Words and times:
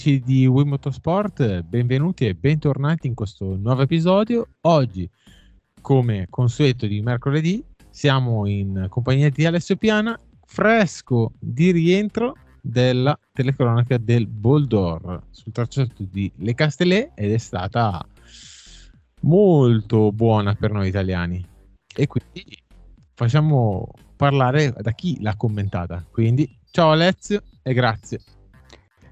amici 0.00 0.20
di 0.20 0.46
Wii 0.46 0.64
Motorsport, 0.64 1.60
benvenuti 1.60 2.24
e 2.24 2.34
bentornati 2.34 3.06
in 3.06 3.14
questo 3.14 3.54
nuovo 3.56 3.82
episodio. 3.82 4.48
Oggi, 4.62 5.06
come 5.82 6.26
consueto 6.30 6.86
di 6.86 7.02
mercoledì, 7.02 7.62
siamo 7.90 8.46
in 8.46 8.86
compagnia 8.88 9.28
di 9.28 9.44
Alessio 9.44 9.76
Piana, 9.76 10.18
fresco 10.46 11.32
di 11.38 11.70
rientro 11.70 12.34
della 12.62 13.18
telecronaca 13.30 13.98
del 13.98 14.26
Boldor 14.26 15.24
sul 15.28 15.52
tracciato 15.52 16.02
di 16.10 16.32
Le 16.36 16.54
Castellet 16.54 17.10
ed 17.14 17.32
è 17.32 17.38
stata 17.38 18.02
molto 19.22 20.12
buona 20.12 20.54
per 20.54 20.72
noi 20.72 20.88
italiani. 20.88 21.44
E 21.94 22.06
quindi 22.06 22.56
facciamo 23.12 23.86
parlare 24.16 24.74
da 24.80 24.92
chi 24.92 25.20
l'ha 25.20 25.36
commentata. 25.36 26.02
Quindi, 26.10 26.48
ciao 26.70 26.90
Alessio 26.92 27.42
e 27.62 27.74
grazie. 27.74 28.20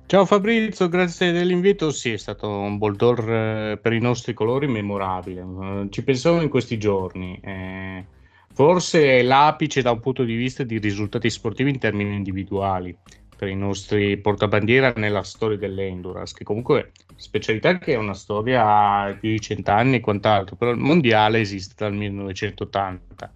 Ciao 0.09 0.25
Fabrizio, 0.25 0.89
grazie 0.89 1.33
dell'invito. 1.33 1.91
Sì, 1.91 2.15
è 2.15 2.17
stato 2.17 2.49
un 2.49 2.79
Boldor 2.79 3.31
eh, 3.31 3.77
per 3.77 3.93
i 3.93 4.01
nostri 4.01 4.33
colori 4.33 4.67
memorabile. 4.67 5.43
Eh, 5.43 5.87
ci 5.91 6.03
pensavo 6.03 6.41
in 6.41 6.49
questi 6.49 6.79
giorni. 6.79 7.39
Eh, 7.45 8.07
forse 8.55 9.19
è 9.19 9.23
l'apice 9.23 9.83
da 9.83 9.91
un 9.91 10.01
punto 10.01 10.25
di 10.25 10.35
vista 10.35 10.63
di 10.63 10.79
risultati 10.79 11.29
sportivi 11.29 11.69
in 11.69 11.79
termini 11.79 12.15
individuali 12.15 12.97
per 13.37 13.49
i 13.49 13.55
nostri 13.55 14.17
portabandiera 14.17 14.95
nella 14.97 15.23
storia 15.23 15.59
dell'Endurance, 15.59 16.33
che 16.35 16.43
comunque 16.43 16.93
specialità 17.15 17.77
che 17.77 17.93
è 17.93 17.97
una 17.97 18.15
storia 18.15 19.11
di 19.13 19.19
più 19.19 19.29
di 19.29 19.41
cent'anni 19.41 19.97
e 19.97 20.01
quant'altro, 20.01 20.57
però 20.57 20.71
il 20.71 20.79
mondiale 20.79 21.41
esiste 21.41 21.75
dal 21.77 21.93
1980 21.93 23.31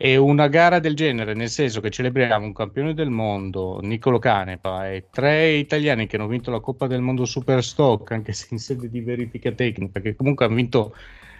e 0.00 0.16
una 0.16 0.46
gara 0.46 0.78
del 0.78 0.94
genere, 0.94 1.34
nel 1.34 1.48
senso 1.48 1.80
che 1.80 1.90
celebriamo 1.90 2.46
un 2.46 2.52
campione 2.52 2.94
del 2.94 3.10
mondo, 3.10 3.80
Nicolo 3.82 4.20
Canepa, 4.20 4.88
e 4.88 5.08
tre 5.10 5.54
italiani 5.54 6.06
che 6.06 6.14
hanno 6.14 6.28
vinto 6.28 6.52
la 6.52 6.60
Coppa 6.60 6.86
del 6.86 7.00
Mondo 7.00 7.24
Superstock, 7.24 8.12
anche 8.12 8.32
se 8.32 8.46
in 8.50 8.58
sede 8.60 8.88
di 8.88 9.00
verifica 9.00 9.50
tecnica, 9.50 9.98
che 9.98 10.14
comunque 10.14 10.44
hanno 10.44 10.54
vinto 10.54 10.94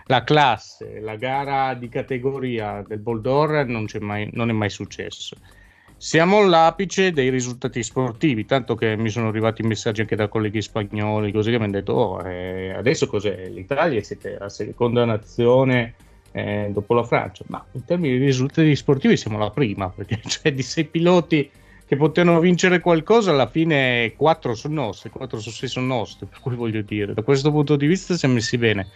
la 0.06 0.24
classe, 0.24 0.98
la 0.98 1.14
gara 1.14 1.74
di 1.74 1.88
categoria 1.88 2.82
del 2.84 2.98
Boldor, 2.98 3.64
non, 3.66 3.86
mai, 4.00 4.28
non 4.32 4.50
è 4.50 4.52
mai 4.52 4.70
successo. 4.70 5.36
Siamo 5.96 6.38
all'apice 6.38 7.12
dei 7.12 7.28
risultati 7.30 7.80
sportivi, 7.84 8.44
tanto 8.44 8.74
che 8.74 8.96
mi 8.96 9.08
sono 9.08 9.28
arrivati 9.28 9.62
messaggi 9.62 10.00
anche 10.00 10.16
da 10.16 10.26
colleghi 10.26 10.62
spagnoli, 10.62 11.30
così 11.30 11.52
che 11.52 11.58
mi 11.58 11.64
hanno 11.64 11.72
detto, 11.74 11.92
oh, 11.92 12.28
eh, 12.28 12.70
adesso 12.70 13.06
cos'è? 13.06 13.48
L'Italia 13.50 14.02
siete 14.02 14.36
la 14.36 14.48
seconda 14.48 15.04
nazione 15.04 15.94
eh, 16.32 16.70
dopo 16.72 16.94
la 16.94 17.04
Francia, 17.04 17.44
ma 17.48 17.64
in 17.72 17.84
termini 17.84 18.18
di 18.18 18.24
risultati 18.24 18.74
sportivi 18.76 19.16
siamo 19.16 19.38
la 19.38 19.50
prima, 19.50 19.88
perché 19.88 20.20
cioè, 20.26 20.52
di 20.52 20.62
sei 20.62 20.84
piloti 20.84 21.50
che 21.86 21.96
potevano 21.96 22.38
vincere 22.38 22.80
qualcosa, 22.80 23.30
alla 23.30 23.46
fine 23.46 24.12
quattro 24.14 24.54
sono 24.54 24.74
nostri, 24.74 25.08
quattro 25.08 25.40
su 25.40 25.50
sei 25.50 25.68
sono 25.68 25.86
nostri, 25.86 26.26
per 26.26 26.38
cui 26.40 26.54
voglio 26.54 26.82
dire, 26.82 27.14
da 27.14 27.22
questo 27.22 27.50
punto 27.50 27.76
di 27.76 27.86
vista 27.86 28.14
siamo 28.14 28.34
messi 28.34 28.58
bene. 28.58 28.88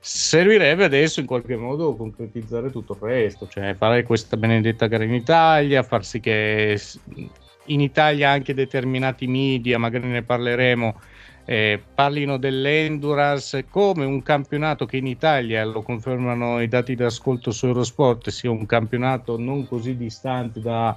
Servirebbe 0.00 0.84
adesso 0.84 1.18
in 1.18 1.26
qualche 1.26 1.56
modo 1.56 1.96
concretizzare 1.96 2.70
tutto 2.70 2.92
il 2.92 3.00
resto, 3.00 3.48
cioè 3.48 3.74
fare 3.74 4.04
questa 4.04 4.36
benedetta 4.36 4.86
gara 4.86 5.02
in 5.02 5.14
Italia, 5.14 5.82
far 5.82 6.04
sì 6.04 6.20
che 6.20 6.80
in 7.64 7.80
Italia 7.80 8.30
anche 8.30 8.54
determinati 8.54 9.26
media, 9.26 9.76
magari 9.76 10.06
ne 10.06 10.22
parleremo, 10.22 11.00
eh, 11.50 11.82
parlino 11.94 12.36
dell'endurance 12.36 13.64
come 13.70 14.04
un 14.04 14.22
campionato 14.22 14.84
che 14.84 14.98
in 14.98 15.06
Italia, 15.06 15.64
lo 15.64 15.80
confermano 15.80 16.60
i 16.60 16.68
dati 16.68 16.94
d'ascolto 16.94 17.52
su 17.52 17.64
Eurosport, 17.64 18.28
sia 18.28 18.50
un 18.50 18.66
campionato 18.66 19.38
non 19.38 19.66
così 19.66 19.96
distante 19.96 20.60
da, 20.60 20.94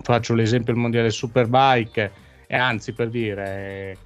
faccio 0.00 0.32
l'esempio, 0.32 0.72
il 0.72 0.78
mondiale 0.78 1.10
Superbike, 1.10 2.10
e 2.46 2.56
anzi 2.56 2.94
per 2.94 3.10
dire... 3.10 3.98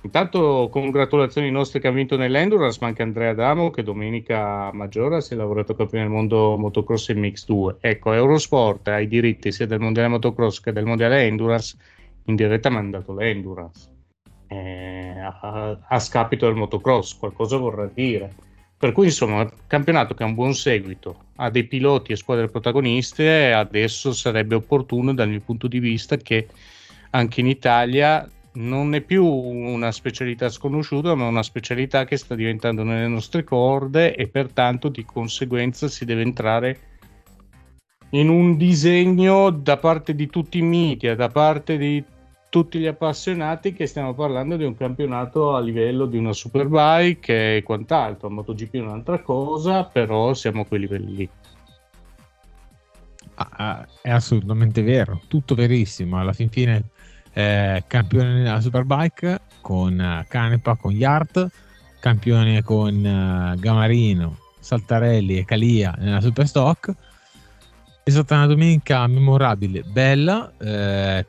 Intanto 0.00 0.68
congratulazioni 0.70 1.46
ai 1.46 1.52
nostri 1.52 1.80
che 1.80 1.86
hanno 1.86 1.96
vinto 1.96 2.16
nell'Endurance, 2.16 2.78
ma 2.80 2.88
anche 2.88 3.02
Andrea 3.02 3.30
Adamo 3.30 3.70
che 3.70 3.84
domenica 3.84 4.66
a 4.66 4.72
Maggiora 4.72 5.20
si 5.20 5.32
è 5.32 5.36
lavorato 5.36 5.74
campione 5.74 6.04
del 6.04 6.12
mondo 6.12 6.58
motocross 6.58 7.08
in 7.08 7.20
Mix 7.20 7.46
2. 7.46 7.76
Ecco, 7.80 8.12
Eurosport 8.12 8.88
ha 8.88 9.00
i 9.00 9.06
diritti 9.06 9.50
sia 9.50 9.66
del 9.66 9.80
mondiale 9.80 10.08
motocross 10.08 10.60
che 10.60 10.72
del 10.72 10.84
mondiale 10.84 11.22
Endurance, 11.22 11.78
in 12.24 12.34
diretta 12.34 12.68
ha 12.68 12.72
mandato 12.72 13.14
l'Endurance 13.14 13.93
eh, 14.48 15.14
a, 15.18 15.78
a, 15.86 15.98
scapito 15.98 16.46
del 16.46 16.54
motocross, 16.54 17.16
qualcosa 17.16 17.56
vorrà 17.56 17.88
dire. 17.92 18.32
Per 18.76 18.92
cui 18.92 19.06
insomma, 19.06 19.42
un 19.42 19.50
campionato 19.66 20.14
che 20.14 20.22
ha 20.22 20.26
un 20.26 20.34
buon 20.34 20.54
seguito, 20.54 21.26
ha 21.36 21.50
dei 21.50 21.64
piloti 21.64 22.12
e 22.12 22.16
squadre 22.16 22.48
protagoniste, 22.48 23.52
adesso 23.52 24.12
sarebbe 24.12 24.56
opportuno 24.56 25.14
dal 25.14 25.28
mio 25.28 25.40
punto 25.40 25.68
di 25.68 25.78
vista 25.78 26.16
che 26.16 26.48
anche 27.10 27.40
in 27.40 27.46
Italia 27.46 28.28
non 28.54 28.94
è 28.94 29.00
più 29.00 29.24
una 29.24 29.90
specialità 29.90 30.48
sconosciuta, 30.48 31.14
ma 31.14 31.26
una 31.26 31.42
specialità 31.42 32.04
che 32.04 32.16
sta 32.16 32.34
diventando 32.34 32.82
nelle 32.82 33.08
nostre 33.08 33.42
corde 33.42 34.14
e 34.14 34.28
pertanto 34.28 34.88
di 34.88 35.04
conseguenza 35.04 35.88
si 35.88 36.04
deve 36.04 36.22
entrare 36.22 36.78
in 38.10 38.28
un 38.28 38.56
disegno 38.56 39.50
da 39.50 39.76
parte 39.76 40.14
di 40.14 40.28
tutti 40.28 40.58
i 40.58 40.62
media, 40.62 41.16
da 41.16 41.28
parte 41.28 41.76
di 41.76 42.04
tutti 42.54 42.78
gli 42.78 42.86
appassionati 42.86 43.72
che 43.72 43.84
stiamo 43.88 44.14
parlando 44.14 44.56
di 44.56 44.62
un 44.62 44.76
campionato 44.76 45.56
a 45.56 45.60
livello 45.60 46.06
di 46.06 46.18
una 46.18 46.32
superbike 46.32 47.56
e 47.56 47.62
quant'altro. 47.64 48.30
MotoGP 48.30 48.74
è 48.76 48.80
un'altra 48.80 49.20
cosa, 49.22 49.82
però 49.82 50.34
siamo 50.34 50.60
a 50.60 50.64
quei 50.64 50.78
livelli 50.78 51.16
lì. 51.16 51.28
Ah, 53.34 53.48
ah, 53.50 53.88
è 54.00 54.10
assolutamente 54.10 54.82
vero, 54.82 55.22
tutto 55.26 55.56
verissimo. 55.56 56.20
Alla 56.20 56.32
fin 56.32 56.48
fine, 56.48 56.90
eh, 57.32 57.82
campione 57.88 58.34
nella 58.34 58.60
superbike 58.60 59.40
con 59.60 59.98
uh, 59.98 60.24
Canepa, 60.28 60.76
con 60.76 60.92
Yart, 60.92 61.48
campione 61.98 62.62
con 62.62 62.94
uh, 62.94 63.58
Gamarino, 63.58 64.38
Saltarelli 64.60 65.38
e 65.38 65.44
Calia 65.44 65.92
nella 65.98 66.20
superstock. 66.20 66.94
È 68.04 68.10
stata 68.10 68.36
una 68.36 68.46
domenica 68.46 69.04
memorabile, 69.08 69.82
bella, 69.82 70.52
eh, 70.56 71.26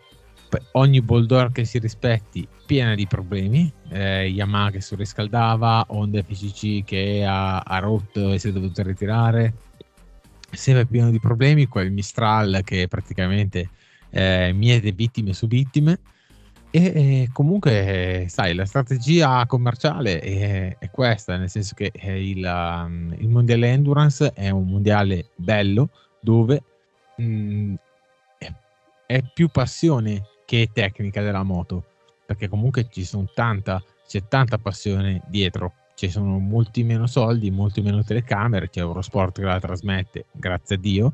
ogni 0.74 1.02
Boldor 1.02 1.52
che 1.52 1.66
si 1.66 1.80
rispetti 1.80 2.48
piena 2.66 2.96
di 2.96 3.08
problemi, 3.08 3.72
eh, 3.90 4.28
Yamaha 4.28 4.72
che 4.72 4.82
surriscaldava, 4.82 5.86
Honda 5.90 6.22
FCC 6.22 6.84
che 6.84 7.24
ha, 7.26 7.60
ha 7.60 7.80
rotto 7.80 8.32
e 8.32 8.40
si 8.40 8.50
è 8.50 8.52
dovuto 8.52 8.82
ritirare, 8.82 9.54
sempre 10.52 10.86
pieno 10.86 11.12
di 11.12 11.20
problemi, 11.20 11.68
quel 11.68 11.92
Mistral 11.92 12.62
che 12.64 12.88
praticamente 12.88 13.70
eh, 14.10 14.52
miete 14.54 14.92
vittime 14.92 15.34
su 15.34 15.48
vittime. 15.48 16.00
E, 16.72 16.84
e 16.84 17.30
comunque, 17.32 18.26
sai, 18.28 18.54
la 18.54 18.66
strategia 18.66 19.46
commerciale 19.46 20.20
è, 20.20 20.76
è 20.78 20.90
questa, 20.90 21.38
nel 21.38 21.50
senso 21.50 21.74
che 21.74 21.92
il, 21.94 22.44
um, 22.44 23.16
il, 23.18 23.30
mondiale 23.30 23.70
endurance 23.70 24.34
è 24.34 24.50
un 24.50 24.68
mondiale 24.68 25.30
bello 25.38 25.90
dove 26.20 26.62
mh, 27.16 27.24
mm, 27.24 27.76
è 29.06 29.24
più 29.34 29.48
passione 29.50 30.22
che 30.45 30.69
tecnica 30.72 31.22
della 31.22 31.44
moto, 31.44 31.83
perché 32.25 32.47
comunque 32.47 32.88
ci 32.89 33.03
sono 33.03 33.29
tanta, 33.33 33.83
c'è 34.07 34.28
tanta 34.28 34.57
passione 34.57 35.22
dietro, 35.28 35.73
ci 35.95 36.09
sono 36.09 36.39
molti 36.39 36.83
meno 36.83 37.07
soldi, 37.07 37.51
molti 37.51 37.81
meno 37.81 38.03
telecamere, 38.03 38.69
c'è 38.69 38.81
Eurosport 38.81 39.39
che 39.39 39.45
la 39.45 39.59
trasmette, 39.59 40.25
grazie 40.31 40.75
a 40.75 40.79
Dio, 40.79 41.13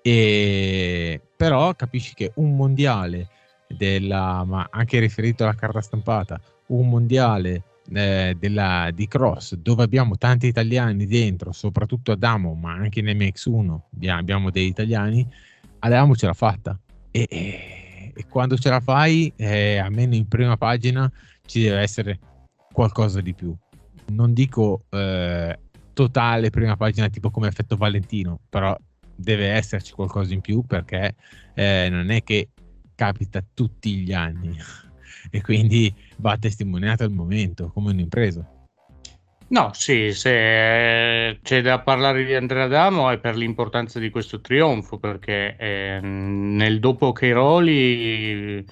e 0.00 1.20
però 1.36 1.74
capisci 1.74 2.14
che 2.14 2.32
un 2.36 2.56
mondiale 2.56 3.28
della, 3.68 4.44
ma 4.44 4.68
anche 4.70 4.98
riferito 4.98 5.44
alla 5.44 5.54
carta 5.54 5.80
stampata, 5.80 6.40
un 6.66 6.88
mondiale 6.88 7.62
eh, 7.92 8.36
della, 8.38 8.90
di 8.92 9.08
cross 9.08 9.54
dove 9.54 9.82
abbiamo 9.82 10.16
tanti 10.16 10.46
italiani 10.46 11.06
dentro, 11.06 11.52
soprattutto 11.52 12.12
Adamo, 12.12 12.54
ma 12.54 12.72
anche 12.72 13.00
in 13.00 13.06
MX1 13.06 14.08
abbiamo 14.08 14.50
degli 14.50 14.66
italiani, 14.66 15.26
Adamo 15.80 16.14
ce 16.14 16.26
l'ha 16.26 16.34
fatta. 16.34 16.78
E, 17.10 17.26
e 17.28 17.81
e 18.14 18.26
quando 18.28 18.56
ce 18.56 18.68
la 18.68 18.80
fai, 18.80 19.32
eh, 19.36 19.78
almeno 19.78 20.14
in 20.14 20.26
prima 20.28 20.56
pagina, 20.56 21.10
ci 21.46 21.62
deve 21.62 21.80
essere 21.80 22.18
qualcosa 22.72 23.20
di 23.20 23.34
più. 23.34 23.54
Non 24.08 24.32
dico 24.32 24.84
eh, 24.90 25.58
totale 25.92 26.50
prima 26.50 26.76
pagina 26.76 27.08
tipo 27.08 27.30
come 27.30 27.48
effetto 27.48 27.76
Valentino, 27.76 28.40
però 28.48 28.76
deve 29.14 29.48
esserci 29.50 29.92
qualcosa 29.92 30.32
in 30.32 30.40
più 30.40 30.62
perché 30.62 31.14
eh, 31.54 31.88
non 31.90 32.10
è 32.10 32.22
che 32.22 32.48
capita 32.94 33.44
tutti 33.54 33.96
gli 33.96 34.12
anni 34.12 34.56
e 35.30 35.40
quindi 35.42 35.92
va 36.16 36.36
testimoniato 36.36 37.04
al 37.04 37.12
momento 37.12 37.70
come 37.70 37.90
un'impresa. 37.90 38.46
No, 39.52 39.70
sì, 39.74 40.14
se 40.14 41.38
c'è 41.42 41.60
da 41.60 41.82
parlare 41.82 42.24
di 42.24 42.32
Andrea 42.34 42.64
Adamo 42.64 43.10
è 43.10 43.18
per 43.18 43.36
l'importanza 43.36 43.98
di 43.98 44.08
questo 44.08 44.40
trionfo, 44.40 44.98
perché 44.98 45.56
eh, 45.58 46.00
nel 46.00 46.80
dopo 46.80 47.12
Cheiroli 47.12 48.64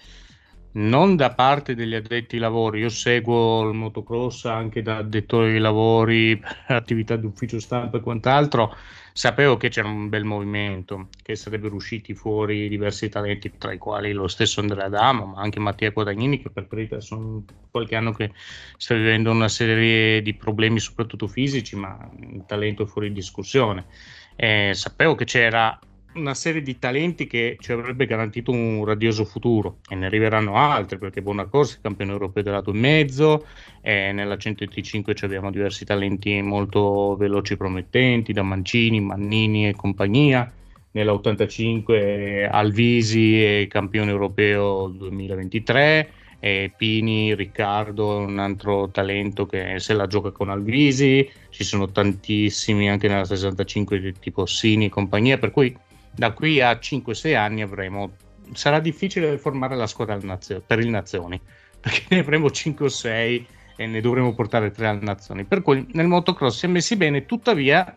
non 0.72 1.16
da 1.16 1.34
parte 1.34 1.74
degli 1.74 1.94
addetti 1.94 2.36
ai 2.36 2.40
lavori. 2.40 2.80
Io 2.80 2.88
seguo 2.88 3.68
il 3.68 3.74
motocross 3.76 4.46
anche 4.46 4.80
da 4.80 4.96
addettore 4.96 5.52
ai 5.52 5.58
lavori, 5.58 6.40
attività 6.68 7.16
di 7.16 7.26
ufficio 7.26 7.60
stampa 7.60 7.98
e 7.98 8.00
quant'altro. 8.00 8.74
Sapevo 9.20 9.58
che 9.58 9.68
c'era 9.68 9.86
un 9.86 10.08
bel 10.08 10.24
movimento, 10.24 11.08
che 11.22 11.36
sarebbero 11.36 11.74
usciti 11.74 12.14
fuori 12.14 12.70
diversi 12.70 13.10
talenti, 13.10 13.52
tra 13.58 13.70
i 13.70 13.76
quali 13.76 14.12
lo 14.12 14.28
stesso 14.28 14.60
Andrea 14.60 14.86
Adamo, 14.86 15.26
ma 15.26 15.42
anche 15.42 15.60
Mattia 15.60 15.90
Guadagnini, 15.90 16.40
che 16.40 16.48
per 16.48 16.66
carità 16.66 17.00
sono 17.00 17.44
qualche 17.70 17.96
anno 17.96 18.14
che 18.14 18.32
sta 18.78 18.94
vivendo 18.94 19.30
una 19.30 19.48
serie 19.48 20.22
di 20.22 20.32
problemi, 20.32 20.80
soprattutto 20.80 21.28
fisici, 21.28 21.76
ma 21.76 22.10
il 22.18 22.44
talento 22.46 22.86
fuori 22.86 23.12
discussione. 23.12 23.88
Eh, 24.36 24.70
sapevo 24.72 25.14
che 25.14 25.26
c'era 25.26 25.78
una 26.14 26.34
serie 26.34 26.62
di 26.62 26.78
talenti 26.78 27.26
che 27.26 27.56
ci 27.60 27.72
avrebbe 27.72 28.06
garantito 28.06 28.50
un 28.50 28.84
radioso 28.84 29.24
futuro. 29.24 29.78
E 29.88 29.94
ne 29.94 30.06
arriveranno 30.06 30.56
altri 30.56 30.98
perché 30.98 31.22
Bonacorsi 31.22 31.76
è 31.76 31.80
campione 31.82 32.12
europeo 32.12 32.42
del 32.42 32.52
lato 32.52 32.70
e 32.70 32.78
mezzo 32.78 33.46
e 33.80 34.12
nella 34.12 34.36
125 34.36 35.14
abbiamo 35.20 35.50
diversi 35.50 35.84
talenti 35.84 36.40
molto 36.42 37.16
veloci 37.16 37.52
e 37.52 37.56
promettenti 37.56 38.32
da 38.32 38.42
Mancini, 38.42 39.00
Mannini 39.00 39.68
e 39.68 39.74
compagnia. 39.74 40.50
Nella 40.92 41.12
85 41.12 42.48
Alvisi 42.48 43.40
è 43.40 43.66
campione 43.68 44.10
europeo 44.10 44.88
2023 44.88 46.10
e 46.40 46.72
Pini, 46.76 47.34
Riccardo, 47.34 48.16
un 48.16 48.38
altro 48.38 48.88
talento 48.88 49.46
che 49.46 49.78
se 49.78 49.92
la 49.92 50.06
gioca 50.08 50.32
con 50.32 50.48
Alvisi, 50.48 51.28
ci 51.50 51.62
sono 51.62 51.90
tantissimi 51.92 52.90
anche 52.90 53.06
nella 53.06 53.24
65 53.24 54.14
tipo 54.18 54.46
Sini 54.46 54.86
e 54.86 54.88
compagnia, 54.88 55.38
per 55.38 55.52
cui 55.52 55.76
da 56.14 56.32
qui 56.32 56.60
a 56.60 56.72
5-6 56.72 57.36
anni 57.36 57.62
avremo 57.62 58.12
sarà 58.52 58.80
difficile 58.80 59.38
formare 59.38 59.76
la 59.76 59.86
squadra 59.86 60.18
per 60.66 60.78
il 60.80 60.88
Nazioni 60.88 61.40
perché 61.80 62.04
ne 62.10 62.20
avremo 62.20 62.50
5 62.50 62.86
o 62.86 62.88
6 62.88 63.46
e 63.76 63.86
ne 63.86 64.00
dovremo 64.00 64.34
portare 64.34 64.70
3 64.70 64.86
al 64.86 65.02
Nazioni. 65.02 65.44
Per 65.44 65.62
cui 65.62 65.86
nel 65.92 66.06
motocross 66.06 66.58
si 66.58 66.66
è 66.66 66.68
messi 66.68 66.96
bene 66.96 67.24
tuttavia 67.24 67.94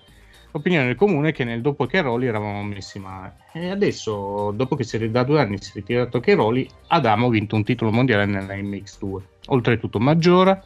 l'opinione 0.52 0.96
comune 0.96 1.30
è 1.30 1.34
che 1.34 1.44
nel 1.44 1.62
dopo 1.62 1.86
Cheroli 1.86 2.28
eravamo 2.28 2.64
messi 2.64 3.00
male. 3.00 3.38
E 3.52 3.70
adesso 3.70 4.52
dopo 4.52 4.76
che 4.76 4.84
si 4.84 5.10
da 5.10 5.24
due 5.24 5.42
anni 5.42 5.62
si 5.62 5.72
è 5.72 5.74
ritirato 5.76 6.20
Cheroli 6.20 6.70
Adamo 6.88 7.28
ha 7.28 7.30
vinto 7.30 7.56
un 7.56 7.64
titolo 7.64 7.92
mondiale 7.92 8.26
nella 8.26 8.54
MX2 8.54 9.22
oltretutto 9.48 10.00
maggiore 10.00 10.64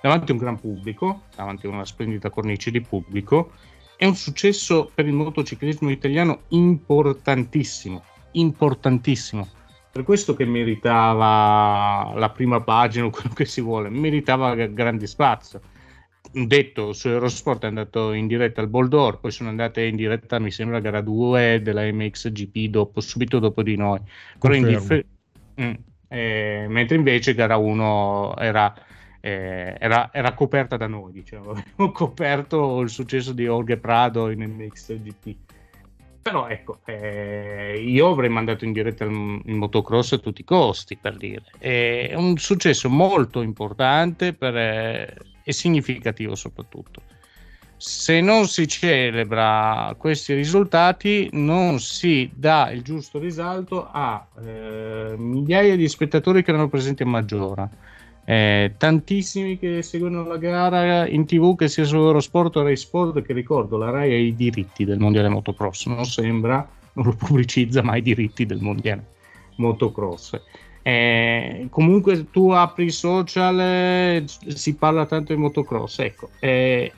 davanti 0.00 0.30
a 0.30 0.34
un 0.34 0.40
gran 0.40 0.60
pubblico 0.60 1.22
davanti 1.34 1.66
a 1.66 1.70
una 1.70 1.84
splendida 1.84 2.30
cornice 2.30 2.70
di 2.70 2.80
pubblico 2.80 3.52
è 4.00 4.06
un 4.06 4.16
successo 4.16 4.90
per 4.94 5.06
il 5.06 5.12
motociclismo 5.12 5.90
italiano 5.90 6.44
importantissimo, 6.48 8.02
importantissimo. 8.30 9.46
Per 9.92 10.04
questo 10.04 10.34
che 10.34 10.46
meritava 10.46 12.10
la 12.14 12.30
prima 12.30 12.62
pagina 12.62 13.04
o 13.04 13.10
quello 13.10 13.34
che 13.34 13.44
si 13.44 13.60
vuole, 13.60 13.90
meritava 13.90 14.54
grande 14.54 15.06
spazio. 15.06 15.60
Detto 16.32 16.94
su 16.94 17.08
Eurosport 17.08 17.64
è 17.64 17.66
andato 17.66 18.14
in 18.14 18.26
diretta 18.26 18.62
al 18.62 18.68
Boldor, 18.68 19.20
poi 19.20 19.32
sono 19.32 19.50
andate 19.50 19.82
in 19.82 19.96
diretta, 19.96 20.38
mi 20.38 20.50
sembra, 20.50 20.80
gara 20.80 21.02
2 21.02 21.60
della 21.62 21.82
MXGP 21.82 22.70
dopo, 22.70 23.02
subito 23.02 23.38
dopo 23.38 23.62
di 23.62 23.76
noi. 23.76 24.00
In 24.44 24.66
differ- 24.66 25.04
mm, 25.60 25.72
eh, 26.08 26.64
mentre 26.70 26.96
invece 26.96 27.34
gara 27.34 27.58
1 27.58 28.34
era 28.38 28.74
eh, 29.20 29.76
era, 29.78 30.10
era, 30.12 30.34
coperta 30.34 30.76
da 30.76 30.86
noi, 30.86 31.12
diciamo. 31.12 31.50
Abbiamo 31.52 31.92
coperto 31.92 32.80
il 32.80 32.90
successo 32.90 33.32
di 33.32 33.44
Jorge 33.44 33.76
Prado 33.76 34.30
in 34.30 34.42
MXGP. 34.42 35.36
Però 36.22 36.48
ecco, 36.48 36.80
eh, 36.84 37.82
io 37.82 38.10
avrei 38.10 38.28
mandato 38.28 38.64
in 38.64 38.72
diretta 38.72 39.04
il, 39.04 39.40
il, 39.44 39.54
motocross 39.54 40.12
a 40.12 40.18
tutti 40.18 40.42
i 40.42 40.44
costi, 40.44 40.96
per 40.96 41.16
dire. 41.16 41.44
È 41.58 42.12
un 42.14 42.36
successo 42.36 42.90
molto 42.90 43.40
importante 43.40 44.34
per, 44.34 44.56
eh, 44.56 45.16
e 45.42 45.52
significativo 45.52 46.34
soprattutto. 46.34 47.02
Se 47.78 48.20
non 48.20 48.46
si 48.46 48.68
celebra 48.68 49.94
questi 49.96 50.34
risultati, 50.34 51.30
non 51.32 51.80
si 51.80 52.30
dà 52.34 52.70
il 52.70 52.82
giusto 52.82 53.18
risalto 53.18 53.88
a 53.90 54.26
eh, 54.38 55.14
migliaia 55.16 55.76
di 55.76 55.88
spettatori 55.88 56.42
che 56.42 56.50
erano 56.50 56.68
presenti 56.68 57.02
a 57.02 57.06
Maggiora 57.06 57.70
eh, 58.30 58.74
tantissimi 58.78 59.58
che 59.58 59.82
seguono 59.82 60.24
la 60.24 60.36
gara 60.36 61.04
in 61.08 61.26
tv 61.26 61.56
che 61.56 61.66
sia 61.66 61.82
su 61.82 61.96
Eurosport 61.96 62.54
o 62.54 62.62
Rai 62.62 62.76
Sport 62.76 63.22
che 63.22 63.32
ricordo 63.32 63.76
la 63.76 63.90
Rai 63.90 64.12
ha 64.12 64.16
i 64.16 64.36
diritti 64.36 64.84
del 64.84 65.00
mondiale 65.00 65.28
motocross. 65.28 65.86
Non 65.86 66.04
sembra 66.04 66.64
non 66.92 67.06
lo 67.06 67.12
pubblicizza 67.16 67.82
mai 67.82 67.98
i 67.98 68.02
diritti 68.02 68.46
del 68.46 68.60
mondiale 68.60 69.04
motocross. 69.56 70.40
Eh, 70.82 71.66
comunque 71.70 72.30
tu 72.30 72.50
apri 72.50 72.84
i 72.84 72.90
social 72.90 73.58
eh, 73.58 74.24
si 74.26 74.76
parla 74.76 75.06
tanto 75.06 75.34
di 75.34 75.40
motocross 75.40 75.98
ecco. 75.98 76.28
Eh, 76.38 76.92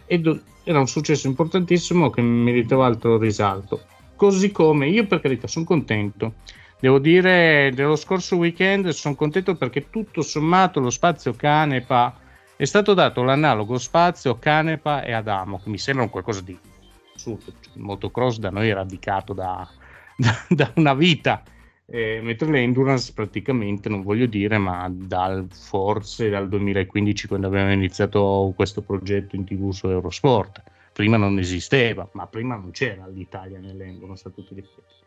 era 0.64 0.80
un 0.80 0.86
successo 0.86 1.28
importantissimo 1.28 2.10
che 2.10 2.20
meritava 2.20 2.84
altro 2.84 3.16
risalto. 3.16 3.80
Così 4.16 4.50
come 4.50 4.86
io 4.88 5.06
per 5.06 5.20
carità 5.20 5.46
sono 5.46 5.64
contento 5.64 6.34
Devo 6.82 6.98
dire, 6.98 7.70
dello 7.72 7.94
scorso 7.94 8.34
weekend 8.34 8.88
sono 8.88 9.14
contento 9.14 9.54
perché 9.54 9.88
tutto 9.88 10.20
sommato 10.20 10.80
lo 10.80 10.90
spazio 10.90 11.32
Canepa 11.32 12.18
è 12.56 12.64
stato 12.64 12.92
dato 12.92 13.22
l'analogo 13.22 13.78
spazio 13.78 14.36
Canepa 14.36 15.04
e 15.04 15.12
Adamo, 15.12 15.60
che 15.62 15.70
mi 15.70 15.78
sembra 15.78 16.02
un 16.02 16.10
qualcosa 16.10 16.40
di 16.40 16.58
assurdo. 17.14 17.52
Il 17.74 17.82
motocross 17.82 18.38
da 18.38 18.50
noi 18.50 18.68
è 18.68 18.74
radicato 18.74 19.32
da, 19.32 19.64
da, 20.18 20.44
da 20.48 20.72
una 20.74 20.92
vita, 20.94 21.44
eh, 21.86 22.18
mentre 22.20 22.50
l'endurance 22.50 23.12
praticamente, 23.12 23.88
non 23.88 24.02
voglio 24.02 24.26
dire, 24.26 24.58
ma 24.58 24.90
dal, 24.92 25.46
forse 25.52 26.30
dal 26.30 26.48
2015 26.48 27.28
quando 27.28 27.46
abbiamo 27.46 27.70
iniziato 27.70 28.52
questo 28.56 28.82
progetto 28.82 29.36
in 29.36 29.44
tv 29.44 29.70
su 29.70 29.86
Eurosport. 29.86 30.60
Prima 30.92 31.16
non 31.16 31.38
esisteva, 31.38 32.08
ma 32.14 32.26
prima 32.26 32.56
non 32.56 32.72
c'era 32.72 33.06
l'Italia 33.06 33.60
nell'endurance 33.60 34.26
a 34.26 34.32
tutti 34.32 34.56
gli 34.56 34.58
effetti 34.58 35.01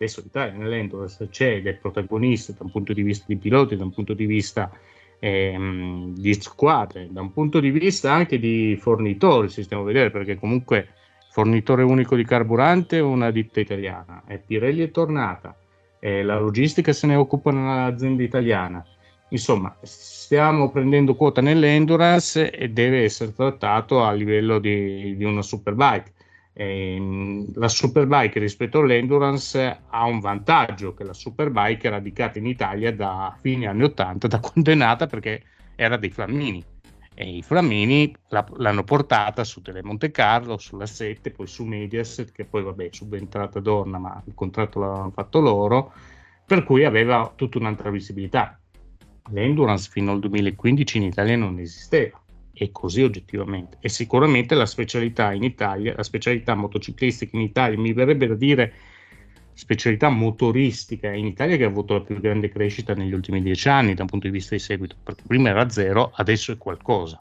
adesso 0.00 0.22
l'Italia 0.22 0.54
nell'Endurance 0.54 1.28
c'è 1.28 1.62
è 1.62 1.74
protagonista 1.74 2.54
da 2.56 2.64
un 2.64 2.70
punto 2.70 2.94
di 2.94 3.02
vista 3.02 3.26
di 3.28 3.36
piloti, 3.36 3.76
da 3.76 3.84
un 3.84 3.92
punto 3.92 4.14
di 4.14 4.24
vista 4.24 4.70
ehm, 5.18 6.14
di 6.14 6.32
squadre, 6.40 7.08
da 7.10 7.20
un 7.20 7.34
punto 7.34 7.60
di 7.60 7.70
vista 7.70 8.10
anche 8.10 8.38
di 8.38 8.78
fornitori, 8.80 9.50
se 9.50 9.62
stiamo 9.62 9.82
a 9.82 9.86
vedere, 9.86 10.10
perché 10.10 10.36
comunque 10.36 10.88
fornitore 11.30 11.82
unico 11.82 12.16
di 12.16 12.24
carburante 12.24 12.96
è 12.96 13.02
una 13.02 13.30
ditta 13.30 13.60
italiana, 13.60 14.22
e 14.26 14.38
Pirelli 14.38 14.82
è 14.84 14.90
tornata, 14.90 15.54
e 15.98 16.22
la 16.22 16.38
logistica 16.38 16.94
se 16.94 17.06
ne 17.06 17.16
occupa 17.16 17.50
un'azienda 17.50 18.22
italiana. 18.22 18.82
Insomma, 19.32 19.76
stiamo 19.82 20.70
prendendo 20.70 21.14
quota 21.14 21.42
nell'endurance 21.42 22.50
e 22.50 22.70
deve 22.70 23.04
essere 23.04 23.34
trattato 23.34 24.02
a 24.02 24.12
livello 24.12 24.58
di, 24.58 25.14
di 25.14 25.24
una 25.24 25.42
superbike 25.42 26.10
eh, 26.10 26.19
la 27.54 27.68
Superbike 27.68 28.38
rispetto 28.38 28.80
all'Endurance 28.80 29.80
ha 29.88 30.04
un 30.04 30.20
vantaggio 30.20 30.92
che 30.92 31.04
la 31.04 31.14
Superbike 31.14 31.88
è 31.88 31.90
radicata 31.90 32.38
in 32.38 32.46
Italia 32.46 32.94
da 32.94 33.34
fine 33.40 33.66
anni 33.66 33.84
80 33.84 34.26
da 34.26 34.40
condenata 34.40 35.06
perché 35.06 35.42
era 35.74 35.96
dei 35.96 36.10
Flammini 36.10 36.62
e 37.14 37.36
i 37.36 37.42
Flammini 37.42 38.14
la, 38.28 38.46
l'hanno 38.56 38.84
portata 38.84 39.42
su 39.42 39.62
Telemonte 39.62 40.10
Carlo, 40.10 40.58
sulla 40.58 40.86
7, 40.86 41.30
poi 41.30 41.46
su 41.46 41.64
Mediaset 41.64 42.30
che 42.30 42.44
poi 42.44 42.62
vabbè 42.62 42.88
subentrata 42.90 43.58
Dorna 43.60 43.98
ma 43.98 44.22
il 44.26 44.34
contratto 44.34 44.80
l'hanno 44.80 45.10
fatto 45.10 45.40
loro 45.40 45.92
per 46.44 46.64
cui 46.64 46.84
aveva 46.84 47.32
tutta 47.34 47.56
un'altra 47.56 47.90
visibilità. 47.90 48.58
l'Endurance 49.30 49.88
fino 49.90 50.12
al 50.12 50.18
2015 50.18 50.96
in 50.98 51.04
Italia 51.04 51.36
non 51.36 51.58
esisteva 51.58 52.19
è 52.64 52.70
così 52.72 53.02
oggettivamente. 53.02 53.78
E 53.80 53.88
sicuramente 53.88 54.54
la 54.54 54.66
specialità 54.66 55.32
in 55.32 55.42
Italia, 55.42 55.94
la 55.96 56.02
specialità 56.02 56.54
motociclistica 56.54 57.36
in 57.36 57.42
Italia, 57.42 57.78
mi 57.78 57.92
verrebbe 57.92 58.26
da 58.26 58.34
dire 58.34 58.72
specialità 59.52 60.08
motoristica 60.08 61.12
in 61.12 61.26
Italia 61.26 61.56
che 61.56 61.64
ha 61.64 61.68
avuto 61.68 61.94
la 61.94 62.00
più 62.00 62.18
grande 62.18 62.48
crescita 62.48 62.94
negli 62.94 63.12
ultimi 63.12 63.42
dieci 63.42 63.68
anni 63.68 63.94
da 63.94 64.02
un 64.02 64.08
punto 64.08 64.26
di 64.26 64.32
vista 64.32 64.54
di 64.54 64.60
seguito, 64.60 64.96
perché 65.02 65.22
prima 65.26 65.50
era 65.50 65.68
zero, 65.68 66.12
adesso 66.14 66.52
è 66.52 66.56
qualcosa. 66.56 67.18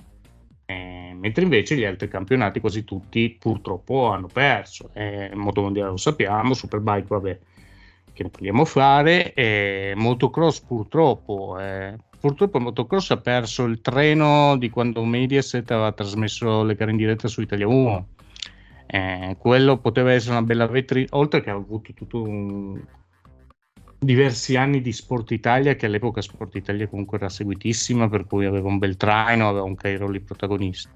Eh, 0.65 1.15
mentre 1.15 1.43
invece 1.43 1.75
gli 1.75 1.83
altri 1.83 2.07
campionati 2.07 2.59
quasi 2.59 2.83
tutti 2.83 3.35
purtroppo 3.39 4.09
hanno 4.09 4.27
perso. 4.27 4.89
Eh, 4.93 5.31
Moto 5.33 5.61
Mondiale 5.61 5.89
lo 5.89 5.97
sappiamo, 5.97 6.53
Superbike 6.53 7.07
vabbè, 7.07 7.39
che 8.13 8.23
ne 8.23 8.29
vogliamo 8.31 8.65
fare, 8.65 9.33
eh, 9.33 9.93
Motocross 9.95 10.61
purtroppo 10.61 11.57
eh, 11.59 11.95
purtroppo 12.19 12.57
il 12.57 12.63
motocross 12.63 13.11
ha 13.11 13.17
perso 13.17 13.63
il 13.65 13.81
treno 13.81 14.57
di 14.57 14.69
quando 14.69 15.03
Mediaset 15.03 15.69
aveva 15.71 15.91
trasmesso 15.91 16.63
le 16.63 16.75
gare 16.75 16.91
in 16.91 16.97
diretta 16.97 17.27
su 17.27 17.41
Italia 17.41 17.67
1. 17.67 18.07
Eh, 18.87 19.35
quello 19.37 19.77
poteva 19.77 20.11
essere 20.11 20.31
una 20.31 20.45
bella 20.45 20.67
vetrina, 20.67 21.07
oltre 21.11 21.41
che 21.41 21.49
ha 21.49 21.53
avuto 21.53 21.93
tutto 21.93 22.21
un... 22.21 22.81
diversi 23.99 24.55
anni 24.55 24.81
di 24.81 24.91
Sport 24.91 25.31
Italia, 25.31 25.75
che 25.75 25.85
all'epoca 25.85 26.21
Sport 26.21 26.55
Italia 26.55 26.87
comunque 26.87 27.17
era 27.17 27.29
seguitissima, 27.29 28.09
per 28.09 28.25
cui 28.25 28.45
aveva 28.45 28.67
un 28.67 28.79
bel 28.79 28.97
traino, 28.97 29.47
aveva 29.47 29.63
un 29.63 29.75
Cairo 29.75 30.09
lì 30.09 30.19
protagonista. 30.19 30.89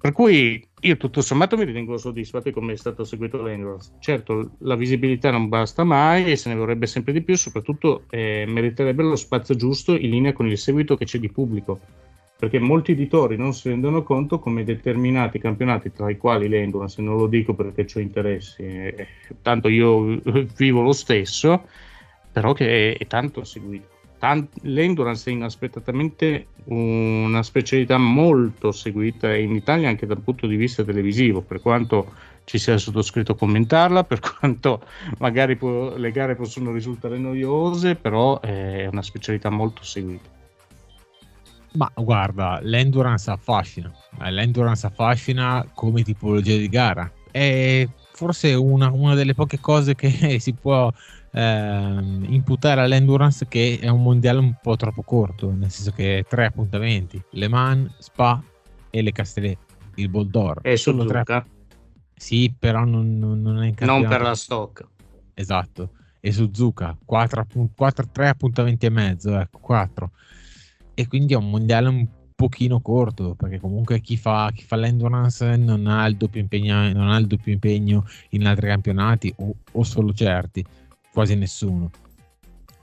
Per 0.00 0.12
cui 0.12 0.66
io 0.80 0.96
tutto 0.96 1.20
sommato 1.20 1.58
mi 1.58 1.64
ritengo 1.64 1.98
soddisfatto 1.98 2.48
di 2.48 2.54
come 2.54 2.72
è 2.72 2.76
stato 2.76 3.04
seguito 3.04 3.42
l'Endurance. 3.42 3.92
Certo, 3.98 4.52
la 4.60 4.74
visibilità 4.74 5.30
non 5.30 5.50
basta 5.50 5.84
mai 5.84 6.24
e 6.24 6.36
se 6.36 6.48
ne 6.48 6.54
vorrebbe 6.54 6.86
sempre 6.86 7.12
di 7.12 7.20
più, 7.20 7.36
soprattutto 7.36 8.04
eh, 8.08 8.46
meriterebbe 8.48 9.02
lo 9.02 9.14
spazio 9.14 9.54
giusto 9.56 9.94
in 9.94 10.08
linea 10.08 10.32
con 10.32 10.48
il 10.48 10.56
seguito 10.56 10.96
che 10.96 11.04
c'è 11.04 11.18
di 11.18 11.30
pubblico. 11.30 11.80
Perché 12.38 12.58
molti 12.58 12.92
editori 12.92 13.36
non 13.36 13.52
si 13.52 13.68
rendono 13.68 14.02
conto 14.02 14.38
come 14.38 14.64
determinati 14.64 15.38
campionati, 15.38 15.92
tra 15.92 16.08
i 16.08 16.16
quali 16.16 16.48
l'Endurance, 16.48 17.02
non 17.02 17.18
lo 17.18 17.26
dico 17.26 17.52
perché 17.52 17.86
ho 17.94 18.00
interessi, 18.00 18.62
eh, 18.62 19.06
tanto 19.42 19.68
io 19.68 20.18
vivo 20.56 20.80
lo 20.80 20.92
stesso, 20.92 21.66
però 22.32 22.54
che 22.54 22.94
è, 22.94 22.96
è 22.96 23.06
tanto 23.06 23.44
seguito 23.44 23.99
tant- 24.20 24.52
l'endurance 24.62 25.30
è 25.30 25.32
inaspettatamente 25.32 26.48
una 26.66 27.42
specialità 27.42 27.96
molto 27.96 28.70
seguita 28.70 29.34
in 29.34 29.54
Italia 29.54 29.88
anche 29.88 30.06
dal 30.06 30.20
punto 30.20 30.46
di 30.46 30.56
vista 30.56 30.84
televisivo, 30.84 31.40
per 31.40 31.60
quanto 31.60 32.12
ci 32.44 32.58
sia 32.58 32.76
sottoscritto 32.76 33.32
a 33.32 33.36
commentarla, 33.36 34.04
per 34.04 34.20
quanto 34.20 34.82
magari 35.18 35.56
può, 35.56 35.96
le 35.96 36.10
gare 36.12 36.36
possono 36.36 36.70
risultare 36.70 37.18
noiose, 37.18 37.96
però 37.96 38.40
è 38.40 38.86
una 38.86 39.02
specialità 39.02 39.48
molto 39.48 39.82
seguita. 39.82 40.28
Ma 41.72 41.90
guarda, 41.94 42.58
l'endurance 42.62 43.30
affascina, 43.30 43.90
eh, 44.22 44.30
l'endurance 44.30 44.86
affascina 44.86 45.64
come 45.72 46.02
tipologia 46.02 46.56
di 46.56 46.68
gara. 46.68 47.10
È 47.30 47.88
forse 48.12 48.52
una, 48.52 48.90
una 48.90 49.14
delle 49.14 49.34
poche 49.34 49.60
cose 49.60 49.94
che 49.94 50.38
si 50.40 50.52
può 50.52 50.92
ehm, 51.32 52.26
imputare 52.28 52.80
all'endurance 52.80 53.46
che 53.48 53.78
è 53.80 53.88
un 53.88 54.02
mondiale 54.02 54.38
un 54.38 54.54
po' 54.60 54.76
troppo 54.76 55.02
corto, 55.02 55.50
nel 55.50 55.70
senso 55.70 55.92
che 55.92 56.24
tre 56.28 56.46
appuntamenti, 56.46 57.22
Le 57.30 57.48
Mans, 57.48 57.94
Spa 57.98 58.42
e 58.90 59.02
le 59.02 59.12
Castellet, 59.12 59.58
il 59.96 60.08
Bol 60.08 60.28
d'Or. 60.28 60.60
E 60.62 60.76
Suzuka? 60.76 61.22
Tre... 61.22 61.44
Sì, 62.14 62.54
però 62.56 62.84
non, 62.84 63.18
non, 63.18 63.40
non 63.40 63.62
è 63.62 63.66
in 63.68 63.74
Non 63.80 64.06
per 64.06 64.20
la 64.20 64.34
stock. 64.34 64.86
Esatto. 65.34 65.92
E 66.20 66.32
Suzuka, 66.32 66.96
4, 67.02 67.46
4, 67.74 68.08
3 68.12 68.28
appuntamenti 68.28 68.84
e 68.84 68.90
mezzo, 68.90 69.38
ecco, 69.38 69.58
4. 69.58 70.10
E 70.92 71.08
quindi 71.08 71.32
è 71.32 71.36
un 71.36 71.48
mondiale 71.48 71.88
un 71.88 72.06
pochino 72.34 72.80
corto 72.80 73.34
perché 73.34 73.58
comunque 73.58 74.00
chi 74.00 74.18
fa, 74.18 74.50
chi 74.54 74.62
fa 74.62 74.76
l'endurance 74.76 75.56
non 75.56 75.86
ha, 75.86 76.06
il 76.06 76.16
doppio 76.16 76.40
impegno, 76.40 76.92
non 76.92 77.08
ha 77.08 77.16
il 77.18 77.26
doppio 77.26 77.52
impegno 77.52 78.06
in 78.30 78.46
altri 78.46 78.66
campionati 78.66 79.32
o, 79.38 79.54
o 79.72 79.82
solo 79.82 80.12
certi 80.12 80.64
quasi 81.12 81.34
nessuno. 81.34 81.90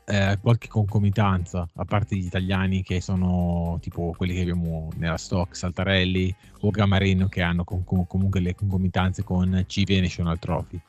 Eh, 0.09 0.37
qualche 0.41 0.69
concomitanza, 0.69 1.67
a 1.75 1.83
parte 1.83 2.15
gli 2.15 2.25
italiani 2.25 2.81
che 2.81 3.01
sono 3.01 3.77
tipo 3.81 4.13
quelli 4.15 4.33
che 4.33 4.41
abbiamo 4.41 4.89
nella 4.95 5.17
stock, 5.17 5.53
Saltarelli 5.53 6.33
o 6.61 6.69
Gamarino 6.69 7.27
che 7.27 7.41
hanno 7.41 7.65
com- 7.65 7.83
comunque 8.07 8.39
le 8.39 8.55
concomitanze 8.55 9.23
con 9.23 9.65
CV 9.67 9.99
National 9.99 10.39
Trophy. 10.39 10.79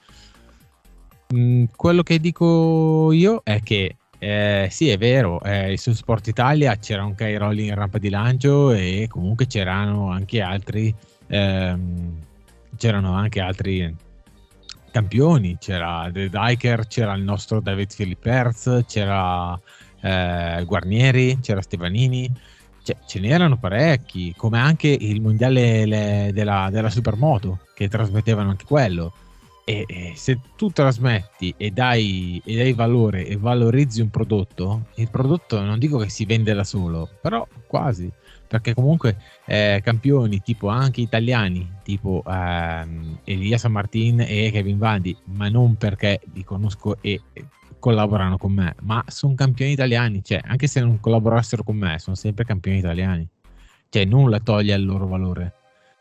Mm, 1.34 1.64
quello 1.74 2.02
che 2.04 2.20
dico 2.20 3.10
io 3.12 3.40
è 3.42 3.60
che 3.60 3.96
eh, 4.20 4.68
sì, 4.70 4.88
è 4.88 4.98
vero, 4.98 5.40
eh, 5.42 5.76
su 5.76 5.92
Sport 5.92 6.28
Italia 6.28 6.76
c'era 6.76 7.04
un 7.04 7.14
Kai 7.14 7.36
Rolling 7.36 7.68
in 7.68 7.74
rampa 7.74 7.98
di 7.98 8.10
lancio 8.10 8.72
e 8.72 9.06
comunque 9.08 9.46
c'erano 9.46 10.10
anche 10.10 10.40
altri 10.40 10.94
ehm, 11.28 12.18
c'erano 12.76 13.12
anche 13.14 13.40
altri 13.40 13.94
campioni, 14.90 15.56
c'era 15.58 16.08
The 16.12 16.28
Diker, 16.28 16.86
c'era 16.86 17.14
il 17.14 17.22
nostro 17.22 17.60
David 17.60 17.92
Filipperz, 17.92 18.84
c'era 18.86 19.58
eh, 20.00 20.62
Guarnieri, 20.64 21.38
c'era 21.40 21.62
Stevanini, 21.62 22.30
cioè, 22.82 22.96
ce 23.06 23.20
n'erano 23.20 23.58
parecchi, 23.58 24.34
come 24.36 24.58
anche 24.58 24.88
il 24.88 25.20
mondiale 25.20 25.84
le, 25.86 26.30
della, 26.32 26.68
della, 26.70 26.90
Supermoto, 26.90 27.60
che 27.74 27.88
trasmettevano 27.88 28.50
anche 28.50 28.64
quello. 28.64 29.12
E, 29.64 29.84
e 29.86 30.12
se 30.16 30.40
tu 30.56 30.70
trasmetti 30.70 31.52
e 31.58 31.70
dai, 31.70 32.40
e 32.42 32.56
dai, 32.56 32.72
valore 32.72 33.26
e 33.26 33.36
valorizzi 33.36 34.00
un 34.00 34.08
prodotto, 34.08 34.86
il 34.94 35.10
prodotto 35.10 35.60
non 35.60 35.78
dico 35.78 35.98
che 35.98 36.08
si 36.08 36.24
vende 36.24 36.54
da 36.54 36.64
solo, 36.64 37.06
però 37.20 37.46
quasi 37.66 38.10
perché 38.48 38.74
comunque 38.74 39.16
eh, 39.44 39.80
campioni 39.84 40.40
tipo 40.40 40.68
anche 40.68 41.02
italiani, 41.02 41.70
tipo 41.82 42.24
ehm, 42.26 43.18
Elia 43.24 43.58
San 43.58 43.72
Martin 43.72 44.20
e 44.20 44.50
Kevin 44.50 44.78
Vandi, 44.78 45.16
ma 45.24 45.48
non 45.48 45.76
perché 45.76 46.20
li 46.32 46.42
conosco 46.42 46.96
e, 47.02 47.20
collaborano 47.78 48.38
con 48.38 48.52
me, 48.52 48.74
ma 48.82 49.04
sono 49.06 49.34
campioni 49.34 49.72
italiani, 49.72 50.24
cioè 50.24 50.40
anche 50.44 50.66
se 50.66 50.80
non 50.80 50.98
collaborassero 50.98 51.62
con 51.62 51.76
me, 51.76 51.98
sono 51.98 52.16
sempre 52.16 52.44
campioni 52.44 52.78
italiani, 52.78 53.28
cioè 53.90 54.04
nulla 54.04 54.40
toglie 54.40 54.74
il 54.74 54.84
loro 54.84 55.06
valore. 55.06 55.52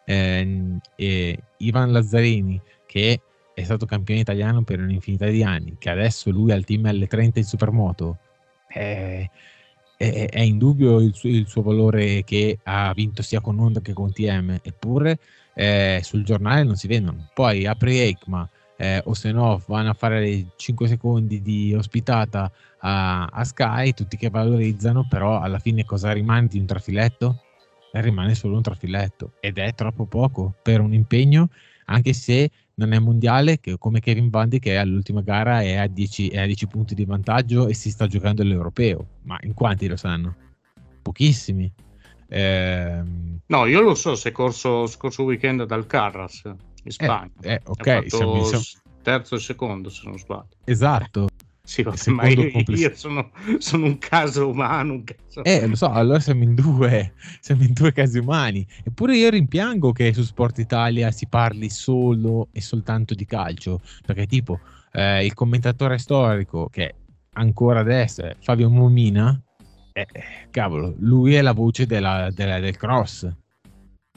Eh, 0.05 0.77
e 0.95 1.39
Ivan 1.57 1.91
Lazzarini, 1.91 2.59
che 2.85 3.21
è 3.53 3.63
stato 3.63 3.85
campione 3.85 4.21
italiano 4.21 4.63
per 4.63 4.79
un'infinità 4.79 5.27
di 5.27 5.43
anni, 5.43 5.75
che 5.77 5.89
adesso 5.89 6.31
lui 6.31 6.51
ha 6.51 6.55
il 6.55 6.63
team 6.63 6.83
L30 6.83 7.31
in 7.35 7.43
Supermoto, 7.43 8.17
eh, 8.69 9.29
è, 9.97 10.29
è 10.29 10.41
indubbio 10.41 10.99
il 10.99 11.13
il 11.23 11.47
suo, 11.47 11.63
valore 11.63 12.23
che 12.23 12.59
ha 12.63 12.93
vinto 12.93 13.21
sia 13.21 13.41
con 13.41 13.59
Honda 13.59 13.81
che 13.81 13.93
con 13.93 14.13
TM, 14.13 14.59
eppure 14.61 15.19
eh, 15.55 15.99
sul 16.03 16.23
giornale 16.23 16.63
non 16.63 16.75
si 16.75 16.87
vedono. 16.87 17.29
Poi 17.33 17.65
apri 17.65 17.97
EICMA 17.99 18.49
eh, 18.77 19.01
o 19.05 19.13
se 19.15 19.31
no 19.31 19.61
vanno 19.65 19.89
a 19.89 19.93
fare 19.93 20.51
5 20.55 20.87
secondi 20.87 21.41
di 21.41 21.73
ospitata 21.73 22.51
a, 22.79 23.25
a, 23.25 23.43
Sky, 23.43 23.93
tutti 23.93 24.17
che 24.17 24.29
valorizzano, 24.29 25.07
però 25.09 25.39
alla 25.39 25.59
fine 25.59 25.83
cosa 25.83 26.11
rimane 26.11 26.47
di 26.47 26.59
un 26.59 26.67
trafiletto? 26.67 27.41
Eh, 27.91 28.01
rimane 28.01 28.35
solo 28.35 28.55
un 28.55 28.61
trafiletto 28.61 29.33
ed 29.39 29.57
è 29.57 29.73
troppo 29.73 30.05
poco 30.05 30.53
per 30.61 30.79
un 30.79 30.93
impegno, 30.93 31.49
anche 31.85 32.13
se 32.13 32.51
non 32.77 32.93
è 32.93 32.99
mondiale 32.99 33.59
che, 33.59 33.77
come 33.77 33.99
Kevin 33.99 34.29
Bundy 34.29 34.59
che 34.59 34.77
all'ultima 34.77 35.21
gara 35.21 35.61
è 35.61 35.75
a, 35.75 35.87
10, 35.87 36.29
è 36.29 36.41
a 36.41 36.45
10 36.45 36.67
punti 36.67 36.95
di 36.95 37.05
vantaggio 37.05 37.67
e 37.67 37.73
si 37.73 37.89
sta 37.89 38.07
giocando 38.07 38.43
l'europeo. 38.43 39.07
Ma 39.23 39.37
in 39.41 39.53
quanti 39.53 39.87
lo 39.87 39.95
sanno? 39.95 40.35
Pochissimi. 41.01 41.71
Eh, 42.29 43.01
no, 43.45 43.65
io 43.65 43.81
lo 43.81 43.95
so, 43.95 44.15
se 44.15 44.31
corso 44.31 44.85
scorso 44.85 45.23
weekend 45.23 45.63
dal 45.63 45.87
Carras 45.87 46.41
in 46.43 46.55
eh, 46.83 46.91
Spagna. 46.91 47.31
Eh, 47.41 47.53
eh, 47.53 47.61
ok, 47.65 48.03
siamo, 48.09 48.43
siamo... 48.43 48.63
terzo 49.01 49.35
e 49.35 49.39
secondo 49.39 49.89
se 49.89 50.01
non 50.05 50.17
sbaglio. 50.17 50.49
Esatto. 50.63 51.29
Sì, 51.67 51.83
ma 52.11 52.29
io, 52.29 52.49
io 52.65 52.95
sono, 52.95 53.29
sono, 53.57 53.87
un 53.87 53.97
caso 53.97 54.47
umano. 54.47 54.93
Un 54.93 55.03
caso... 55.03 55.43
Eh, 55.43 55.67
lo 55.67 55.75
so, 55.75 55.89
allora 55.89 56.17
siamo 56.21 56.43
in 56.43 56.55
due, 56.55 57.11
siamo 57.41 57.63
in 57.63 57.73
due 57.73 57.91
casi 57.91 58.19
umani. 58.19 58.65
Eppure 58.85 59.17
io 59.17 59.29
rimpiango 59.29 59.91
che 59.91 60.13
su 60.13 60.23
Sport 60.23 60.59
Italia 60.59 61.11
si 61.11 61.27
parli 61.27 61.69
solo 61.69 62.47
e 62.53 62.61
soltanto 62.61 63.13
di 63.13 63.25
calcio, 63.25 63.81
perché 64.05 64.27
tipo 64.27 64.61
eh, 64.93 65.25
il 65.25 65.33
commentatore 65.33 65.97
storico 65.97 66.69
che 66.69 66.95
ancora 67.33 67.81
adesso 67.81 68.23
è 68.23 68.35
Fabio 68.39 68.69
Momina, 68.69 69.37
eh, 69.91 70.07
cavolo, 70.49 70.95
lui 70.99 71.33
è 71.33 71.41
la 71.41 71.51
voce 71.51 71.85
della, 71.85 72.29
della, 72.33 72.61
del 72.61 72.77
cross. 72.77 73.29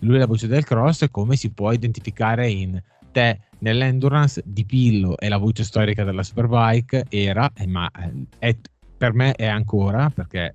Lui 0.02 0.14
è 0.14 0.18
la 0.20 0.26
voce 0.26 0.46
del 0.46 0.64
cross 0.64 1.02
e 1.02 1.10
come 1.10 1.34
si 1.34 1.50
può 1.50 1.72
identificare 1.72 2.48
in 2.48 2.80
te 3.10 3.40
nell'endurance 3.60 4.42
di 4.44 4.64
Pillo 4.64 5.16
è 5.16 5.28
la 5.28 5.38
voce 5.38 5.64
storica 5.64 6.04
della 6.04 6.22
Superbike, 6.22 7.06
era, 7.08 7.50
eh, 7.54 7.66
ma 7.66 7.90
eh, 7.90 8.12
è, 8.38 8.56
per 8.96 9.14
me 9.14 9.32
è 9.32 9.46
ancora, 9.46 10.10
perché 10.10 10.54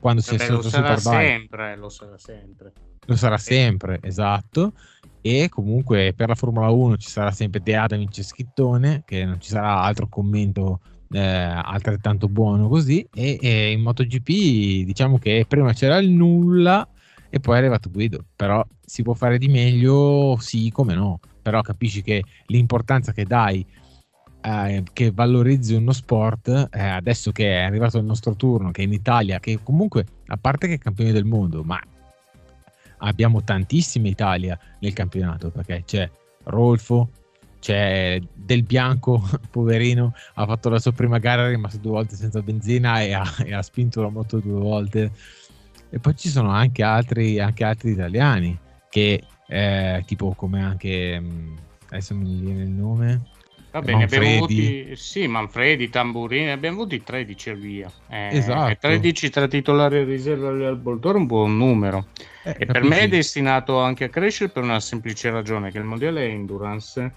quando 0.00 0.20
si 0.20 0.34
è 0.34 0.38
sotto 0.38 0.68
sarà 0.68 0.96
sempre, 0.96 1.76
lo 1.76 1.88
sarà 1.88 2.18
sempre. 2.18 2.72
Lo 3.06 3.16
sarà 3.16 3.38
sempre, 3.38 3.98
esatto. 4.02 4.74
E 5.20 5.48
comunque 5.48 6.12
per 6.14 6.28
la 6.28 6.34
Formula 6.34 6.68
1 6.68 6.96
ci 6.98 7.08
sarà 7.08 7.30
sempre 7.30 7.60
De 7.60 7.74
Adamic 7.74 8.18
e 8.18 8.22
Schittone, 8.22 9.02
che 9.04 9.24
non 9.24 9.40
ci 9.40 9.48
sarà 9.48 9.80
altro 9.80 10.06
commento 10.08 10.80
eh, 11.10 11.20
altrettanto 11.20 12.28
buono 12.28 12.68
così. 12.68 13.06
E, 13.12 13.38
e 13.40 13.72
in 13.72 13.80
MotoGP 13.80 14.84
diciamo 14.84 15.18
che 15.18 15.44
prima 15.48 15.72
c'era 15.72 15.96
il 15.98 16.10
nulla 16.10 16.86
e 17.30 17.40
poi 17.40 17.56
è 17.56 17.58
arrivato 17.58 17.90
Guido. 17.90 18.24
Però 18.36 18.64
si 18.84 19.02
può 19.02 19.14
fare 19.14 19.38
di 19.38 19.48
meglio, 19.48 20.36
sì, 20.38 20.70
come 20.70 20.94
no 20.94 21.18
però 21.48 21.62
capisci 21.62 22.02
che 22.02 22.22
l'importanza 22.46 23.12
che 23.12 23.24
dai 23.24 23.64
eh, 24.40 24.82
che 24.92 25.10
valorizzi 25.10 25.74
uno 25.74 25.92
sport 25.92 26.68
eh, 26.70 26.80
adesso 26.80 27.32
che 27.32 27.60
è 27.60 27.62
arrivato 27.62 27.98
il 27.98 28.04
nostro 28.04 28.36
turno 28.36 28.70
che 28.70 28.82
in 28.82 28.92
Italia 28.92 29.40
che 29.40 29.58
comunque 29.62 30.04
a 30.26 30.36
parte 30.36 30.68
che 30.68 30.74
è 30.74 30.78
campione 30.78 31.12
del 31.12 31.24
mondo 31.24 31.62
ma 31.62 31.80
abbiamo 32.98 33.42
tantissime 33.42 34.08
Italia 34.08 34.58
nel 34.80 34.92
campionato 34.92 35.50
perché 35.50 35.82
c'è 35.84 36.08
Rolfo 36.44 37.10
c'è 37.60 38.20
Del 38.34 38.62
Bianco 38.62 39.22
poverino 39.50 40.14
ha 40.34 40.46
fatto 40.46 40.68
la 40.68 40.78
sua 40.78 40.92
prima 40.92 41.18
gara 41.18 41.46
è 41.46 41.50
rimasto 41.50 41.78
due 41.78 41.92
volte 41.92 42.16
senza 42.16 42.40
benzina 42.42 43.02
e 43.02 43.12
ha, 43.12 43.24
e 43.44 43.54
ha 43.54 43.62
spinto 43.62 44.02
la 44.02 44.08
moto 44.08 44.38
due 44.38 44.60
volte. 44.60 45.12
E 45.90 45.98
poi 45.98 46.14
ci 46.16 46.28
sono 46.28 46.50
anche 46.50 46.82
altri, 46.82 47.40
anche 47.40 47.64
altri 47.64 47.92
italiani 47.92 48.58
che 48.90 49.22
eh, 49.48 50.04
tipo 50.06 50.34
come 50.36 50.62
anche 50.62 51.18
mm, 51.18 51.56
adesso 51.88 52.14
mi 52.14 52.40
viene 52.40 52.62
il 52.62 52.70
nome 52.70 53.36
Va 53.70 53.82
bene, 53.82 54.04
abbiamo 54.04 54.36
avuti 54.36 54.96
sì, 54.96 55.26
Manfredi, 55.26 55.90
Tamburini, 55.90 56.50
abbiamo 56.50 56.80
avuti 56.80 57.02
13 57.02 57.50
e 57.50 57.54
via. 57.54 57.92
Eh, 58.08 58.36
esatto. 58.36 58.76
13 58.80 59.28
tra 59.28 59.46
titolari 59.46 59.98
e 59.98 60.04
riserva 60.04 60.48
al 60.48 60.78
Boldor 60.78 61.16
è 61.16 61.18
un 61.18 61.26
buon 61.26 61.56
numero. 61.58 62.06
Eh, 62.44 62.56
e 62.58 62.66
per 62.66 62.82
me 62.82 63.00
è 63.00 63.08
destinato 63.08 63.78
anche 63.78 64.04
a 64.04 64.08
crescere 64.08 64.50
per 64.50 64.62
una 64.62 64.80
semplice 64.80 65.30
ragione, 65.30 65.70
che 65.70 65.78
il 65.78 65.84
mondiale 65.84 66.26
Endurance 66.28 67.12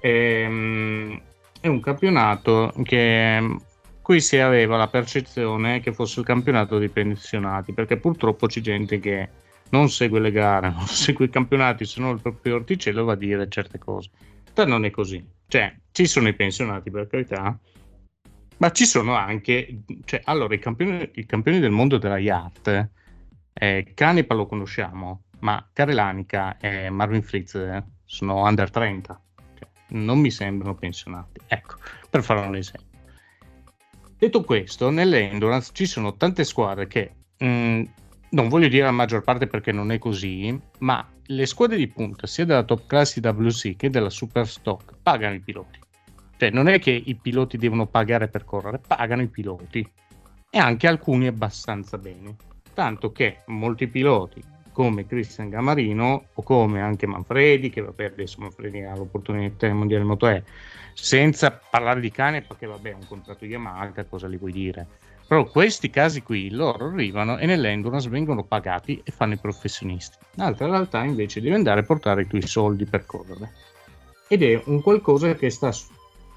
è, 0.00 0.44
um, 0.46 1.20
è 1.60 1.66
un 1.66 1.80
campionato 1.80 2.72
che 2.84 3.56
qui 4.00 4.20
si 4.20 4.38
aveva 4.38 4.76
la 4.76 4.88
percezione 4.88 5.80
che 5.80 5.92
fosse 5.92 6.20
il 6.20 6.26
campionato 6.26 6.78
dei 6.78 6.90
pensionati, 6.90 7.72
perché 7.72 7.96
purtroppo 7.96 8.46
c'è 8.46 8.60
gente 8.60 9.00
che 9.00 9.28
non 9.70 9.90
segue 9.90 10.20
le 10.20 10.30
gare, 10.30 10.70
non 10.74 10.86
segue 10.86 11.26
i 11.26 11.30
campionati, 11.30 11.84
se 11.84 12.00
non 12.00 12.14
il 12.14 12.20
proprio 12.20 12.56
orticello 12.56 13.04
va 13.04 13.12
a 13.12 13.16
dire 13.16 13.48
certe 13.48 13.78
cose. 13.78 14.10
Ma 14.54 14.64
non 14.64 14.84
è 14.84 14.90
così. 14.90 15.24
Cioè, 15.46 15.74
ci 15.92 16.06
sono 16.06 16.28
i 16.28 16.34
pensionati 16.34 16.90
per 16.90 17.06
carità, 17.06 17.58
ma 18.58 18.72
ci 18.72 18.86
sono 18.86 19.14
anche, 19.14 19.82
cioè, 20.04 20.20
allora, 20.24 20.54
i 20.54 20.58
campioni, 20.58 21.08
i 21.14 21.26
campioni 21.26 21.60
del 21.60 21.70
mondo 21.70 21.96
della 21.96 22.18
yacht, 22.18 22.90
eh, 23.52 23.92
Canepa 23.94 24.34
lo 24.34 24.46
conosciamo, 24.46 25.24
ma 25.40 25.68
Carelanica 25.72 26.58
e 26.58 26.90
Marvin 26.90 27.22
Fritz 27.22 27.54
eh, 27.54 27.84
sono 28.04 28.44
under 28.44 28.70
30, 28.70 29.22
cioè, 29.58 29.68
non 29.88 30.18
mi 30.18 30.30
sembrano 30.30 30.74
pensionati. 30.74 31.40
Ecco, 31.46 31.76
per 32.10 32.22
fare 32.22 32.46
un 32.46 32.56
esempio. 32.56 32.86
Detto 34.18 34.42
questo, 34.42 34.90
nell'endurance 34.90 35.70
ci 35.72 35.86
sono 35.86 36.16
tante 36.16 36.42
squadre 36.42 36.88
che 36.88 37.12
mh, 37.38 37.46
mm, 37.46 37.82
non 38.30 38.48
voglio 38.48 38.68
dire 38.68 38.84
la 38.84 38.90
maggior 38.90 39.22
parte 39.22 39.46
perché 39.46 39.72
non 39.72 39.90
è 39.90 39.98
così, 39.98 40.58
ma 40.78 41.06
le 41.26 41.46
squadre 41.46 41.76
di 41.76 41.88
punta 41.88 42.26
sia 42.26 42.44
della 42.44 42.62
top 42.62 42.86
class 42.86 43.18
WC 43.20 43.76
che 43.76 43.90
della 43.90 44.10
super 44.10 44.46
stock 44.46 44.94
pagano 45.02 45.34
i 45.34 45.40
piloti. 45.40 45.78
Cioè 46.36 46.50
non 46.50 46.68
è 46.68 46.78
che 46.78 46.90
i 46.90 47.14
piloti 47.16 47.56
devono 47.56 47.86
pagare 47.86 48.28
per 48.28 48.44
correre, 48.44 48.80
pagano 48.86 49.22
i 49.22 49.28
piloti 49.28 49.86
e 50.50 50.58
anche 50.58 50.86
alcuni 50.86 51.26
abbastanza 51.26 51.98
bene. 51.98 52.36
Tanto 52.74 53.10
che 53.10 53.38
molti 53.46 53.88
piloti 53.88 54.42
come 54.72 55.06
Christian 55.06 55.48
Gamarino 55.48 56.26
o 56.32 56.42
come 56.42 56.80
anche 56.80 57.06
Manfredi, 57.06 57.70
che 57.70 57.80
vabbè 57.80 58.04
adesso 58.04 58.40
Manfredi 58.40 58.82
ha 58.82 58.94
l'opportunità 58.94 59.66
del 59.66 59.74
mondiale 59.74 60.04
Moto 60.04 60.28
E, 60.28 60.44
senza 60.94 61.50
parlare 61.50 61.98
di 61.98 62.12
cane 62.12 62.42
perché 62.42 62.66
vabbè 62.66 62.90
è 62.90 62.94
un 62.94 63.06
contratto 63.08 63.44
Yamaha, 63.44 63.92
cosa 64.08 64.28
gli 64.28 64.38
vuoi 64.38 64.52
dire? 64.52 64.86
Però 65.28 65.44
questi 65.44 65.90
casi 65.90 66.22
qui 66.22 66.48
loro 66.48 66.86
arrivano 66.86 67.36
e 67.36 67.44
nell'endurance 67.44 68.08
vengono 68.08 68.44
pagati 68.44 68.98
e 69.04 69.12
fanno 69.12 69.34
i 69.34 69.38
professionisti. 69.38 70.16
L'altra 70.36 70.68
realtà 70.68 71.04
invece 71.04 71.42
deve 71.42 71.54
andare 71.54 71.80
a 71.80 71.82
portare 71.82 72.22
i 72.22 72.26
tuoi 72.26 72.40
soldi 72.40 72.86
per 72.86 73.04
correre. 73.04 73.52
Ed 74.26 74.42
è 74.42 74.58
un 74.64 74.80
qualcosa 74.80 75.34
che 75.34 75.50
sta 75.50 75.70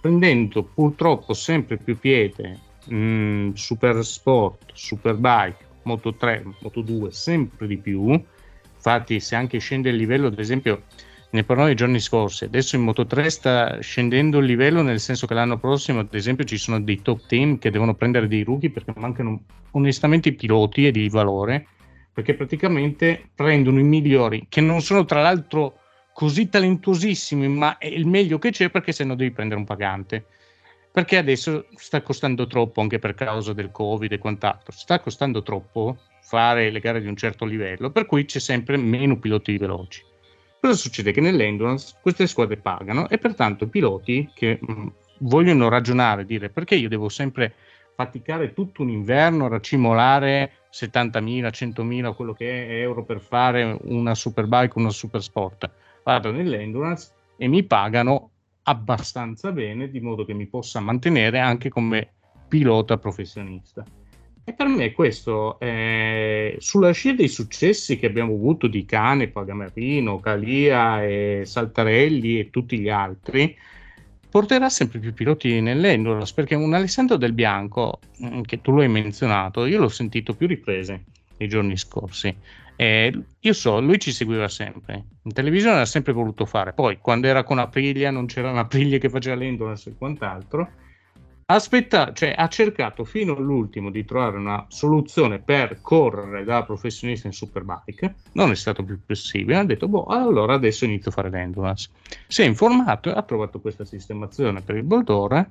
prendendo 0.02 0.64
purtroppo 0.64 1.34
sempre 1.34 1.78
più 1.78 1.98
piede 1.98 2.60
mh, 2.88 2.96
mm, 2.96 3.52
super 3.54 4.04
sport, 4.04 4.72
super 4.74 5.16
bike, 5.16 5.66
Moto 5.84 6.14
3, 6.14 6.44
Moto 6.60 6.82
2, 6.82 7.12
sempre 7.12 7.68
di 7.68 7.78
più. 7.78 8.10
Infatti 8.76 9.22
se 9.22 9.36
anche 9.36 9.60
scende 9.60 9.90
il 9.90 9.96
livello, 9.96 10.28
ad 10.28 10.40
esempio 10.40 10.84
ne 11.32 11.44
parlavamo 11.44 11.74
i 11.74 11.78
giorni 11.78 12.00
scorsi. 12.00 12.44
Adesso 12.44 12.76
in 12.76 12.84
Moto 12.84 13.06
3 13.06 13.30
sta 13.30 13.80
scendendo 13.80 14.40
il 14.40 14.46
livello, 14.46 14.82
nel 14.82 15.00
senso 15.00 15.28
che 15.28 15.34
l'anno 15.34 15.58
prossimo, 15.58 16.00
ad 16.00 16.14
esempio, 16.14 16.44
ci 16.44 16.58
sono 16.58 16.82
dei 16.82 17.02
top 17.02 17.26
team 17.26 17.58
che 17.58 17.72
devono 17.72 17.96
prendere 17.96 18.28
dei 18.28 18.44
rookie 18.44 18.70
perché 18.70 18.94
mancano 18.96 19.44
onestamente 19.72 20.30
i 20.30 20.34
piloti 20.34 20.88
e 20.88 20.92
di 20.92 21.08
valore. 21.10 21.68
Perché 22.14 22.34
praticamente 22.34 23.30
prendono 23.34 23.80
i 23.80 23.84
migliori, 23.84 24.48
che 24.50 24.60
non 24.60 24.82
sono 24.82 25.06
tra 25.06 25.22
l'altro 25.22 25.78
così 26.14 26.50
talentuosissimi, 26.50 27.48
ma 27.48 27.78
è 27.78 27.88
il 27.88 28.06
meglio 28.06 28.38
che 28.38 28.52
c'è 28.52 28.70
perché 28.70 28.92
se 28.92 29.06
no 29.06 29.16
devi 29.16 29.32
prendere 29.32 29.60
un 29.60 29.66
pagante. 29.66 30.26
Perché 30.92 31.16
adesso 31.16 31.68
sta 31.76 32.02
costando 32.02 32.48
troppo 32.48 32.82
anche 32.82 33.00
per 33.00 33.14
causa 33.14 33.54
del 33.54 33.72
Covid 33.72 34.12
e 34.12 34.18
quant'altro. 34.18 34.74
Sta 34.74 35.00
costando 35.00 35.42
troppo 35.42 35.98
fare 36.22 36.70
le 36.70 36.82
gare 36.82 37.00
di 37.00 37.08
un 37.08 37.16
certo 37.16 37.46
livello, 37.46 37.92
per 37.92 38.06
cui 38.06 38.26
c'è 38.26 38.40
sempre 38.40 38.76
meno 38.76 39.18
piloti 39.18 39.58
veloci. 39.58 40.11
Cosa 40.62 40.76
succede? 40.76 41.12
Che 41.12 41.22
nell'endurance 41.22 41.96
queste 42.04 42.28
squadre 42.28 42.58
pagano 42.58 43.10
e 43.10 43.18
pertanto 43.18 43.64
i 43.64 43.68
piloti 43.68 44.30
che 44.32 44.60
mh, 44.62 44.72
mm, 44.72 44.88
vogliono 45.22 45.70
ragionare, 45.70 46.24
dire 46.24 46.50
perché 46.50 46.76
io 46.76 46.88
devo 46.88 47.10
sempre 47.10 47.56
faticare 47.96 48.54
tutto 48.54 48.84
un 48.84 48.90
inverno, 48.90 49.48
racimolare 49.48 50.52
70.000, 50.72 51.50
100.000, 51.50 52.14
quello 52.14 52.34
che 52.34 52.68
è 52.68 52.80
euro 52.80 53.04
per 53.04 53.22
fare 53.22 53.76
una 53.86 54.14
superbike, 54.14 54.78
una 54.78 54.92
super 54.92 55.24
sport. 55.24 55.68
Vado 56.04 56.32
nell'endurance 56.32 57.12
e 57.38 57.48
mi 57.48 57.64
pagano 57.64 58.30
abbastanza 58.62 59.52
bene 59.52 59.90
di 59.90 60.00
modo 60.00 60.26
che 60.26 60.34
mi 60.34 60.46
possa 60.46 60.80
mantenere 60.80 61.40
anche 61.40 61.70
come 61.70 62.14
pilota 62.48 63.00
professionista. 63.00 63.84
E 64.44 64.54
per 64.54 64.68
me 64.68 64.92
questo, 64.92 65.60
eh, 65.60 66.56
sulla 66.60 66.92
scia 66.92 67.14
dei 67.14 67.28
successi 67.28 67.98
che 67.98 68.08
abbiamo 68.08 68.34
avuto 68.34 68.68
di 68.68 68.86
Cane, 68.86 69.28
Pagamarino, 69.28 70.20
Calia 70.20 71.04
e 71.04 71.44
Saltarelli 71.46 72.40
e 72.40 72.50
tutti 72.50 72.80
gli 72.80 72.90
altri, 72.90 73.56
porterà 74.32 74.70
sempre 74.70 75.00
più 75.00 75.14
piloti 75.14 75.62
nell'endurance 75.62 76.34
perché 76.34 76.56
un 76.56 76.74
Alessandro 76.74 77.18
Del 77.18 77.34
Bianco, 77.34 78.00
mm, 78.24 78.42
che 78.42 78.62
tu 78.62 78.72
lo 78.72 78.82
hai 78.82 78.88
menzionato, 78.88 79.66
io 79.66 79.80
l'ho 79.80 79.90
sentito 79.90 80.34
più 80.34 80.48
riprese 80.48 81.04
nei 81.38 81.48
giorni 81.48 81.78
scorsi. 81.78 82.36
Eh, 82.76 83.14
io 83.40 83.54
so, 83.54 83.80
lui 83.80 84.00
ci 84.00 84.12
seguiva 84.12 84.48
sempre, 84.48 85.04
in 85.22 85.34
televisione 85.34 85.82
ha 85.82 85.86
sempre 85.86 86.14
voluto 86.14 86.46
fare, 86.46 86.74
poi 86.74 86.98
quando 86.98 87.28
era 87.28 87.44
con 87.44 87.60
Aprilia 87.60 88.10
non 88.10 88.26
c'era 88.26 88.50
un'Aprilia 88.50 88.98
che 88.98 89.10
faceva 89.10 89.36
l'endurance 89.36 89.90
e 89.90 89.96
quant'altro, 89.96 90.68
aspetta, 91.54 92.14
cioè, 92.14 92.34
ha 92.38 92.48
cercato 92.48 93.04
fino 93.04 93.36
all'ultimo 93.36 93.90
di 93.90 94.06
trovare 94.06 94.38
una 94.38 94.66
soluzione 94.70 95.40
per 95.40 95.80
correre 95.82 96.44
da 96.44 96.64
professionista 96.64 97.28
in 97.28 97.34
superbike, 97.34 98.16
non 98.34 98.52
è 98.52 98.56
stato 98.56 98.84
più 98.84 99.00
possibile, 99.06 99.58
ha 99.58 99.64
detto, 99.64 99.88
boh, 99.88 100.06
allora 100.06 100.54
adesso 100.54 100.86
inizio 100.86 101.10
a 101.12 101.14
fare 101.14 101.30
l'endurance. 101.30 101.90
Si 102.28 102.42
è 102.42 102.46
informato 102.46 103.10
e 103.10 103.14
ha 103.14 103.22
trovato 103.24 103.60
questa 103.60 103.86
sistemazione 103.86 104.62
per 104.62 104.76
il 104.76 104.84
Boldore 104.84 105.50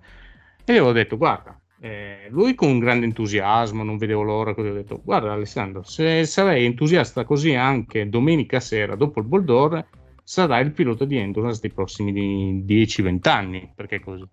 e 0.65 0.73
gli 0.73 0.77
avevo 0.77 0.93
detto, 0.93 1.17
guarda, 1.17 1.59
eh, 1.81 2.29
lui 2.29 2.55
con 2.55 2.69
un 2.69 2.79
grande 2.79 3.07
entusiasmo, 3.07 3.83
non 3.83 3.97
vedevo 3.97 4.23
l'ora, 4.23 4.55
così 4.55 4.69
ho 4.69 4.75
detto, 4.75 5.01
guarda 5.03 5.33
Alessandro, 5.33 5.83
se 5.83 6.25
sarei 6.27 6.67
entusiasta 6.67 7.25
così 7.25 7.55
anche 7.55 8.09
domenica 8.09 8.61
sera 8.61 8.95
dopo 8.97 9.21
il 9.21 9.27
Boldore, 9.27 9.89
sarai 10.23 10.65
il 10.65 10.73
pilota 10.73 11.05
di 11.05 11.17
endurance 11.17 11.61
dei 11.61 11.71
prossimi 11.71 12.65
10-20 12.65 13.29
anni, 13.29 13.73
perché 13.75 13.99
così. 13.99 14.25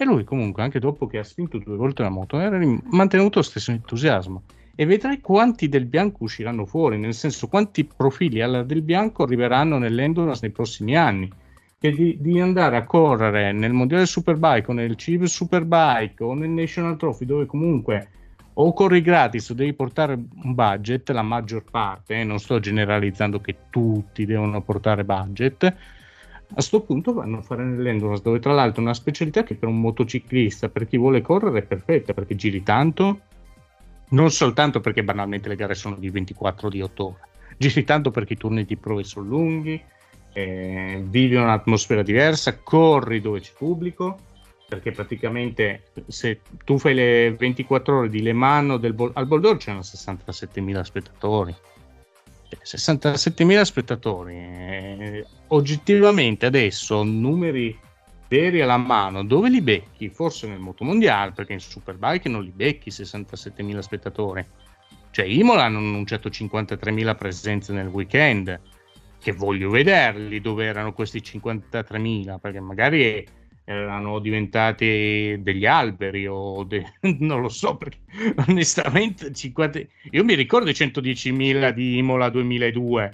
E 0.00 0.06
lui 0.06 0.24
comunque, 0.24 0.62
anche 0.62 0.78
dopo 0.78 1.06
che 1.06 1.18
ha 1.18 1.22
spinto 1.22 1.58
due 1.58 1.76
volte 1.76 2.02
la 2.02 2.08
moto, 2.08 2.38
ha 2.38 2.48
mantenuto 2.84 3.40
lo 3.40 3.44
stesso 3.44 3.70
entusiasmo. 3.70 4.44
E 4.74 4.86
vedrai 4.86 5.20
quanti 5.20 5.68
del 5.68 5.84
bianco 5.84 6.24
usciranno 6.24 6.64
fuori, 6.64 6.96
nel 6.96 7.12
senso 7.12 7.48
quanti 7.48 7.84
profili 7.84 8.40
alla 8.40 8.62
del 8.62 8.80
bianco 8.80 9.24
arriveranno 9.24 9.76
nell'endurance 9.76 10.40
nei 10.40 10.52
prossimi 10.52 10.96
anni. 10.96 11.30
Che 11.78 11.90
di, 11.92 12.16
di, 12.18 12.40
andare 12.40 12.78
a 12.78 12.84
correre 12.84 13.52
nel 13.52 13.74
mondiale 13.74 14.06
Superbike 14.06 14.70
o 14.70 14.72
nel 14.72 14.96
CIV 14.96 15.24
Superbike 15.24 16.24
o 16.24 16.32
nel 16.32 16.48
National 16.48 16.96
Trophy, 16.96 17.26
dove 17.26 17.44
comunque 17.44 18.08
o 18.54 18.72
corri 18.72 19.02
gratis 19.02 19.50
o 19.50 19.54
devi 19.54 19.74
portare 19.74 20.14
un 20.14 20.54
budget, 20.54 21.10
la 21.10 21.20
maggior 21.20 21.62
parte, 21.70 22.20
eh, 22.20 22.24
non 22.24 22.38
sto 22.38 22.58
generalizzando 22.58 23.38
che 23.42 23.54
tutti 23.68 24.24
devono 24.24 24.62
portare 24.62 25.04
budget 25.04 25.76
a 26.50 26.54
questo 26.54 26.80
punto 26.80 27.12
vanno 27.12 27.38
a 27.38 27.42
fare 27.42 27.62
nell'endurance, 27.62 28.22
dove 28.22 28.40
tra 28.40 28.52
l'altro 28.52 28.80
è 28.80 28.84
una 28.84 28.94
specialità 28.94 29.44
che 29.44 29.54
per 29.54 29.68
un 29.68 29.80
motociclista, 29.80 30.68
per 30.68 30.88
chi 30.88 30.96
vuole 30.96 31.20
correre, 31.20 31.60
è 31.60 31.62
perfetta 31.62 32.12
perché 32.12 32.34
giri 32.34 32.62
tanto, 32.64 33.20
non 34.10 34.30
soltanto 34.32 34.80
perché 34.80 35.04
banalmente 35.04 35.48
le 35.48 35.54
gare 35.54 35.74
sono 35.74 35.94
di 35.94 36.10
24 36.10 36.68
di 36.68 36.82
8 36.82 37.04
ore, 37.04 37.28
giri 37.56 37.84
tanto 37.84 38.10
perché 38.10 38.32
i 38.32 38.36
turni 38.36 38.64
di 38.64 38.76
prove 38.76 39.04
sono 39.04 39.28
lunghi, 39.28 39.80
eh, 40.32 41.00
vivi 41.06 41.36
un'atmosfera 41.36 42.02
diversa, 42.02 42.58
corri 42.58 43.20
dove 43.20 43.38
c'è 43.38 43.52
pubblico, 43.56 44.18
perché 44.68 44.90
praticamente 44.90 45.92
se 46.08 46.40
tu 46.64 46.78
fai 46.78 46.94
le 46.94 47.32
24 47.32 47.98
ore 47.98 48.08
di 48.08 48.22
Le 48.22 48.32
Mans 48.32 48.76
del, 48.76 48.94
al 49.12 49.26
Boldor 49.26 49.56
c'erano 49.56 49.82
67.000 49.82 50.82
spettatori 50.82 51.54
67.000 52.62 53.62
spettatori. 53.62 55.24
Oggettivamente 55.48 56.46
adesso 56.46 57.02
numeri 57.02 57.78
veri 58.28 58.60
alla 58.60 58.76
mano, 58.76 59.24
dove 59.24 59.48
li 59.48 59.60
becchi? 59.60 60.08
Forse 60.08 60.46
nel 60.46 60.58
motomondiale, 60.58 61.32
perché 61.32 61.52
in 61.52 61.60
Superbike 61.60 62.28
non 62.28 62.42
li 62.42 62.52
becchi 62.54 62.90
67.000 62.90 63.78
spettatori. 63.80 64.46
Cioè 65.10 65.24
Imola 65.24 65.64
hanno 65.64 65.78
annunciato 65.78 66.28
53.000 66.28 67.16
presenze 67.16 67.72
nel 67.72 67.88
weekend, 67.88 68.60
che 69.18 69.32
voglio 69.32 69.68
vederli 69.70 70.40
dove 70.40 70.64
erano 70.64 70.92
questi 70.92 71.18
53.000, 71.18 72.38
perché 72.38 72.60
magari 72.60 73.26
erano 73.70 74.18
diventati 74.18 75.36
degli 75.40 75.66
alberi 75.66 76.26
o 76.26 76.64
de... 76.64 76.84
non 77.20 77.40
lo 77.40 77.48
so 77.48 77.76
perché 77.76 77.98
onestamente 78.48 79.32
50... 79.32 79.80
io 80.10 80.24
mi 80.24 80.34
ricordo 80.34 80.70
i 80.70 80.74
110.000 80.74 81.70
di 81.70 81.98
Imola 81.98 82.28
2002 82.28 83.12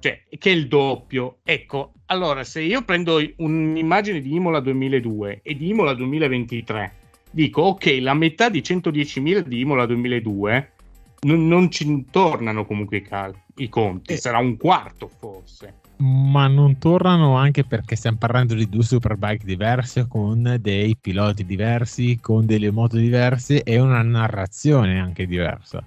cioè 0.00 0.22
che 0.38 0.50
è 0.50 0.54
il 0.54 0.68
doppio 0.68 1.38
ecco 1.44 1.92
allora, 2.10 2.42
se 2.42 2.60
io 2.60 2.82
prendo 2.82 3.20
un'immagine 3.36 4.20
di 4.20 4.34
Imola 4.34 4.58
2002 4.58 5.40
e 5.44 5.56
di 5.56 5.68
Imola 5.68 5.94
2023, 5.94 6.92
dico 7.30 7.62
ok, 7.62 7.98
la 8.00 8.14
metà 8.14 8.48
di 8.48 8.60
110.000 8.60 9.38
di 9.42 9.60
Imola 9.60 9.86
2002 9.86 10.72
non, 11.20 11.46
non 11.46 11.70
ci 11.70 12.06
tornano 12.10 12.66
comunque 12.66 12.96
i, 12.96 13.02
cal- 13.02 13.40
i 13.56 13.68
conti, 13.68 14.14
eh. 14.14 14.16
sarà 14.16 14.38
un 14.38 14.56
quarto 14.56 15.06
forse. 15.06 15.79
Ma 16.00 16.46
non 16.46 16.78
tornano 16.78 17.36
anche 17.36 17.64
perché 17.64 17.94
stiamo 17.94 18.16
parlando 18.16 18.54
di 18.54 18.66
due 18.70 18.82
superbike 18.82 19.44
diverse 19.44 20.08
con 20.08 20.56
dei 20.58 20.96
piloti 20.96 21.44
diversi, 21.44 22.18
con 22.20 22.46
delle 22.46 22.70
moto 22.70 22.96
diverse 22.96 23.62
e 23.62 23.78
una 23.78 24.00
narrazione 24.00 24.98
anche 24.98 25.26
diversa. 25.26 25.84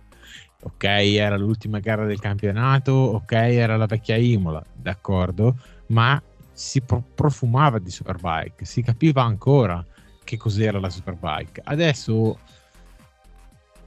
Ok, 0.62 0.84
era 0.84 1.36
l'ultima 1.36 1.80
gara 1.80 2.06
del 2.06 2.20
campionato, 2.20 2.92
ok, 2.92 3.32
era 3.32 3.76
la 3.76 3.88
vecchia 3.88 4.16
Imola, 4.16 4.64
d'accordo, 4.72 5.58
ma 5.88 6.22
si 6.52 6.82
pro- 6.82 7.04
profumava 7.16 7.80
di 7.80 7.90
superbike, 7.90 8.66
si 8.66 8.84
capiva 8.84 9.24
ancora 9.24 9.84
che 10.24 10.38
cos'era 10.38 10.80
la 10.80 10.92
superbike. 10.92 11.62
Adesso 11.66 12.38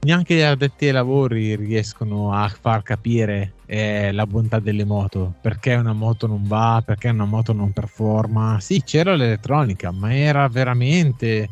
neanche 0.07 0.35
gli 0.35 0.41
addetti 0.41 0.85
ai 0.85 0.93
lavori 0.93 1.57
riescono 1.57 2.31
a 2.31 2.47
far 2.47 2.81
capire 2.81 3.55
eh, 3.65 4.13
la 4.13 4.25
bontà 4.25 4.59
delle 4.59 4.85
moto, 4.85 5.33
perché 5.41 5.75
una 5.75 5.91
moto 5.91 6.27
non 6.27 6.47
va, 6.47 6.81
perché 6.83 7.09
una 7.09 7.25
moto 7.25 7.51
non 7.51 7.73
performa. 7.73 8.57
Sì, 8.61 8.81
c'era 8.83 9.15
l'elettronica, 9.15 9.91
ma 9.91 10.15
era 10.15 10.47
veramente 10.47 11.49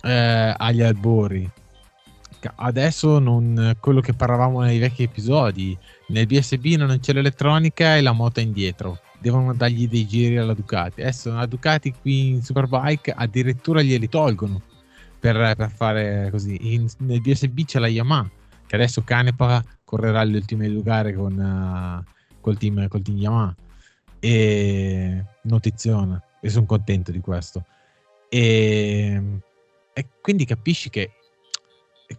eh, 0.00 0.54
agli 0.56 0.80
albori. 0.80 1.46
Adesso 2.56 3.18
non, 3.18 3.76
quello 3.80 4.00
che 4.00 4.14
parlavamo 4.14 4.62
nei 4.62 4.78
vecchi 4.78 5.02
episodi, 5.02 5.76
nel 6.08 6.26
BSB 6.26 6.64
non 6.76 6.98
c'è 7.00 7.12
l'elettronica 7.12 7.96
e 7.96 8.00
la 8.00 8.12
moto 8.12 8.40
è 8.40 8.42
indietro. 8.42 8.98
Devono 9.18 9.52
dargli 9.52 9.88
dei 9.88 10.06
giri 10.06 10.38
alla 10.38 10.54
Ducati. 10.54 11.02
Adesso 11.02 11.34
la 11.34 11.44
Ducati 11.44 11.92
qui 12.00 12.28
in 12.30 12.42
Superbike 12.42 13.12
addirittura 13.14 13.82
glieli 13.82 14.08
tolgono 14.08 14.72
per, 15.24 15.54
per 15.56 15.70
fare 15.70 16.28
così. 16.30 16.74
In, 16.74 16.86
nel 16.98 17.22
BSB 17.22 17.64
c'è 17.64 17.78
la 17.78 17.88
Yamaha, 17.88 18.28
che 18.66 18.76
adesso 18.76 19.02
Canepa 19.02 19.64
correrà 19.82 20.22
le 20.22 20.36
ultime 20.36 20.68
due 20.68 20.82
gare 20.82 21.14
con, 21.14 21.32
uh, 21.38 22.38
col, 22.40 22.58
team, 22.58 22.86
col 22.88 23.00
team 23.00 23.16
Yamaha. 23.16 23.54
E 24.20 25.24
notiziona, 25.44 26.22
e 26.42 26.50
sono 26.50 26.66
contento 26.66 27.10
di 27.10 27.20
questo. 27.20 27.64
E, 28.28 29.40
e 29.94 30.08
quindi 30.20 30.44
capisci 30.44 30.90
che 30.90 31.12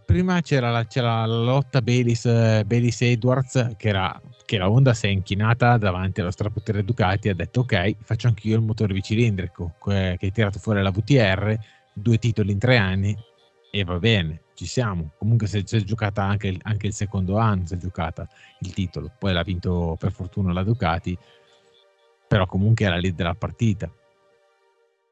prima 0.04 0.40
c'era 0.40 0.72
la, 0.72 0.84
c'era 0.86 1.24
la 1.26 1.36
lotta 1.36 1.80
Baylis, 1.80 2.24
Baylis 2.64 3.02
Edwards 3.02 3.74
che 3.76 3.88
era 3.88 4.20
che 4.44 4.58
la 4.58 4.68
Honda 4.68 4.94
si 4.94 5.06
è 5.06 5.10
inchinata 5.10 5.76
davanti 5.76 6.20
allo 6.20 6.30
strapotere 6.30 6.84
Ducati 6.84 7.28
e 7.28 7.30
ha 7.30 7.34
detto 7.34 7.60
ok 7.60 7.96
faccio 8.02 8.26
anch'io 8.26 8.56
il 8.56 8.62
motore 8.62 8.92
bicilindrico 8.92 9.74
che 9.82 10.18
hai 10.20 10.32
tirato 10.32 10.58
fuori 10.58 10.82
la 10.82 10.90
VTR 10.90 11.56
due 11.96 12.18
titoli 12.18 12.52
in 12.52 12.58
tre 12.58 12.76
anni 12.76 13.16
e 13.70 13.84
va 13.84 13.98
bene, 13.98 14.42
ci 14.54 14.66
siamo. 14.66 15.12
Comunque 15.18 15.46
si 15.46 15.58
è 15.58 15.62
giocata 15.62 16.22
anche 16.22 16.48
il, 16.48 16.60
anche 16.62 16.88
il 16.88 16.92
secondo 16.92 17.38
anno, 17.38 17.66
si 17.66 17.74
è 17.74 17.76
giocata 17.78 18.28
il 18.60 18.72
titolo, 18.72 19.10
poi 19.18 19.32
l'ha 19.32 19.42
vinto 19.42 19.96
per 19.98 20.12
fortuna 20.12 20.52
la 20.52 20.62
Ducati, 20.62 21.16
però 22.28 22.46
comunque 22.46 22.84
era 22.84 22.96
lì 22.96 23.14
della 23.14 23.34
partita. 23.34 23.90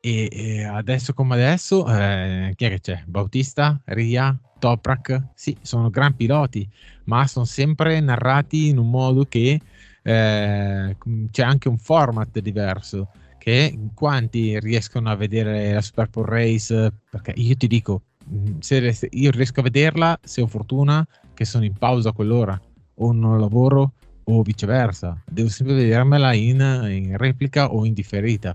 E, 0.01 0.29
e 0.31 0.65
adesso 0.65 1.15
come 1.15 1.35
adesso, 1.35 1.87
eh, 1.89 2.53
chi 2.57 2.67
è 2.67 2.69
che 2.69 2.81
c'è? 2.81 3.03
Bautista, 3.07 3.81
Ria, 3.87 4.39
Toprak, 4.59 5.29
sì, 5.35 5.57
sono 5.63 5.89
gran 5.89 6.15
piloti, 6.15 6.69
ma 7.05 7.27
sono 7.27 7.47
sempre 7.47 7.99
narrati 8.01 8.69
in 8.69 8.77
un 8.79 8.91
modo 8.91 9.25
che 9.25 9.59
eh, 10.03 10.97
c'è 11.31 11.43
anche 11.43 11.69
un 11.69 11.79
format 11.79 12.39
diverso 12.39 13.09
che 13.45 13.79
quanti 13.93 14.59
riescono 14.59 15.11
a 15.11 15.17
vedere 15.17 15.71
la 15.75 15.83
Super 15.83 16.09
Bowl 16.09 16.25
Race? 16.25 16.91
Perché 17.11 17.35
io 17.37 17.55
ti 17.57 17.67
dico, 17.67 18.01
mm, 18.27 18.61
se 18.61 19.07
io 19.11 19.31
riesco 19.31 19.61
a 19.61 19.65
vederla, 19.65 20.19
se 20.23 20.41
ho 20.41 20.47
fortuna, 20.47 21.07
che 21.35 21.45
sono 21.45 21.67
in 21.67 21.75
pausa 21.75 22.09
a 22.09 22.13
quell'ora, 22.13 22.59
o 22.95 23.13
non 23.13 23.39
lavoro, 23.39 23.93
o 24.25 24.41
viceversa. 24.41 25.23
Devo 25.31 25.51
sempre 25.51 25.75
vedermela 25.75 26.33
in, 26.33 26.59
in 26.91 27.19
replica 27.19 27.71
o 27.71 27.85
in 27.85 27.93
differita, 27.93 28.55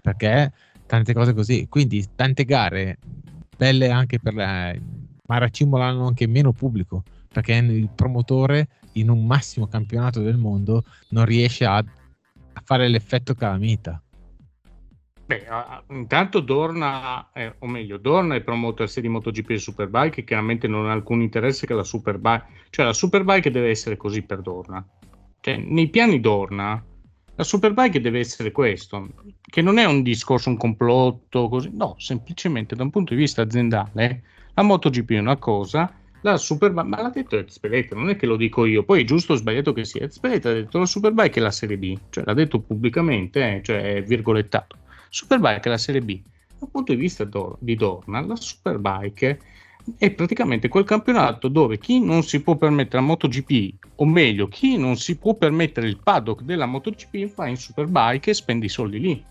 perché 0.00 0.52
tante 0.84 1.12
cose 1.12 1.32
così. 1.32 1.68
Quindi 1.68 2.04
tante 2.16 2.44
gare, 2.44 2.98
belle 3.56 3.90
anche 3.90 4.18
per 4.18 4.34
la... 4.34 4.74
ma 5.28 5.38
raccimolano 5.38 6.08
anche 6.08 6.26
meno 6.26 6.50
pubblico, 6.50 7.04
perché 7.32 7.52
il 7.52 7.88
promotore 7.94 8.66
in 8.94 9.10
un 9.10 9.24
massimo 9.24 9.68
campionato 9.68 10.22
del 10.22 10.38
mondo 10.38 10.82
non 11.10 11.24
riesce 11.24 11.64
a, 11.64 11.76
a 11.76 12.62
fare 12.64 12.88
l'effetto 12.88 13.34
calamita 13.34 14.02
Beh, 15.26 15.46
intanto 15.88 16.40
Dorna, 16.40 17.30
eh, 17.32 17.54
o 17.60 17.66
meglio, 17.66 17.96
Dorna 17.96 18.34
è 18.34 18.42
promoter 18.42 18.90
sia 18.90 19.00
di 19.00 19.08
MotoGP 19.08 19.50
e 19.50 19.58
Superbike, 19.58 20.22
chiaramente 20.22 20.68
non 20.68 20.86
ha 20.86 20.92
alcun 20.92 21.22
interesse 21.22 21.66
che 21.66 21.72
la 21.72 21.82
Superbike, 21.82 22.46
cioè 22.68 22.84
la 22.84 22.92
Superbike 22.92 23.50
deve 23.50 23.70
essere 23.70 23.96
così 23.96 24.20
per 24.20 24.42
Dorna. 24.42 24.86
Cioè, 25.40 25.56
nei 25.56 25.88
piani 25.88 26.20
Dorna, 26.20 26.82
la 27.36 27.42
Superbike 27.42 28.02
deve 28.02 28.18
essere 28.18 28.52
questo, 28.52 29.08
che 29.40 29.62
non 29.62 29.78
è 29.78 29.86
un 29.86 30.02
discorso, 30.02 30.50
un 30.50 30.58
complotto, 30.58 31.48
così, 31.48 31.70
no, 31.72 31.94
semplicemente 31.96 32.76
da 32.76 32.82
un 32.82 32.90
punto 32.90 33.14
di 33.14 33.20
vista 33.20 33.40
aziendale, 33.40 34.24
la 34.52 34.62
MotoGP 34.62 35.12
è 35.12 35.18
una 35.20 35.38
cosa, 35.38 35.90
la 36.20 36.36
Superbike, 36.36 36.86
ma 36.86 37.00
l'ha 37.00 37.08
detto 37.08 37.38
Ezpeleta, 37.38 37.96
non 37.96 38.10
è 38.10 38.16
che 38.16 38.26
lo 38.26 38.36
dico 38.36 38.66
io, 38.66 38.84
poi 38.84 39.00
è 39.00 39.04
giusto 39.04 39.32
o 39.32 39.36
sbagliato 39.36 39.72
che 39.72 39.86
sia, 39.86 40.04
Ezpeleta 40.04 40.50
ha 40.50 40.52
detto 40.52 40.78
la 40.78 40.86
Superbike 40.86 41.40
è 41.40 41.42
la 41.42 41.50
Serie 41.50 41.78
B, 41.78 41.98
cioè 42.10 42.24
l'ha 42.26 42.34
detto 42.34 42.60
pubblicamente, 42.60 43.56
eh, 43.56 43.62
cioè 43.62 43.94
è 43.94 44.02
virgolettato 44.02 44.82
Superbike 45.14 45.60
è 45.60 45.68
la 45.68 45.78
serie 45.78 46.00
B. 46.00 46.20
Dal 46.58 46.68
punto 46.68 46.92
di 46.92 46.98
vista 46.98 47.24
di 47.60 47.76
Dorna, 47.76 48.20
la 48.20 48.34
Superbike 48.34 49.38
è 49.96 50.10
praticamente 50.10 50.66
quel 50.66 50.82
campionato 50.82 51.46
dove 51.46 51.78
chi 51.78 52.00
non 52.00 52.24
si 52.24 52.42
può 52.42 52.56
permettere 52.56 53.00
la 53.00 53.06
MotoGP, 53.06 53.74
o 53.94 54.06
meglio, 54.06 54.48
chi 54.48 54.76
non 54.76 54.96
si 54.96 55.16
può 55.16 55.34
permettere 55.34 55.86
il 55.86 56.00
paddock 56.02 56.42
della 56.42 56.66
MotoGP, 56.66 57.32
va 57.32 57.46
in 57.46 57.56
Superbike 57.56 58.30
e 58.30 58.34
spende 58.34 58.66
i 58.66 58.68
soldi 58.68 58.98
lì. 58.98 59.24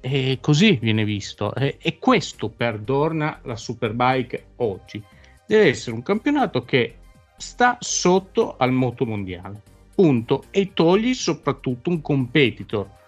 E 0.00 0.38
così 0.40 0.80
viene 0.82 1.04
visto. 1.04 1.54
E, 1.54 1.78
e 1.80 1.98
questo 2.00 2.48
per 2.48 2.80
Dorna 2.80 3.38
la 3.44 3.54
Superbike 3.54 4.46
oggi. 4.56 5.00
Deve 5.46 5.68
essere 5.68 5.94
un 5.94 6.02
campionato 6.02 6.64
che 6.64 6.96
sta 7.36 7.76
sotto 7.78 8.56
al 8.56 8.72
moto 8.72 9.06
mondiale. 9.06 9.62
Punto. 9.94 10.46
E 10.50 10.72
togli 10.74 11.14
soprattutto 11.14 11.88
un 11.88 12.00
competitor 12.00 12.98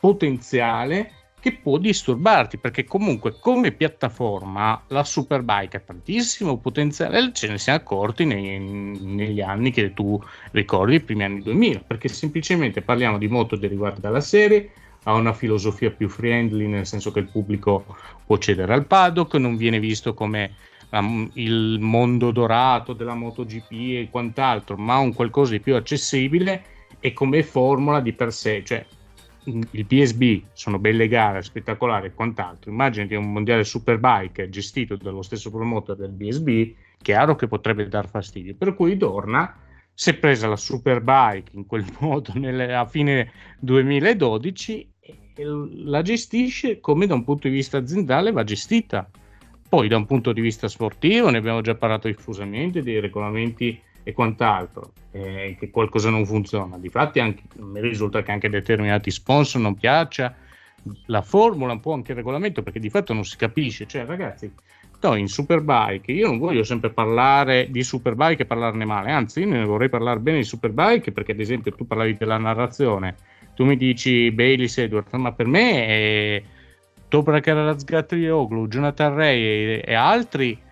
potenziale 0.00 1.12
che 1.40 1.52
può 1.52 1.78
disturbarti 1.78 2.58
perché 2.58 2.84
comunque 2.84 3.38
come 3.38 3.72
piattaforma 3.72 4.82
la 4.88 5.04
Superbike 5.04 5.76
ha 5.76 5.80
tantissimo 5.80 6.58
potenziale 6.58 7.32
ce 7.32 7.48
ne 7.48 7.58
siamo 7.58 7.78
accorti 7.78 8.24
nei, 8.24 8.58
negli 8.58 9.40
anni 9.40 9.70
che 9.70 9.94
tu 9.94 10.20
ricordi 10.50 10.96
i 10.96 11.00
primi 11.00 11.24
anni 11.24 11.42
2000 11.42 11.80
perché 11.86 12.08
semplicemente 12.08 12.82
parliamo 12.82 13.18
di 13.18 13.28
moto 13.28 13.56
derivate 13.56 14.00
dalla 14.00 14.20
serie 14.20 14.70
ha 15.04 15.14
una 15.14 15.32
filosofia 15.32 15.90
più 15.90 16.08
friendly 16.08 16.66
nel 16.66 16.86
senso 16.86 17.12
che 17.12 17.20
il 17.20 17.28
pubblico 17.28 17.84
può 18.26 18.36
cedere 18.38 18.74
al 18.74 18.86
paddock 18.86 19.34
non 19.34 19.56
viene 19.56 19.78
visto 19.78 20.14
come 20.14 20.54
la, 20.90 21.04
il 21.34 21.78
mondo 21.80 22.30
dorato 22.32 22.94
della 22.94 23.14
MotoGP 23.14 23.70
e 23.70 24.08
quant'altro 24.10 24.76
ma 24.76 24.98
un 24.98 25.14
qualcosa 25.14 25.52
di 25.52 25.60
più 25.60 25.76
accessibile 25.76 26.76
e 27.00 27.12
come 27.12 27.44
formula 27.44 28.00
di 28.00 28.12
per 28.12 28.32
sé 28.32 28.64
cioè 28.64 28.84
il 29.70 29.86
PSB 29.86 30.42
sono 30.52 30.78
belle 30.78 31.08
gare, 31.08 31.42
spettacolari 31.42 32.08
e 32.08 32.14
quant'altro. 32.14 32.70
Immaginati 32.70 33.14
un 33.14 33.32
mondiale 33.32 33.64
superbike 33.64 34.48
gestito 34.48 34.96
dallo 34.96 35.22
stesso 35.22 35.50
promoter 35.50 35.96
del 35.96 36.10
BSB, 36.10 36.74
chiaro 37.00 37.34
che 37.34 37.48
potrebbe 37.48 37.88
dar 37.88 38.08
fastidio. 38.08 38.54
Per 38.54 38.74
cui 38.74 38.96
Dorna 38.96 39.54
si 39.92 40.10
è 40.10 40.14
presa 40.14 40.46
la 40.46 40.56
superbike 40.56 41.50
in 41.54 41.66
quel 41.66 41.84
modo 41.98 42.32
nelle, 42.34 42.74
a 42.74 42.86
fine 42.86 43.32
2012 43.60 44.92
e 45.00 45.44
la 45.84 46.02
gestisce 46.02 46.80
come 46.80 47.06
da 47.06 47.14
un 47.14 47.24
punto 47.24 47.48
di 47.48 47.54
vista 47.54 47.78
aziendale 47.78 48.30
va 48.30 48.44
gestita. 48.44 49.10
Poi 49.68 49.88
da 49.88 49.96
un 49.96 50.06
punto 50.06 50.32
di 50.32 50.40
vista 50.40 50.68
sportivo 50.68 51.30
ne 51.30 51.38
abbiamo 51.38 51.60
già 51.60 51.74
parlato 51.74 52.08
diffusamente 52.08 52.82
dei 52.82 53.00
regolamenti 53.00 53.78
e 54.02 54.12
quant'altro, 54.12 54.92
eh, 55.18 55.56
che 55.58 55.70
qualcosa 55.70 56.10
non 56.10 56.24
funziona. 56.24 56.78
Difatti 56.78 57.20
anche, 57.20 57.42
mi 57.56 57.80
risulta 57.80 58.22
che 58.22 58.30
anche 58.30 58.48
determinati 58.48 59.10
sponsor 59.10 59.60
non 59.60 59.74
piaccia 59.74 60.34
la 61.06 61.22
formula, 61.22 61.72
un 61.72 61.80
po' 61.80 61.92
anche 61.92 62.12
il 62.12 62.18
regolamento, 62.18 62.62
perché 62.62 62.78
di 62.78 62.90
fatto 62.90 63.12
non 63.12 63.24
si 63.24 63.36
capisce. 63.36 63.86
Cioè, 63.86 64.04
ragazzi, 64.04 64.50
no, 65.00 65.14
in 65.16 65.28
Superbike, 65.28 66.12
io 66.12 66.28
non 66.28 66.38
voglio 66.38 66.62
sempre 66.62 66.90
parlare 66.90 67.68
di 67.70 67.82
Superbike 67.82 68.42
e 68.42 68.46
parlarne 68.46 68.84
male, 68.84 69.10
anzi, 69.10 69.40
io 69.40 69.48
ne 69.48 69.64
vorrei 69.64 69.88
parlare 69.88 70.20
bene 70.20 70.38
di 70.38 70.44
Superbike, 70.44 71.12
perché 71.12 71.32
ad 71.32 71.40
esempio 71.40 71.72
tu 71.72 71.86
parlavi 71.86 72.16
della 72.16 72.38
narrazione, 72.38 73.16
tu 73.54 73.64
mi 73.64 73.76
dici 73.76 74.30
Baylis 74.30 74.78
Edwards, 74.78 75.12
ma 75.14 75.32
per 75.32 75.46
me 75.46 75.86
è 75.86 76.42
Toprak 77.08 77.46
Razgatrioglu, 77.46 78.68
Jonathan 78.68 79.14
Ray 79.14 79.40
e, 79.42 79.82
e 79.84 79.94
altri 79.94 80.66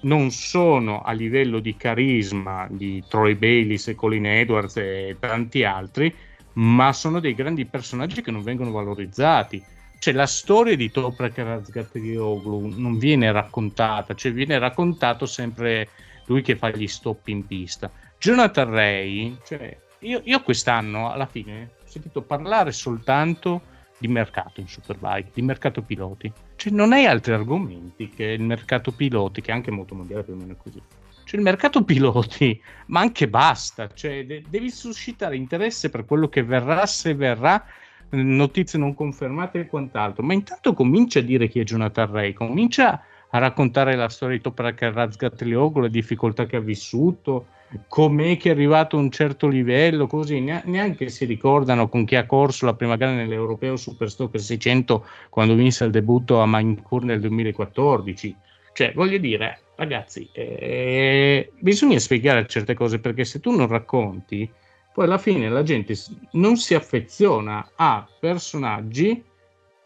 non 0.00 0.30
sono 0.30 1.02
a 1.02 1.12
livello 1.12 1.58
di 1.58 1.76
carisma 1.76 2.66
di 2.70 3.02
Troy 3.08 3.34
Bayliss 3.34 3.88
e 3.88 3.94
Colin 3.94 4.26
Edwards 4.26 4.76
e 4.76 5.16
tanti 5.18 5.64
altri, 5.64 6.14
ma 6.54 6.92
sono 6.92 7.20
dei 7.20 7.34
grandi 7.34 7.64
personaggi 7.64 8.22
che 8.22 8.30
non 8.30 8.42
vengono 8.42 8.70
valorizzati. 8.70 9.62
Cioè, 9.98 10.14
la 10.14 10.26
storia 10.26 10.76
di 10.76 10.90
Toprak 10.90 11.38
Razgatlioglu 11.38 12.74
non 12.76 12.98
viene 12.98 13.32
raccontata, 13.32 14.14
cioè 14.14 14.32
viene 14.32 14.58
raccontato 14.58 15.26
sempre 15.26 15.88
lui 16.26 16.42
che 16.42 16.56
fa 16.56 16.70
gli 16.70 16.86
stop 16.86 17.26
in 17.28 17.46
pista. 17.46 17.90
Jonathan 18.18 18.70
Ray, 18.70 19.36
cioè, 19.44 19.76
io, 20.00 20.20
io 20.24 20.42
quest'anno 20.42 21.10
alla 21.10 21.26
fine 21.26 21.70
ho 21.84 21.88
sentito 21.88 22.22
parlare 22.22 22.70
soltanto 22.70 23.62
di 23.98 24.06
mercato 24.06 24.60
in 24.60 24.68
Superbike, 24.68 25.30
di 25.34 25.42
mercato 25.42 25.82
piloti. 25.82 26.32
Cioè, 26.58 26.72
non 26.72 26.92
hai 26.92 27.06
altri 27.06 27.34
argomenti 27.34 28.10
che 28.10 28.24
il 28.24 28.42
mercato 28.42 28.90
piloti, 28.90 29.40
che 29.40 29.52
è 29.52 29.54
anche 29.54 29.70
molto 29.70 29.94
mondiale 29.94 30.24
più 30.24 30.32
o 30.32 30.36
meno 30.36 30.56
così. 30.60 30.82
Cioè, 31.22 31.36
il 31.36 31.44
mercato 31.44 31.84
piloti, 31.84 32.60
ma 32.86 32.98
anche 32.98 33.28
basta. 33.28 33.88
Cioè, 33.94 34.26
de- 34.26 34.42
devi 34.48 34.68
suscitare 34.68 35.36
interesse 35.36 35.88
per 35.88 36.04
quello 36.04 36.28
che 36.28 36.42
verrà, 36.42 36.84
se 36.84 37.14
verrà, 37.14 37.64
notizie 38.08 38.76
non 38.76 38.92
confermate 38.94 39.60
e 39.60 39.66
quant'altro. 39.68 40.24
Ma 40.24 40.32
intanto 40.32 40.74
comincia 40.74 41.20
a 41.20 41.22
dire 41.22 41.46
chi 41.46 41.60
è 41.60 41.62
Jonathan 41.62 42.10
Ray, 42.10 42.32
comincia 42.32 43.04
a 43.30 43.38
raccontare 43.38 43.94
la 43.94 44.08
storia 44.08 44.36
di 44.36 44.42
Toprak 44.42 44.80
Razgatlioglu, 44.82 45.82
le 45.82 45.90
difficoltà 45.90 46.44
che 46.46 46.56
ha 46.56 46.60
vissuto, 46.60 47.46
com'è 47.86 48.36
che 48.36 48.48
è 48.48 48.52
arrivato 48.52 48.96
a 48.96 49.00
un 49.00 49.10
certo 49.10 49.46
livello, 49.46 50.06
così 50.06 50.40
neanche 50.40 51.08
si 51.08 51.24
ricordano 51.24 51.88
con 51.88 52.04
chi 52.04 52.16
ha 52.16 52.26
corso 52.26 52.64
la 52.66 52.74
prima 52.74 52.96
gara 52.96 53.12
nell'Europeo 53.12 53.76
Superstock 53.76 54.38
600 54.38 55.06
quando 55.28 55.54
vinse 55.54 55.84
il 55.84 55.90
debutto 55.90 56.40
a 56.40 56.46
Maincourt 56.46 57.04
nel 57.04 57.20
2014. 57.20 58.36
Cioè, 58.72 58.92
voglio 58.94 59.18
dire, 59.18 59.60
ragazzi, 59.76 60.28
eh, 60.32 61.52
bisogna 61.58 61.98
spiegare 61.98 62.46
certe 62.46 62.74
cose 62.74 63.00
perché 63.00 63.24
se 63.24 63.40
tu 63.40 63.54
non 63.54 63.66
racconti, 63.66 64.50
poi 64.94 65.04
alla 65.04 65.18
fine 65.18 65.48
la 65.48 65.62
gente 65.62 65.94
non 66.32 66.56
si 66.56 66.74
affeziona 66.74 67.72
a 67.74 68.06
personaggi, 68.18 69.22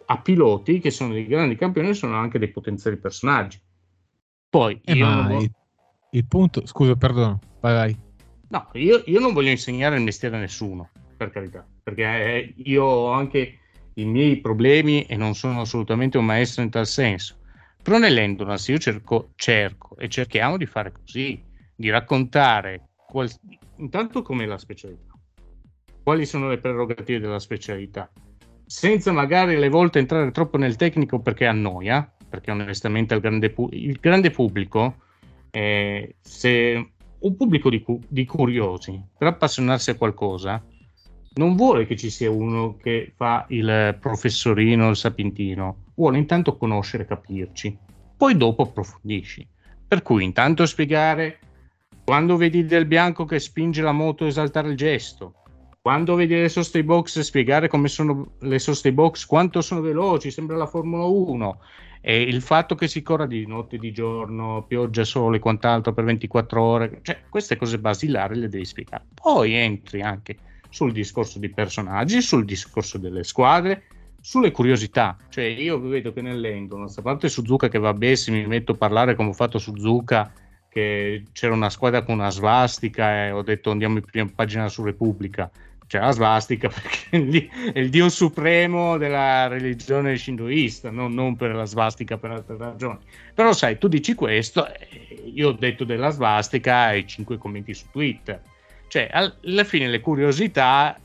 a 0.06 0.18
piloti 0.18 0.78
che 0.78 0.90
sono 0.90 1.14
dei 1.14 1.26
grandi 1.26 1.56
campioni 1.56 1.88
e 1.88 1.94
sono 1.94 2.16
anche 2.16 2.38
dei 2.38 2.50
potenziali 2.50 2.98
personaggi. 2.98 3.60
Poi 4.48 4.78
eh, 4.84 4.92
io 4.92 5.38
il, 5.38 5.50
il 6.10 6.26
punto, 6.26 6.66
scusa, 6.66 6.94
perdono 6.94 7.40
Vai, 7.62 7.74
vai. 7.74 7.96
No, 8.48 8.68
io, 8.72 9.02
io, 9.06 9.20
non 9.20 9.32
voglio 9.32 9.50
insegnare 9.50 9.96
il 9.96 10.02
mestiere 10.02 10.36
a 10.36 10.40
nessuno, 10.40 10.90
per 11.16 11.30
carità, 11.30 11.64
perché 11.82 12.02
eh, 12.02 12.54
io 12.56 12.84
ho 12.84 13.12
anche 13.12 13.58
i 13.94 14.04
miei 14.04 14.40
problemi 14.40 15.04
e 15.04 15.16
non 15.16 15.34
sono 15.34 15.60
assolutamente 15.60 16.18
un 16.18 16.24
maestro 16.24 16.62
in 16.62 16.70
tal 16.70 16.86
senso. 16.86 17.38
Però 17.80 17.98
nell'endurance 17.98 18.72
io 18.72 18.78
cerco, 18.78 19.30
cerco 19.36 19.96
e 19.96 20.08
cerchiamo 20.08 20.56
di 20.56 20.66
fare 20.66 20.90
così, 20.90 21.40
di 21.74 21.88
raccontare 21.88 22.88
qual, 23.06 23.30
intanto 23.76 24.22
com'è 24.22 24.44
la 24.44 24.58
specialità, 24.58 25.12
quali 26.02 26.26
sono 26.26 26.48
le 26.48 26.58
prerogative 26.58 27.20
della 27.20 27.38
specialità, 27.38 28.10
senza 28.66 29.12
magari 29.12 29.54
alle 29.54 29.68
volte 29.68 30.00
entrare 30.00 30.32
troppo 30.32 30.58
nel 30.58 30.74
tecnico 30.74 31.20
perché 31.20 31.46
annoia, 31.46 32.12
perché 32.28 32.50
onestamente 32.50 33.14
il 33.14 33.20
grande, 33.20 33.54
il 33.70 33.98
grande 34.00 34.30
pubblico, 34.30 34.96
eh, 35.50 36.16
se 36.20 36.91
un 37.22 37.36
pubblico 37.36 37.70
di, 37.70 37.82
cu- 37.82 38.02
di 38.08 38.24
curiosi 38.24 39.00
per 39.16 39.28
appassionarsi 39.28 39.90
a 39.90 39.96
qualcosa 39.96 40.62
non 41.34 41.56
vuole 41.56 41.86
che 41.86 41.96
ci 41.96 42.10
sia 42.10 42.30
uno 42.30 42.76
che 42.76 43.12
fa 43.16 43.46
il 43.48 43.96
professorino, 43.98 44.90
il 44.90 44.96
sapientino, 44.96 45.84
vuole 45.94 46.18
intanto 46.18 46.56
conoscere, 46.56 47.06
capirci, 47.06 47.76
poi 48.16 48.36
dopo 48.36 48.64
approfondisci. 48.64 49.48
Per 49.88 50.02
cui 50.02 50.24
intanto 50.24 50.66
spiegare 50.66 51.38
quando 52.04 52.36
vedi 52.36 52.66
del 52.66 52.86
bianco 52.86 53.24
che 53.24 53.38
spinge 53.38 53.80
la 53.80 53.92
moto 53.92 54.26
esaltare 54.26 54.68
il 54.68 54.76
gesto, 54.76 55.34
quando 55.80 56.14
vedi 56.14 56.34
le 56.34 56.48
soste 56.48 56.84
box 56.84 57.20
spiegare 57.20 57.68
come 57.68 57.88
sono 57.88 58.34
le 58.40 58.58
soste 58.58 58.92
box, 58.92 59.24
quanto 59.24 59.60
sono 59.60 59.80
veloci, 59.80 60.30
sembra 60.30 60.56
la 60.56 60.66
Formula 60.66 61.04
1, 61.04 61.58
e 62.04 62.20
il 62.20 62.42
fatto 62.42 62.74
che 62.74 62.88
si 62.88 63.00
corra 63.00 63.26
di 63.26 63.46
notte, 63.46 63.78
di 63.78 63.92
giorno, 63.92 64.64
pioggia, 64.66 65.04
sole 65.04 65.36
e 65.36 65.40
quant'altro 65.40 65.92
per 65.92 66.02
24 66.02 66.60
ore, 66.60 66.98
cioè 67.02 67.20
queste 67.28 67.56
cose 67.56 67.78
basilari 67.78 68.34
le 68.34 68.48
devi 68.48 68.64
spiegare. 68.64 69.04
Poi 69.14 69.54
entri 69.54 70.02
anche 70.02 70.36
sul 70.68 70.90
discorso 70.90 71.38
di 71.38 71.48
personaggi, 71.48 72.20
sul 72.20 72.44
discorso 72.44 72.98
delle 72.98 73.22
squadre, 73.22 73.84
sulle 74.20 74.50
curiosità. 74.50 75.16
Cioè 75.28 75.44
io 75.44 75.78
vedo 75.78 76.12
che 76.12 76.22
nell'endurance, 76.22 76.98
a 76.98 77.04
parte 77.04 77.28
Suzuka 77.28 77.68
che 77.68 77.78
va 77.78 77.94
bene, 77.94 78.16
se 78.16 78.32
mi 78.32 78.44
metto 78.46 78.72
a 78.72 78.76
parlare 78.76 79.14
come 79.14 79.28
ho 79.28 79.34
fatto 79.34 79.58
Suzuka, 79.58 80.32
che 80.68 81.26
c'era 81.30 81.54
una 81.54 81.70
squadra 81.70 82.02
con 82.02 82.14
una 82.14 82.30
svastica 82.30 83.26
e 83.26 83.30
ho 83.30 83.42
detto 83.42 83.70
andiamo 83.70 83.98
in 83.98 84.04
prima 84.04 84.28
pagina 84.34 84.68
su 84.68 84.82
Repubblica 84.82 85.48
c'è 85.92 85.98
la 85.98 86.10
svastica 86.10 86.68
perché 86.72 87.50
è 87.74 87.78
il 87.78 87.90
dio 87.90 88.08
supremo 88.08 88.96
della 88.96 89.46
religione 89.48 90.16
shintoista, 90.16 90.90
non, 90.90 91.12
non, 91.12 91.36
per 91.36 91.54
la 91.54 91.66
svastica 91.66 92.16
per 92.16 92.30
altre 92.30 92.56
ragioni. 92.56 92.98
Però 93.34 93.52
sai, 93.52 93.76
tu 93.76 93.88
dici 93.88 94.14
questo, 94.14 94.66
io 95.34 95.48
ho 95.48 95.52
detto 95.52 95.84
della 95.84 96.08
svastica 96.08 96.94
e 96.94 97.04
cinque 97.06 97.36
commenti 97.36 97.74
su 97.74 97.84
Twitter. 97.90 98.40
Cioè, 98.88 99.10
alla 99.12 99.64
fine 99.64 99.86
le 99.86 100.00
curiosità 100.00 100.98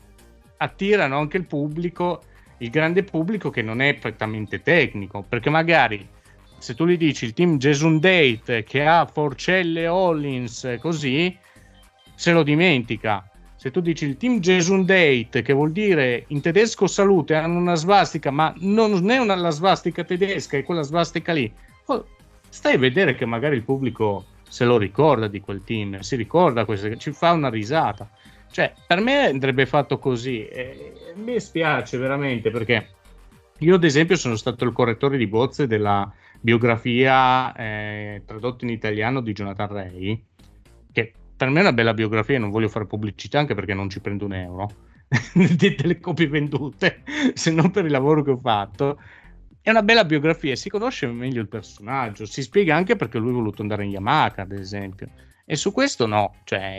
attirano 0.56 1.18
anche 1.18 1.36
il 1.36 1.44
pubblico, 1.44 2.22
il 2.58 2.70
grande 2.70 3.02
pubblico 3.02 3.50
che 3.50 3.60
non 3.60 3.82
è 3.82 3.92
prettamente 3.92 4.62
tecnico, 4.62 5.22
perché 5.22 5.50
magari 5.50 6.08
se 6.56 6.74
tu 6.74 6.86
gli 6.86 6.96
dici 6.96 7.26
il 7.26 7.34
team 7.34 7.58
Jason 7.58 8.00
Date 8.00 8.64
che 8.64 8.86
ha 8.86 9.04
Forcelle 9.04 9.86
Hollins 9.86 10.78
così, 10.80 11.36
se 12.14 12.32
lo 12.32 12.42
dimentica 12.42 13.28
se 13.58 13.72
tu 13.72 13.80
dici 13.80 14.06
il 14.06 14.16
team 14.16 14.38
Date, 14.84 15.42
che 15.42 15.52
vuol 15.52 15.72
dire 15.72 16.26
in 16.28 16.40
tedesco 16.40 16.86
salute, 16.86 17.34
hanno 17.34 17.58
una 17.58 17.74
svastica, 17.74 18.30
ma 18.30 18.54
non 18.58 19.10
è 19.10 19.18
una, 19.18 19.34
la 19.34 19.50
svastica 19.50 20.04
tedesca, 20.04 20.56
è 20.56 20.62
quella 20.62 20.82
svastica 20.82 21.32
lì. 21.32 21.52
Oh, 21.86 22.06
stai 22.48 22.74
a 22.74 22.78
vedere 22.78 23.16
che 23.16 23.26
magari 23.26 23.56
il 23.56 23.64
pubblico 23.64 24.26
se 24.48 24.64
lo 24.64 24.78
ricorda 24.78 25.26
di 25.26 25.40
quel 25.40 25.64
team, 25.64 25.98
si 25.98 26.14
ricorda 26.14 26.64
questo, 26.64 26.96
ci 26.98 27.10
fa 27.10 27.32
una 27.32 27.50
risata. 27.50 28.08
Cioè, 28.48 28.72
per 28.86 29.00
me 29.00 29.26
andrebbe 29.26 29.66
fatto 29.66 29.98
così. 29.98 30.46
E 30.46 30.92
mi 31.16 31.40
spiace 31.40 31.98
veramente 31.98 32.52
perché 32.52 32.90
io, 33.58 33.74
ad 33.74 33.82
esempio, 33.82 34.14
sono 34.14 34.36
stato 34.36 34.64
il 34.64 34.72
correttore 34.72 35.16
di 35.16 35.26
bozze 35.26 35.66
della 35.66 36.08
biografia 36.40 37.52
eh, 37.56 38.22
tradotta 38.24 38.64
in 38.64 38.70
italiano 38.70 39.20
di 39.20 39.32
Jonathan 39.32 39.68
Ray, 39.68 40.24
che 40.92 41.12
per 41.38 41.50
me 41.50 41.58
è 41.58 41.62
una 41.62 41.72
bella 41.72 41.94
biografia, 41.94 42.36
non 42.36 42.50
voglio 42.50 42.68
fare 42.68 42.84
pubblicità 42.84 43.38
anche 43.38 43.54
perché 43.54 43.72
non 43.72 43.88
ci 43.88 44.00
prendo 44.00 44.24
un 44.24 44.34
euro 44.34 44.68
delle 45.32 46.00
copie 46.00 46.26
vendute, 46.26 47.02
se 47.34 47.52
non 47.52 47.70
per 47.70 47.84
il 47.84 47.92
lavoro 47.92 48.24
che 48.24 48.32
ho 48.32 48.40
fatto. 48.42 49.00
È 49.60 49.70
una 49.70 49.84
bella 49.84 50.04
biografia, 50.04 50.56
si 50.56 50.68
conosce 50.68 51.06
meglio 51.06 51.40
il 51.40 51.46
personaggio, 51.46 52.26
si 52.26 52.42
spiega 52.42 52.74
anche 52.74 52.96
perché 52.96 53.18
lui 53.18 53.30
ha 53.30 53.34
voluto 53.34 53.62
andare 53.62 53.84
in 53.84 53.90
Yamaha, 53.90 54.34
ad 54.36 54.50
esempio. 54.50 55.08
E 55.44 55.54
su 55.54 55.70
questo 55.70 56.06
no, 56.06 56.34
cioè, 56.42 56.76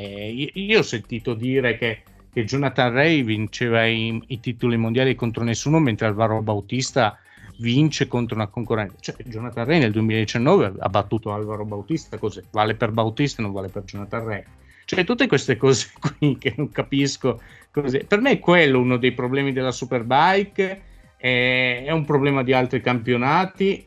io 0.54 0.80
ho 0.80 0.84
sentito 0.84 1.36
dire 1.36 1.78
che, 1.78 2.04
che 2.30 2.44
Jonathan 2.44 2.92
Ray 2.92 3.24
vinceva 3.24 3.86
i, 3.86 4.22
i, 4.28 4.40
titoli 4.42 4.76
mondiali 4.76 5.16
contro 5.16 5.46
nessuno, 5.46 5.80
mentre 5.80 6.08
Alvaro 6.08 6.42
Bautista 6.42 7.18
vince 7.60 8.08
contro 8.08 8.36
una 8.36 8.48
concorrente. 8.48 8.96
Cioè, 9.00 9.16
Jonathan 9.24 9.66
Ray 9.66 9.80
nel 9.80 9.92
2019 9.92 10.74
ha 10.80 10.90
battuto 10.90 11.34
Alvaro 11.34 11.66
Bautista, 11.66 12.18
così 12.18 12.42
vale 12.52 12.76
per 12.76 12.92
Bautista, 12.92 13.42
non 13.42 13.52
vale 13.52 13.70
per 13.70 13.84
Jonathan 13.84 14.26
Ray. 14.26 14.44
Cioè, 14.86 15.04
tutte 15.04 15.28
queste 15.28 15.58
cose 15.58 15.92
qui 16.18 16.38
che 16.38 16.54
non 16.58 16.70
capisco. 16.70 17.40
Così. 17.72 18.04
Per 18.08 18.20
me 18.20 18.32
è 18.32 18.40
quello 18.40 18.80
uno 18.80 18.98
dei 18.98 19.14
problemi 19.14 19.54
della 19.54 19.72
Superbike, 19.72 20.82
è, 21.18 21.84
è 21.86 21.92
un 21.92 22.06
problema 22.06 22.44
di 22.44 22.54
altri 22.54 22.82
campionati. 22.82 23.86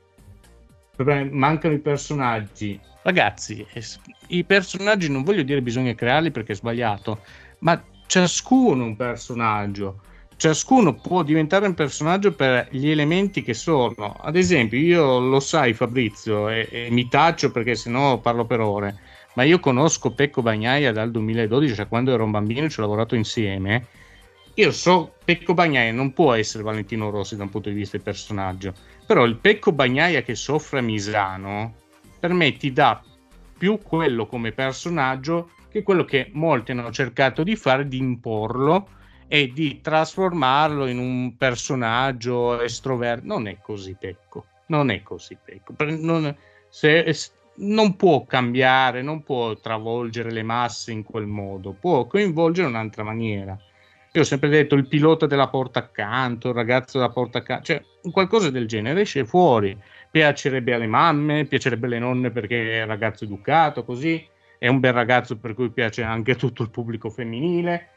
Mancano 0.96 1.74
i 1.74 1.80
personaggi. 1.80 2.78
Ragazzi, 3.02 3.66
i 4.28 4.44
personaggi 4.44 5.10
non 5.10 5.24
voglio 5.24 5.42
dire 5.42 5.60
bisogna 5.60 5.92
crearli 5.94 6.30
perché 6.30 6.52
è 6.52 6.54
sbagliato, 6.54 7.22
ma 7.60 7.82
ciascuno 8.06 8.84
un 8.84 8.94
personaggio 8.94 10.02
ciascuno 10.42 10.94
può 10.94 11.22
diventare 11.22 11.66
un 11.66 11.74
personaggio 11.74 12.32
per 12.32 12.66
gli 12.72 12.90
elementi 12.90 13.42
che 13.42 13.54
sono. 13.54 14.16
Ad 14.20 14.34
esempio, 14.34 14.76
io 14.76 15.20
lo 15.20 15.38
sai, 15.38 15.72
Fabrizio, 15.72 16.48
e, 16.48 16.66
e 16.68 16.88
mi 16.90 17.06
taccio 17.06 17.52
perché 17.52 17.76
sennò 17.76 18.18
parlo 18.18 18.44
per 18.44 18.58
ore. 18.58 18.98
Ma 19.34 19.44
io 19.44 19.60
conosco 19.60 20.10
Pecco 20.10 20.42
Bagnaia 20.42 20.90
dal 20.90 21.12
2012, 21.12 21.76
cioè 21.76 21.86
quando 21.86 22.12
ero 22.12 22.24
un 22.24 22.32
bambino 22.32 22.68
ci 22.68 22.80
ho 22.80 22.82
lavorato 22.82 23.14
insieme. 23.14 23.86
Io 24.54 24.72
so 24.72 25.14
Pecco 25.24 25.54
Bagnaia 25.54 25.92
non 25.92 26.12
può 26.12 26.32
essere 26.32 26.64
Valentino 26.64 27.08
Rossi 27.10 27.36
da 27.36 27.44
un 27.44 27.50
punto 27.50 27.68
di 27.68 27.76
vista 27.76 27.96
del 27.96 28.04
personaggio, 28.04 28.74
però 29.06 29.22
il 29.24 29.36
Pecco 29.36 29.70
Bagnaia 29.70 30.22
che 30.22 30.34
soffre 30.34 30.80
a 30.80 30.82
Misano 30.82 31.74
per 32.18 32.32
me 32.32 32.56
ti 32.56 32.72
dà 32.72 33.00
più 33.56 33.78
quello 33.78 34.26
come 34.26 34.50
personaggio 34.50 35.50
che 35.70 35.84
quello 35.84 36.04
che 36.04 36.30
molti 36.32 36.72
hanno 36.72 36.90
cercato 36.90 37.44
di 37.44 37.54
fare, 37.54 37.86
di 37.86 37.98
imporlo 37.98 38.88
e 39.28 39.52
di 39.52 39.80
trasformarlo 39.80 40.86
in 40.86 40.98
un 40.98 41.36
personaggio 41.36 42.60
estroverso. 42.60 43.24
Non 43.26 43.46
è 43.46 43.58
così 43.60 43.96
Pecco, 43.98 44.46
non 44.66 44.90
è 44.90 45.02
così 45.02 45.36
Pecco. 45.42 45.74
Non, 45.78 46.34
se, 46.68 47.04
non 47.56 47.96
può 47.96 48.24
cambiare, 48.24 49.02
non 49.02 49.22
può 49.22 49.56
travolgere 49.56 50.30
le 50.30 50.42
masse 50.42 50.92
in 50.92 51.02
quel 51.02 51.26
modo, 51.26 51.76
può 51.78 52.06
coinvolgere 52.06 52.68
in 52.68 52.74
un'altra 52.74 53.02
maniera. 53.02 53.58
Io 54.14 54.20
ho 54.20 54.24
sempre 54.24 54.50
detto 54.50 54.74
il 54.74 54.86
pilota 54.86 55.26
della 55.26 55.48
porta 55.48 55.78
accanto, 55.78 56.48
il 56.48 56.54
ragazzo 56.54 56.98
della 56.98 57.10
porta 57.10 57.38
accanto, 57.38 57.64
cioè 57.64 57.82
qualcosa 58.10 58.50
del 58.50 58.66
genere 58.66 59.02
esce 59.02 59.24
fuori. 59.24 59.76
Piacerebbe 60.10 60.74
alle 60.74 60.86
mamme, 60.86 61.46
piacerebbe 61.46 61.86
alle 61.86 61.98
nonne 61.98 62.30
perché 62.30 62.72
è 62.72 62.82
un 62.82 62.88
ragazzo 62.88 63.24
educato, 63.24 63.84
così 63.84 64.22
è 64.58 64.68
un 64.68 64.80
bel 64.80 64.92
ragazzo 64.92 65.38
per 65.38 65.54
cui 65.54 65.70
piace 65.70 66.02
anche 66.02 66.36
tutto 66.36 66.62
il 66.62 66.68
pubblico 66.68 67.08
femminile. 67.08 67.88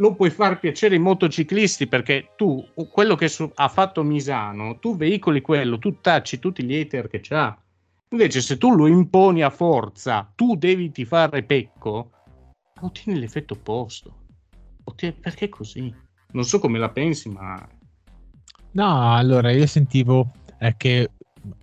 Lo 0.00 0.14
puoi 0.14 0.30
far 0.30 0.60
piacere 0.60 0.94
ai 0.94 1.00
motociclisti 1.00 1.88
perché 1.88 2.32
tu, 2.36 2.64
quello 2.90 3.16
che 3.16 3.28
su- 3.28 3.50
ha 3.52 3.68
fatto 3.68 4.04
Misano, 4.04 4.78
tu 4.78 4.96
veicoli 4.96 5.40
quello, 5.40 5.78
tu 5.78 6.00
tacci 6.00 6.38
tutti 6.38 6.62
gli 6.62 6.74
hater 6.74 7.08
che 7.08 7.18
c'ha. 7.20 7.60
Invece, 8.10 8.40
se 8.40 8.56
tu 8.58 8.74
lo 8.74 8.86
imponi 8.86 9.42
a 9.42 9.50
forza, 9.50 10.30
tu 10.36 10.54
devi 10.54 10.92
fare 11.04 11.42
pecco, 11.42 12.12
ottieni 12.80 13.18
l'effetto 13.18 13.54
opposto. 13.54 14.26
Ottieni... 14.84 15.16
Perché 15.20 15.48
così? 15.48 15.92
Non 16.30 16.44
so 16.44 16.60
come 16.60 16.78
la 16.78 16.90
pensi, 16.90 17.28
ma. 17.28 17.68
No, 18.70 19.14
allora 19.16 19.50
io 19.50 19.66
sentivo 19.66 20.30
eh, 20.60 20.74
che 20.76 21.10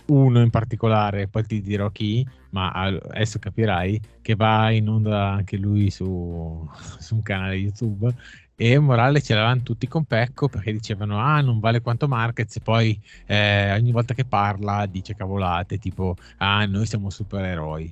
uno 0.07 0.41
in 0.41 0.49
particolare, 0.49 1.27
poi 1.27 1.45
ti 1.45 1.61
dirò 1.61 1.89
chi, 1.89 2.25
ma 2.51 2.71
adesso 2.71 3.39
capirai 3.39 3.99
che 4.21 4.35
va 4.35 4.71
in 4.71 4.87
onda 4.87 5.31
anche 5.31 5.57
lui 5.57 5.89
su, 5.89 6.67
su 6.99 7.15
un 7.15 7.21
canale 7.21 7.55
YouTube 7.55 8.13
e 8.57 8.79
Morale 8.79 9.21
ce 9.21 9.33
l'avevano 9.33 9.63
tutti 9.63 9.87
con 9.87 10.05
Pecco 10.05 10.47
perché 10.47 10.71
dicevano 10.71 11.19
ah 11.19 11.41
non 11.41 11.59
vale 11.59 11.81
quanto 11.81 12.07
Marquez 12.07 12.55
e 12.55 12.61
poi 12.61 12.97
eh, 13.25 13.73
ogni 13.73 13.91
volta 13.91 14.13
che 14.13 14.23
parla 14.23 14.85
dice 14.85 15.13
cavolate 15.13 15.77
tipo 15.77 16.15
ah 16.37 16.65
noi 16.65 16.85
siamo 16.85 17.09
supereroi 17.09 17.91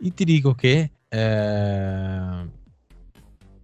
io 0.00 0.12
ti 0.12 0.24
dico 0.24 0.54
che 0.54 0.90
eh, 1.08 2.50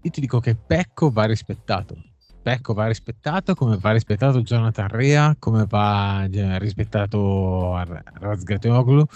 io 0.01 0.11
ti 0.11 0.20
dico 0.20 0.40
che 0.40 0.55
Pecco 0.57 1.11
va 1.11 1.27
rispettato 1.27 2.08
Pecco 2.48 2.72
va 2.72 2.87
rispettato 2.87 3.54
come 3.54 3.76
va 3.76 3.92
rispettato 3.92 4.40
Jonathan 4.40 4.88
Rea 4.88 5.37
come 5.38 5.66
va 5.68 6.24
eh, 6.24 6.58
rispettato 6.58 7.76
Razgatoglu 8.20 9.06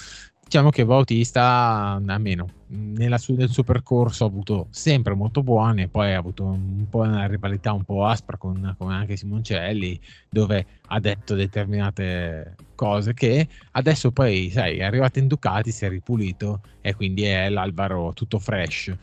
diciamo 0.44 0.68
che 0.68 0.84
Bautista 0.84 1.98
almeno 2.06 2.46
nella 2.66 3.16
su- 3.16 3.32
nel 3.32 3.48
suo 3.48 3.62
percorso 3.62 4.24
ha 4.24 4.26
avuto 4.26 4.66
sempre 4.68 5.14
molto 5.14 5.42
buone 5.42 5.88
poi 5.88 6.12
ha 6.12 6.18
avuto 6.18 6.44
un 6.44 6.86
po' 6.90 6.98
una 6.98 7.26
rivalità 7.26 7.72
un 7.72 7.84
po' 7.84 8.04
aspra 8.04 8.36
con, 8.36 8.74
con 8.76 8.92
anche 8.92 9.16
Simoncelli 9.16 9.98
dove 10.28 10.66
ha 10.88 11.00
detto 11.00 11.34
determinate 11.34 12.56
cose 12.74 13.14
che 13.14 13.48
adesso 13.70 14.12
poi 14.12 14.50
sai 14.50 14.76
è 14.76 14.82
arrivato 14.82 15.18
in 15.20 15.26
Ducati 15.26 15.70
si 15.70 15.86
è 15.86 15.88
ripulito 15.88 16.60
e 16.82 16.94
quindi 16.94 17.22
è 17.22 17.48
l'Alvaro 17.48 18.12
tutto 18.12 18.38
fresh. 18.38 18.94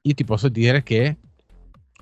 Io 0.00 0.14
ti 0.14 0.24
posso 0.24 0.48
dire 0.48 0.82
che 0.82 1.16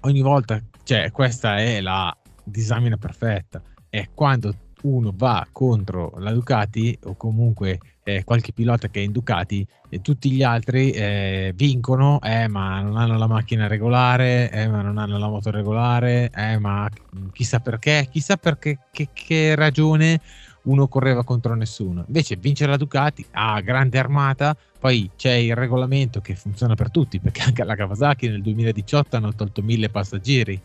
ogni 0.03 0.21
volta 0.21 0.63
cioè 0.85 1.11
questa 1.11 1.57
è 1.57 1.81
la 1.81 2.17
disamina 2.45 2.97
perfetta 2.97 3.63
è 3.89 4.09
quando 4.15 4.55
uno 4.85 5.13
va 5.15 5.47
contro 5.51 6.13
la 6.19 6.33
Ducati 6.33 6.99
o 7.05 7.17
comunque 7.17 7.79
eh, 8.03 8.23
qualche 8.25 8.53
pilota 8.53 8.89
che 8.89 9.01
è 9.01 9.03
in 9.03 9.13
Ducati 9.13 9.67
e 9.89 10.01
tutti 10.01 10.31
gli 10.31 10.43
altri 10.43 10.91
eh, 10.91 11.53
vincono, 11.55 12.21
eh, 12.21 12.49
ma 12.49 12.81
non 12.81 12.97
hanno 12.97 13.17
la 13.17 13.27
macchina 13.27 13.67
regolare, 13.67 14.51
eh, 14.51 14.69
ma 14.69 14.83
non 14.83 14.99
hanno 14.99 15.17
la 15.19 15.29
moto 15.29 15.51
regolare, 15.51 16.31
eh, 16.35 16.59
ma 16.59 16.89
chissà 17.33 17.61
perché, 17.61 18.09
chissà 18.11 18.37
perché, 18.37 18.79
che, 18.91 19.09
che 19.13 19.55
ragione 19.55 20.21
uno 20.65 20.87
correva 20.89 21.25
contro 21.25 21.55
nessuno. 21.55 22.05
Invece 22.07 22.37
vince 22.37 22.67
la 22.67 22.77
Ducati, 22.77 23.25
ha 23.33 23.61
grande 23.61 23.99
armata, 23.99 24.57
poi 24.79 25.11
c'è 25.17 25.33
il 25.33 25.55
regolamento 25.55 26.21
che 26.21 26.35
funziona 26.35 26.75
per 26.75 26.91
tutti, 26.91 27.21
perché 27.21 27.43
anche 27.43 27.63
alla 27.63 27.75
Kawasaki 27.75 28.29
nel 28.29 28.43
2018 28.43 29.17
hanno 29.17 29.35
tolto 29.35 29.63
mille 29.63 29.89
passeggeri 29.89 30.61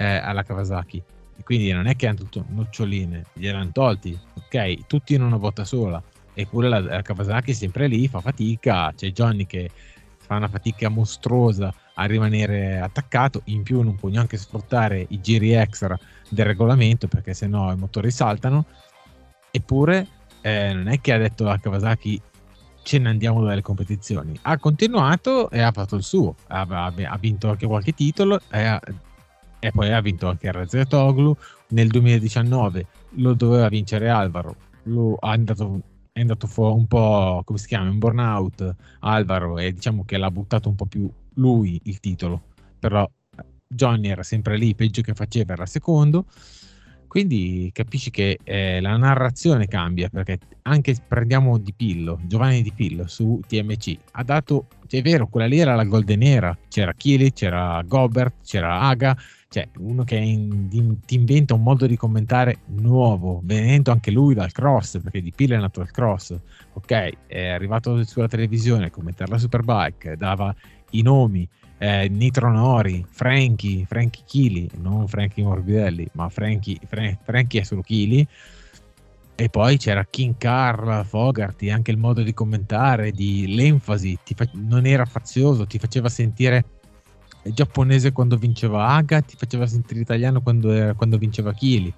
eh, 0.00 0.16
alla 0.16 0.42
Kawasaki 0.42 1.02
quindi 1.44 1.72
non 1.72 1.86
è 1.86 1.96
che 1.96 2.06
hanno 2.06 2.18
tutto 2.18 2.44
noccioline, 2.48 3.24
gliel'hanno 3.32 3.70
tolti, 3.72 4.18
ok? 4.34 4.86
Tutti 4.86 5.14
in 5.14 5.22
una 5.22 5.38
botta 5.38 5.64
sola. 5.64 6.02
Eppure 6.32 6.68
la, 6.68 6.80
la 6.80 7.02
Kawasaki 7.02 7.50
è 7.50 7.54
sempre 7.54 7.86
lì, 7.86 8.08
fa 8.08 8.20
fatica. 8.20 8.92
C'è 8.94 9.10
Johnny 9.10 9.46
che 9.46 9.70
fa 10.16 10.36
una 10.36 10.48
fatica 10.48 10.88
mostruosa 10.88 11.74
a 11.94 12.04
rimanere 12.04 12.78
attaccato. 12.78 13.42
In 13.46 13.62
più, 13.62 13.82
non 13.82 13.96
può 13.96 14.08
neanche 14.08 14.36
sfruttare 14.36 15.04
i 15.08 15.20
giri 15.20 15.52
extra 15.52 15.98
del 16.28 16.46
regolamento 16.46 17.08
perché 17.08 17.34
sennò 17.34 17.72
i 17.72 17.76
motori 17.76 18.10
saltano. 18.10 18.66
Eppure, 19.50 20.06
eh, 20.42 20.72
non 20.72 20.88
è 20.88 21.00
che 21.00 21.12
ha 21.12 21.18
detto 21.18 21.44
la 21.44 21.58
Kawasaki 21.58 22.22
ce 22.82 22.98
ne 22.98 23.08
andiamo 23.08 23.42
dalle 23.42 23.62
competizioni. 23.62 24.38
Ha 24.42 24.56
continuato 24.58 25.50
e 25.50 25.60
ha 25.60 25.72
fatto 25.72 25.96
il 25.96 26.02
suo. 26.02 26.36
Ha, 26.46 26.60
ha, 26.60 26.92
ha 26.94 27.18
vinto 27.18 27.50
anche 27.50 27.66
qualche 27.66 27.92
titolo. 27.92 28.40
E 28.50 28.80
e 29.60 29.70
poi 29.70 29.92
ha 29.92 30.00
vinto 30.00 30.28
anche 30.28 30.50
Razzetoglu 30.50 31.36
nel 31.68 31.88
2019 31.88 32.86
lo 33.14 33.34
doveva 33.34 33.68
vincere 33.68 34.08
Alvaro. 34.08 34.56
Lo, 34.84 35.18
è 35.20 35.28
andato, 35.28 35.80
è 36.12 36.20
andato 36.20 36.46
fuori 36.46 36.78
un 36.78 36.86
po' 36.86 37.42
come 37.44 37.58
si 37.58 37.66
chiama 37.66 37.90
un 37.90 37.98
burnout 37.98 38.74
Alvaro 39.00 39.58
e 39.58 39.72
diciamo 39.72 40.04
che 40.04 40.16
l'ha 40.16 40.30
buttato 40.30 40.68
un 40.68 40.74
po' 40.74 40.86
più 40.86 41.10
lui 41.34 41.80
il 41.84 42.00
titolo. 42.00 42.42
Però 42.78 43.08
Johnny 43.66 44.08
era 44.08 44.22
sempre 44.22 44.56
lì 44.56 44.74
peggio 44.74 45.02
che 45.02 45.14
faceva 45.14 45.52
era 45.52 45.66
secondo. 45.66 46.24
Quindi 47.06 47.70
capisci 47.72 48.10
che 48.10 48.38
eh, 48.44 48.80
la 48.80 48.96
narrazione 48.96 49.66
cambia 49.66 50.08
perché 50.08 50.38
anche 50.62 50.94
prendiamo 51.08 51.58
Di 51.58 51.74
Pillo, 51.74 52.20
Giovanni 52.22 52.62
Di 52.62 52.72
Pillo 52.72 53.08
su 53.08 53.40
TMC 53.44 53.98
ha 54.12 54.22
dato, 54.22 54.68
cioè 54.86 55.00
è 55.00 55.02
vero, 55.02 55.26
quella 55.26 55.48
lì 55.48 55.58
era 55.58 55.74
la 55.74 55.82
golden 55.82 56.22
era, 56.22 56.56
c'era 56.68 56.92
Chili, 56.92 57.32
c'era 57.32 57.82
Gobert, 57.84 58.44
c'era 58.44 58.82
Aga, 58.82 59.16
cioè 59.50 59.68
uno 59.78 60.04
che 60.04 60.14
in, 60.14 60.68
in, 60.70 61.00
ti 61.00 61.16
inventa 61.16 61.54
un 61.54 61.64
modo 61.64 61.84
di 61.88 61.96
commentare 61.96 62.60
nuovo, 62.66 63.40
venendo 63.42 63.90
anche 63.90 64.12
lui 64.12 64.32
dal 64.32 64.52
cross, 64.52 65.00
perché 65.00 65.20
Di 65.20 65.32
Pillo 65.32 65.56
è 65.56 65.58
nato 65.58 65.80
dal 65.80 65.90
cross, 65.90 66.38
ok, 66.74 67.26
è 67.26 67.48
arrivato 67.48 68.00
sulla 68.04 68.28
televisione 68.28 68.86
a 68.86 68.90
commentare 68.90 69.28
la 69.28 69.38
Superbike, 69.38 70.16
dava 70.16 70.54
i 70.90 71.02
nomi, 71.02 71.48
eh, 71.78 72.08
Nitro 72.08 72.52
Nori, 72.52 73.04
Frankie, 73.10 73.84
Frankie 73.86 74.22
Chili, 74.24 74.70
non 74.80 75.08
Frankie 75.08 75.42
Morbidelli, 75.42 76.08
ma 76.12 76.28
Frankie, 76.28 76.78
Fra- 76.86 77.18
Frankie 77.20 77.62
è 77.62 77.64
solo 77.64 77.82
Chili. 77.82 78.24
E 79.34 79.48
poi 79.48 79.78
c'era 79.78 80.04
King 80.04 80.36
Carl, 80.36 81.04
Fogarty, 81.04 81.70
anche 81.70 81.90
il 81.90 81.96
modo 81.96 82.22
di 82.22 82.34
commentare, 82.34 83.10
di 83.10 83.52
l'enfasi, 83.52 84.16
fa- 84.36 84.48
non 84.52 84.86
era 84.86 85.06
fazioso, 85.06 85.66
ti 85.66 85.78
faceva 85.78 86.08
sentire 86.08 86.79
giapponese 87.42 88.12
quando 88.12 88.36
vinceva 88.36 88.88
Aga, 88.88 89.20
ti 89.20 89.36
faceva 89.36 89.66
sentire 89.66 90.00
italiano 90.00 90.40
quando, 90.40 90.94
quando 90.96 91.18
vinceva 91.18 91.52
Chili 91.52 91.92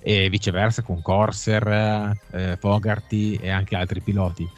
e 0.00 0.28
viceversa 0.28 0.82
con 0.82 1.02
Corsair, 1.02 2.16
eh, 2.30 2.56
Fogarty 2.58 3.34
e 3.34 3.50
anche 3.50 3.76
altri 3.76 4.00
piloti. 4.00 4.48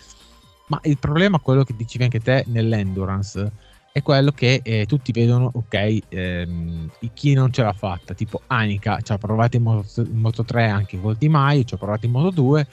Ma 0.68 0.78
il 0.84 0.98
problema, 0.98 1.38
quello 1.40 1.64
che 1.64 1.74
dicevi 1.76 2.04
anche 2.04 2.20
te 2.20 2.44
nell'endurance, 2.46 3.50
è 3.92 4.02
quello 4.02 4.30
che 4.30 4.60
eh, 4.62 4.86
tutti 4.86 5.10
vedono, 5.10 5.50
ok, 5.52 5.98
ehm, 6.08 6.90
chi 7.12 7.34
non 7.34 7.52
ce 7.52 7.62
l'ha 7.62 7.72
fatta, 7.72 8.14
tipo 8.14 8.42
Anika 8.46 9.00
ci 9.00 9.10
ha 9.10 9.18
provato 9.18 9.56
in 9.56 9.64
Moto, 9.64 10.00
in 10.02 10.18
Moto 10.18 10.44
3 10.44 10.68
anche 10.68 11.00
col 11.00 11.16
Di 11.16 11.28
Maio, 11.28 11.64
ci 11.64 11.74
ha 11.74 11.76
provato 11.76 12.06
in 12.06 12.12
Moto 12.12 12.30
2, 12.30 12.66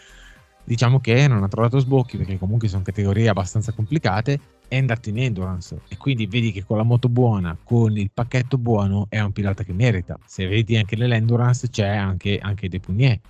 diciamo 0.68 1.00
che 1.00 1.30
non 1.30 1.44
ha 1.44 1.48
trovato 1.48 1.80
sbocchi 1.80 2.18
perché 2.18 2.38
comunque 2.38 2.68
sono 2.68 2.82
categorie 2.84 3.30
abbastanza 3.30 3.72
complicate, 3.72 4.38
è 4.68 4.78
andato 4.78 5.08
in 5.08 5.18
endurance 5.18 5.80
e 5.88 5.96
quindi 5.96 6.28
vedi 6.28 6.52
che 6.52 6.66
con 6.66 6.76
la 6.76 6.84
moto 6.84 7.08
buona, 7.08 7.58
con 7.64 7.98
il 7.98 8.12
pacchetto 8.14 8.58
buono, 8.58 9.06
è 9.08 9.22
un 9.22 9.32
pilota 9.32 9.64
che 9.64 9.72
merita. 9.72 10.20
Se 10.26 10.46
vedi 10.46 10.76
anche 10.76 10.98
nell'endurance 10.98 11.70
c'è 11.70 11.88
anche, 11.88 12.38
anche 12.40 12.68
De 12.68 12.82
Pugné, 12.82 13.22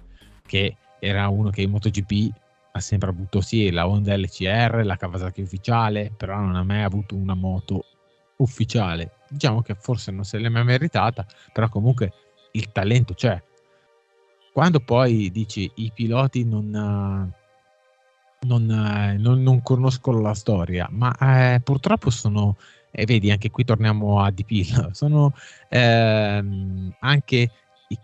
che 0.47 0.78
era 1.00 1.28
uno 1.28 1.52
che 1.52 1.62
in 1.62 1.69
MotoGP 1.69 2.34
ha 2.71 2.80
sempre 2.80 3.10
avuto 3.10 3.39
sì 3.41 3.69
la 3.69 3.88
Honda 3.88 4.17
LCR, 4.17 4.84
la 4.84 4.95
Kawasaki 4.95 5.41
ufficiale, 5.41 6.12
però 6.17 6.39
non 6.39 6.56
ha 6.56 6.63
mai 6.63 6.82
avuto 6.82 7.15
una 7.15 7.36
moto 7.36 7.86
ufficiale. 8.38 9.12
Diciamo 9.30 9.62
che 9.62 9.76
forse 9.76 10.10
non 10.10 10.23
se 10.23 10.39
l'è 10.39 10.50
mai 10.50 10.63
meritata, 10.63 11.23
però 11.54 11.69
comunque 11.69 12.12
il 12.54 12.71
talento 12.71 13.13
c'è. 13.13 13.39
Quando 14.58 14.80
poi 14.80 15.30
dici 15.30 15.70
i 15.76 15.91
piloti 15.93 16.43
non, 16.43 16.72
non, 18.39 18.65
non, 18.65 19.43
non 19.43 19.62
conoscono 19.62 20.20
la 20.20 20.34
storia, 20.34 20.88
ma 20.89 21.15
eh, 21.15 21.60
purtroppo 21.60 22.10
sono, 22.10 22.58
e 22.89 23.04
eh, 23.04 23.06
vedi 23.06 23.30
anche 23.30 23.52
qui 23.52 23.63
torniamo 23.63 24.20
a 24.20 24.32
Dipil, 24.32 24.89
sono 24.93 25.32
ehm, 25.70 26.91
anche 27.02 27.52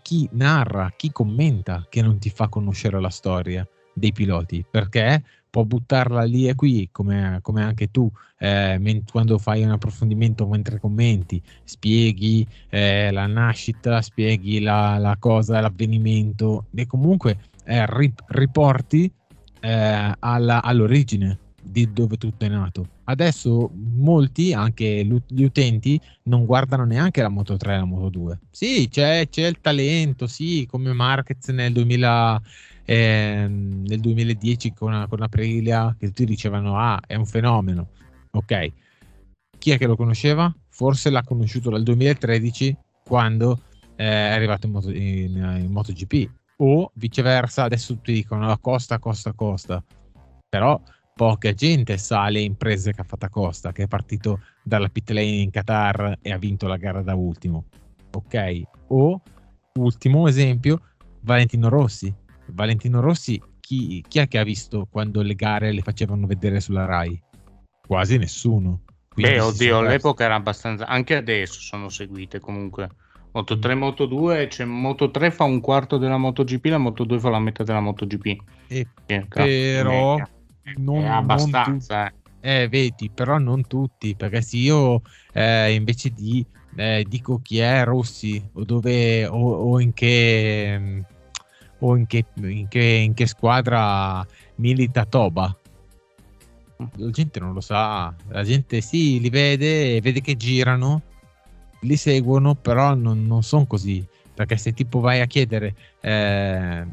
chi 0.00 0.28
narra, 0.30 0.92
chi 0.96 1.10
commenta 1.10 1.84
che 1.88 2.02
non 2.02 2.20
ti 2.20 2.30
fa 2.30 2.46
conoscere 2.46 3.00
la 3.00 3.10
storia 3.10 3.66
dei 3.92 4.12
piloti 4.12 4.64
perché 4.70 5.24
può 5.54 5.62
buttarla 5.62 6.24
lì 6.24 6.48
e 6.48 6.56
qui 6.56 6.88
come, 6.90 7.38
come 7.40 7.62
anche 7.62 7.88
tu 7.92 8.10
eh, 8.40 9.02
quando 9.08 9.38
fai 9.38 9.62
un 9.62 9.70
approfondimento 9.70 10.48
mentre 10.48 10.80
commenti 10.80 11.40
spieghi 11.62 12.44
eh, 12.70 13.12
la 13.12 13.28
nascita 13.28 14.02
spieghi 14.02 14.58
la, 14.58 14.98
la, 14.98 15.14
cosa 15.16 15.60
l'avvenimento 15.60 16.66
e 16.74 16.88
comunque 16.88 17.38
eh, 17.66 17.86
rip- 17.86 18.24
riporti 18.26 19.08
eh, 19.60 20.12
alla, 20.18 20.60
all'origine 20.60 21.38
di 21.62 21.90
dove 21.92 22.18
tutto 22.18 22.44
è 22.44 22.48
nato. 22.48 22.86
Adesso 23.04 23.70
molti, 23.74 24.52
anche 24.52 25.04
gli 25.04 25.42
utenti, 25.42 25.98
non 26.24 26.44
guardano 26.44 26.84
neanche 26.84 27.22
la 27.22 27.28
Moto 27.28 27.56
3 27.56 27.74
e 27.74 27.76
la 27.78 27.84
Moto 27.84 28.08
2. 28.10 28.38
Sì, 28.50 28.88
c'è, 28.90 29.28
c'è 29.28 29.46
il 29.46 29.60
talento, 29.60 30.26
sì, 30.26 30.66
come 30.68 30.92
Marquez 30.92 31.48
nel, 31.48 31.72
2000, 31.72 32.42
eh, 32.84 33.46
nel 33.48 34.00
2010 34.00 34.72
con, 34.72 35.06
con 35.08 35.22
Aprilia, 35.22 35.94
che 35.98 36.08
tutti 36.08 36.24
dicevano, 36.24 36.78
ah, 36.78 37.00
è 37.06 37.14
un 37.14 37.26
fenomeno. 37.26 37.88
Ok, 38.30 38.72
chi 39.58 39.70
è 39.70 39.78
che 39.78 39.86
lo 39.86 39.96
conosceva? 39.96 40.54
Forse 40.68 41.08
l'ha 41.10 41.22
conosciuto 41.22 41.70
dal 41.70 41.82
2013 41.82 42.76
quando 43.02 43.60
eh, 43.96 44.04
è 44.04 44.32
arrivato 44.32 44.66
in, 44.66 44.72
moto, 44.72 44.90
in, 44.90 45.60
in 45.62 45.70
MotoGP. 45.70 46.30
O 46.56 46.90
viceversa 46.94 47.64
adesso 47.64 47.94
tutti 47.94 48.12
dicono 48.12 48.56
Costa, 48.58 48.98
Costa, 48.98 49.32
Costa. 49.32 49.82
Però 50.48 50.80
poca 51.14 51.52
gente 51.52 51.96
sa 51.96 52.28
le 52.28 52.40
imprese 52.40 52.92
che 52.92 53.00
ha 53.00 53.04
fatto 53.04 53.28
Costa 53.28 53.72
che 53.72 53.84
è 53.84 53.88
partito 53.88 54.40
dalla 54.62 54.88
pit 54.88 55.10
lane 55.10 55.26
in 55.26 55.50
Qatar 55.50 56.18
e 56.20 56.32
ha 56.32 56.38
vinto 56.38 56.66
la 56.66 56.76
gara 56.76 57.02
da 57.02 57.14
ultimo. 57.14 57.64
Ok. 58.12 58.62
O 58.88 59.20
ultimo 59.78 60.28
esempio 60.28 60.80
Valentino 61.20 61.68
Rossi 61.68 62.14
Valentino 62.46 63.00
Rossi 63.00 63.40
chi, 63.60 64.04
chi 64.06 64.18
è 64.18 64.28
che 64.28 64.38
ha 64.38 64.44
visto 64.44 64.86
quando 64.90 65.22
le 65.22 65.34
gare 65.34 65.72
le 65.72 65.80
facevano 65.80 66.26
vedere 66.26 66.60
sulla 66.60 66.84
Rai? 66.84 67.20
Quasi 67.86 68.18
nessuno. 68.18 68.82
Beh, 69.14 69.40
oddio, 69.40 69.78
all'epoca 69.78 70.24
era 70.24 70.34
abbastanza. 70.34 70.86
Anche 70.86 71.14
adesso 71.16 71.60
sono 71.60 71.88
seguite 71.88 72.40
comunque. 72.40 72.88
Moto 73.32 73.58
3, 73.58 73.74
Moto 73.74 74.06
2, 74.06 74.48
cioè 74.48 74.66
Moto 74.66 75.10
3 75.10 75.30
fa 75.30 75.44
un 75.44 75.60
quarto 75.60 75.96
della 75.96 76.18
MotoGP, 76.18 76.66
la 76.66 76.78
Moto 76.78 77.04
2 77.04 77.18
fa 77.18 77.30
la 77.30 77.38
metà 77.38 77.64
della 77.64 77.80
MotoGP. 77.80 78.42
E 78.68 78.86
però 79.36 80.16
non, 80.76 81.02
è 81.02 81.06
abbastanza. 81.06 82.08
Tu- 82.08 82.22
eh, 82.40 82.68
vedi, 82.68 83.10
però 83.10 83.38
non 83.38 83.66
tutti, 83.66 84.14
perché 84.14 84.42
se 84.42 84.58
io 84.58 85.00
eh, 85.32 85.72
invece 85.72 86.10
di 86.10 86.44
eh, 86.76 87.04
dico 87.08 87.40
chi 87.40 87.58
è 87.58 87.84
Rossi 87.84 88.42
o 88.52 88.64
dove 88.64 89.26
o, 89.26 89.52
o 89.52 89.80
in 89.80 89.94
che 89.94 91.04
o 91.78 91.96
in 91.96 92.06
che, 92.06 92.24
in 92.36 92.68
che, 92.68 92.82
in 92.82 93.14
che 93.14 93.26
squadra 93.26 94.26
milita 94.56 95.04
Toba 95.04 95.56
la 96.96 97.10
gente 97.10 97.38
non 97.38 97.52
lo 97.52 97.60
sa 97.60 98.14
la 98.28 98.42
gente 98.42 98.80
sì 98.80 99.20
li 99.20 99.30
vede 99.30 100.00
vede 100.00 100.20
che 100.20 100.36
girano 100.36 101.02
li 101.84 101.96
seguono, 101.96 102.54
però 102.54 102.94
non, 102.94 103.26
non 103.26 103.42
sono 103.42 103.66
così. 103.66 104.04
Perché 104.34 104.56
se 104.56 104.72
tipo 104.72 105.00
vai 105.00 105.20
a 105.20 105.26
chiedere 105.26 105.74
eh, 106.00 106.84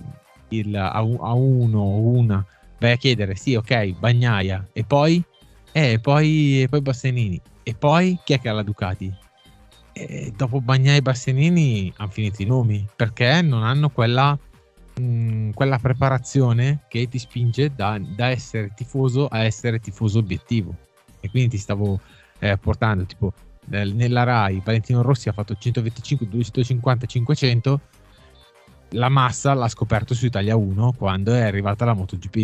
il, 0.50 0.76
a, 0.76 0.92
a, 0.92 1.02
uno 1.34 1.80
o 1.80 2.00
una, 2.00 2.46
vai 2.80 2.92
a 2.92 2.98
chiedere, 2.98 3.36
sì, 3.36 3.56
ok, 3.56 3.98
Bagnaia, 3.98 4.68
e 4.74 4.84
poi? 4.84 5.24
Eh, 5.72 6.00
poi, 6.00 6.62
e 6.62 6.70
poi 6.70 6.82
Bassanini. 6.82 7.42
E 7.64 7.74
poi 7.74 8.20
chi 8.24 8.34
è 8.34 8.40
che 8.40 8.50
ha 8.50 8.54
la 8.54 8.64
Ducati? 8.64 9.12
E 9.94 10.32
dopo 10.36 10.62
Bagnaia 10.62 10.98
e 10.98 11.02
Bassanini 11.02 11.92
hanno 11.98 12.12
finito 12.12 12.42
i 12.44 12.46
nomi, 12.46 12.86
perché 12.96 13.42
non 13.42 13.64
hanno 13.64 13.90
quella, 13.90 14.38
mh, 15.02 15.48
mm, 15.48 15.50
quella 15.52 15.78
preparazione 15.80 16.86
che 16.88 17.08
ti 17.08 17.20
spinge 17.20 17.74
da, 17.74 18.00
da, 18.00 18.28
essere 18.28 18.72
tifoso 18.76 19.28
a 19.28 19.44
essere 19.44 19.80
tifoso 19.80 20.20
obiettivo. 20.20 20.76
E 21.20 21.30
quindi 21.30 21.50
ti 21.50 21.58
stavo 21.58 22.00
eh, 22.40 22.58
portando 22.58 23.06
tipo 23.06 23.34
nella 23.68 24.24
Rai 24.24 24.62
Valentino 24.64 25.02
Rossi 25.02 25.30
ha 25.30 25.34
fatto 25.34 25.56
125, 25.56 26.28
250, 26.28 27.06
500 27.06 27.82
la 28.90 29.10
massa 29.10 29.54
l'ha 29.54 29.68
scoperto 29.68 30.14
su 30.14 30.26
Italia 30.26 30.56
1 30.56 30.94
quando 30.98 31.34
è 31.34 31.42
arrivata 31.42 31.86
la 31.86 31.94
MotoGP 31.94 32.36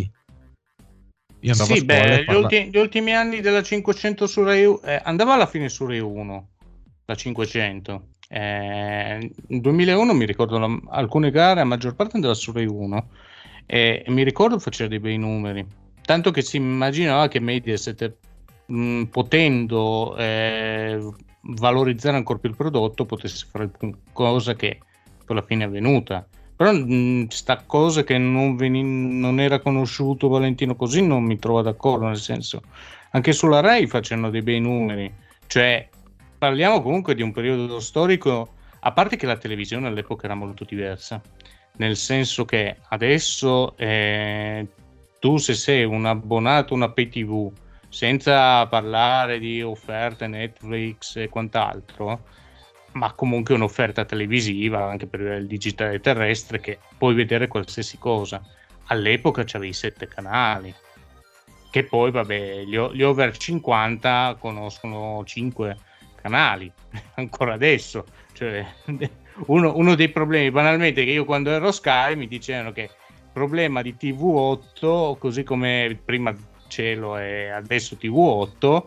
io 1.39 1.51
andavo 1.51 1.75
sì, 1.75 1.83
beh, 1.83 2.23
gli, 2.23 2.33
ultimi, 2.33 2.69
gli, 2.69 2.77
ultimi, 2.77 3.13
anni 3.13 3.41
della 3.41 3.61
500 3.61 4.27
su 4.27 4.43
Rai 4.43 4.63
eh, 4.63 5.01
andava 5.03 5.33
alla 5.33 5.47
fine 5.47 5.69
su 5.69 5.85
Rai 5.85 5.99
1 5.99 6.49
la 7.05 7.15
500 7.15 8.07
eh, 8.29 9.31
nel 9.47 9.61
2001 9.61 10.13
mi 10.13 10.25
ricordo 10.25 10.57
la, 10.57 10.79
alcune 10.89 11.31
gare 11.31 11.61
a 11.61 11.65
maggior 11.65 11.95
parte 11.95 12.15
andava 12.15 12.33
su 12.33 12.51
Rai 12.51 12.65
1 12.65 13.07
e, 13.65 14.03
mi 14.07 14.23
ricordo 14.23 14.59
faceva 14.59 14.89
dei 14.89 14.99
bei 14.99 15.17
numeri. 15.17 15.65
Tanto 16.03 16.31
che 16.31 16.41
si 16.41 16.57
immaginava 16.57 17.27
che 17.27 17.39
Mediaset 17.39 18.15
mh, 18.65 18.81
mm, 18.81 19.03
potendo 19.03 20.15
eh, 20.17 20.99
valorizzare 21.41 22.17
ancora 22.17 22.39
più 22.39 22.49
il 22.49 22.55
prodotto 22.55 23.05
potesse 23.05 23.45
fare 23.49 23.69
cosa 24.13 24.55
che 24.55 24.79
poi 25.25 25.37
alla 25.37 25.45
fine 25.45 25.63
è 25.63 25.67
avvenuta. 25.67 26.25
Però 26.55 26.71
mh, 26.71 26.93
mm, 26.93 27.25
cosa 27.65 28.03
che 28.03 28.17
non, 28.17 28.55
veni- 28.55 29.19
non, 29.19 29.39
era 29.39 29.59
conosciuto 29.59 30.27
Valentino 30.27 30.75
così 30.75 31.05
non 31.05 31.23
mi 31.23 31.37
trovo 31.37 31.61
d'accordo 31.61 32.07
nel 32.07 32.17
senso 32.17 32.61
anche 33.11 33.31
sulla 33.31 33.59
Rai 33.61 33.87
facendo 33.87 34.29
dei 34.29 34.41
bei 34.41 34.59
numeri. 34.59 35.11
Cioè 35.47 35.89
parliamo 36.37 36.81
comunque 36.81 37.15
di 37.15 37.21
un 37.21 37.31
periodo 37.31 37.79
storico 37.79 38.55
a 38.79 38.91
parte 38.91 39.15
che 39.15 39.25
la 39.25 39.37
televisione 39.37 39.87
all'epoca 39.87 40.25
era 40.25 40.35
molto 40.35 40.63
diversa 40.63 41.21
nel 41.77 41.95
senso 41.95 42.45
che 42.45 42.77
adesso 42.89 43.75
eh, 43.77 44.67
tu 45.19 45.37
se 45.37 45.53
sei 45.53 45.83
un 45.83 46.05
abbonato 46.05 46.73
a 46.73 46.77
una 46.77 46.91
pay 46.91 47.09
tv 47.09 47.51
senza 47.89 48.65
parlare 48.67 49.39
di 49.39 49.61
offerte 49.61 50.27
Netflix 50.27 51.15
e 51.15 51.29
quant'altro, 51.29 52.25
ma 52.93 53.13
comunque 53.13 53.55
un'offerta 53.55 54.05
televisiva 54.05 54.85
anche 54.85 55.07
per 55.07 55.21
il 55.21 55.47
digitale 55.47 55.99
terrestre 55.99 56.59
che 56.59 56.79
puoi 56.97 57.13
vedere 57.13 57.47
qualsiasi 57.47 57.97
cosa. 57.97 58.41
All'epoca 58.87 59.43
c'avevi 59.43 59.73
sette 59.73 60.07
canali, 60.07 60.73
che 61.71 61.83
poi 61.83 62.11
vabbè, 62.11 62.63
gli, 62.63 62.77
gli 62.77 63.03
over 63.03 63.37
50 63.37 64.37
conoscono 64.39 65.23
cinque 65.25 65.77
canali, 66.27 66.71
ancora 67.15 67.53
adesso. 67.53 68.05
Cioè, 68.33 68.65
uno, 69.47 69.75
uno 69.75 69.95
dei 69.95 70.09
problemi, 70.09 70.51
banalmente, 70.51 71.03
che 71.03 71.11
io 71.11 71.25
quando 71.25 71.49
ero 71.49 71.71
Sky 71.71 72.15
mi 72.15 72.27
dicevano 72.27 72.71
che 72.71 72.89
problema 73.31 73.81
di 73.81 73.95
TV8, 73.99 75.17
così 75.17 75.43
come 75.43 75.97
prima 76.03 76.35
cielo 76.67 77.17
e 77.17 77.49
adesso 77.49 77.95
TV8 77.99 78.83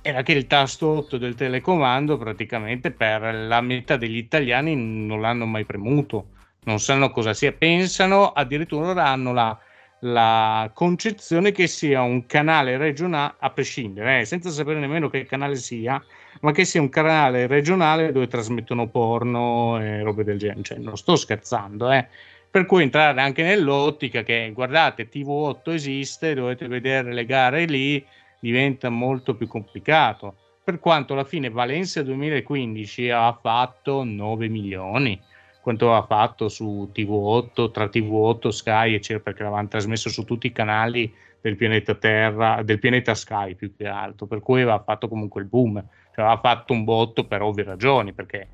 era 0.00 0.22
che 0.22 0.32
il 0.32 0.46
tasto 0.46 0.88
8 0.88 1.16
del 1.16 1.34
telecomando 1.34 2.18
praticamente 2.18 2.90
per 2.90 3.34
la 3.34 3.60
metà 3.62 3.96
degli 3.96 4.18
italiani 4.18 4.76
non 4.76 5.20
l'hanno 5.20 5.46
mai 5.46 5.64
premuto, 5.64 6.28
non 6.64 6.78
sanno 6.78 7.10
cosa 7.10 7.32
sia, 7.32 7.52
pensano 7.52 8.30
addirittura 8.30 9.06
hanno 9.06 9.32
la, 9.32 9.58
la 10.00 10.70
concezione 10.74 11.52
che 11.52 11.66
sia 11.66 12.02
un 12.02 12.26
canale 12.26 12.76
regionale, 12.76 13.34
a 13.38 13.50
prescindere, 13.50 14.20
eh, 14.20 14.24
senza 14.26 14.50
sapere 14.50 14.78
nemmeno 14.78 15.08
che 15.08 15.24
canale 15.24 15.56
sia, 15.56 16.02
ma 16.44 16.52
che 16.52 16.66
sia 16.66 16.80
un 16.80 16.90
canale 16.90 17.46
regionale 17.46 18.12
dove 18.12 18.28
trasmettono 18.28 18.88
porno 18.88 19.80
e 19.80 20.02
robe 20.02 20.24
del 20.24 20.38
genere. 20.38 20.62
Cioè, 20.62 20.78
non 20.78 20.96
sto 20.96 21.16
scherzando, 21.16 21.90
eh 21.90 22.06
per 22.54 22.66
cui 22.66 22.84
entrare 22.84 23.20
anche 23.20 23.42
nell'ottica 23.42 24.22
che 24.22 24.52
guardate 24.54 25.08
TV8 25.08 25.72
esiste, 25.72 26.34
dovete 26.34 26.68
vedere 26.68 27.12
le 27.12 27.24
gare 27.24 27.64
lì, 27.64 28.06
diventa 28.38 28.90
molto 28.90 29.34
più 29.34 29.48
complicato. 29.48 30.36
Per 30.62 30.78
quanto 30.78 31.14
alla 31.14 31.24
fine 31.24 31.50
Valencia 31.50 32.02
2015 32.02 33.10
ha 33.10 33.36
fatto 33.42 34.04
9 34.04 34.48
milioni, 34.48 35.20
quanto 35.60 35.96
ha 35.96 36.06
fatto 36.06 36.48
su 36.48 36.92
TV8, 36.94 37.72
tra 37.72 37.86
TV8, 37.86 38.48
Sky, 38.50 38.94
eccetera, 38.94 39.24
perché 39.24 39.42
l'avevano 39.42 39.66
trasmesso 39.66 40.08
su 40.08 40.22
tutti 40.22 40.46
i 40.46 40.52
canali 40.52 41.12
del 41.40 41.56
pianeta 41.56 41.96
Terra, 41.96 42.62
del 42.62 42.78
pianeta 42.78 43.16
Sky 43.16 43.56
più 43.56 43.74
che 43.76 43.88
altro, 43.88 44.26
per 44.26 44.38
cui 44.38 44.62
aveva 44.62 44.80
fatto 44.80 45.08
comunque 45.08 45.40
il 45.40 45.48
boom, 45.48 45.84
cioè 46.14 46.24
aveva 46.24 46.40
fatto 46.40 46.72
un 46.72 46.84
botto 46.84 47.26
per 47.26 47.42
ovvie 47.42 47.64
ragioni, 47.64 48.12
perché 48.12 48.48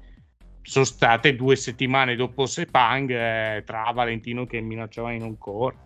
sono 0.62 0.84
state 0.86 1.36
due 1.36 1.56
settimane 1.56 2.16
dopo 2.16 2.46
Sepang 2.46 3.10
eh, 3.10 3.62
tra 3.66 3.90
Valentino 3.92 4.46
che 4.46 4.60
minacciava 4.60 5.10
di 5.10 5.18
non, 5.18 5.36
cor- 5.36 5.76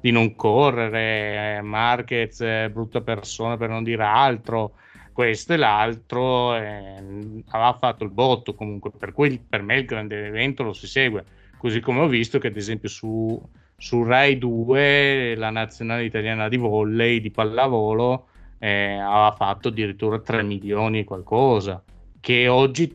di 0.00 0.12
non 0.12 0.36
correre, 0.36 1.56
eh, 1.56 1.60
Marquez, 1.62 2.40
eh, 2.40 2.70
brutta 2.72 3.00
persona 3.00 3.56
per 3.56 3.70
non 3.70 3.82
dire 3.82 4.04
altro, 4.04 4.74
questo 5.12 5.54
e 5.54 5.56
l'altro, 5.56 6.54
eh, 6.54 7.42
aveva 7.48 7.76
fatto 7.76 8.04
il 8.04 8.10
botto 8.10 8.54
comunque, 8.54 8.92
per 8.96 9.12
cui 9.12 9.38
per 9.38 9.62
me 9.62 9.78
il 9.78 9.84
grande 9.84 10.26
evento 10.26 10.62
lo 10.62 10.72
si 10.72 10.86
segue, 10.86 11.24
così 11.56 11.80
come 11.80 12.00
ho 12.00 12.06
visto 12.06 12.38
che 12.38 12.48
ad 12.48 12.56
esempio 12.56 12.88
su, 12.88 13.40
su 13.76 14.04
Rai 14.04 14.38
2 14.38 15.34
la 15.36 15.50
nazionale 15.50 16.04
italiana 16.04 16.48
di 16.48 16.56
volley, 16.56 17.20
di 17.20 17.30
pallavolo, 17.30 18.28
eh, 18.58 18.94
aveva 18.94 19.34
fatto 19.36 19.68
addirittura 19.68 20.18
3 20.18 20.42
milioni 20.42 21.00
e 21.00 21.04
qualcosa, 21.04 21.82
che 22.20 22.48
oggi 22.48 22.92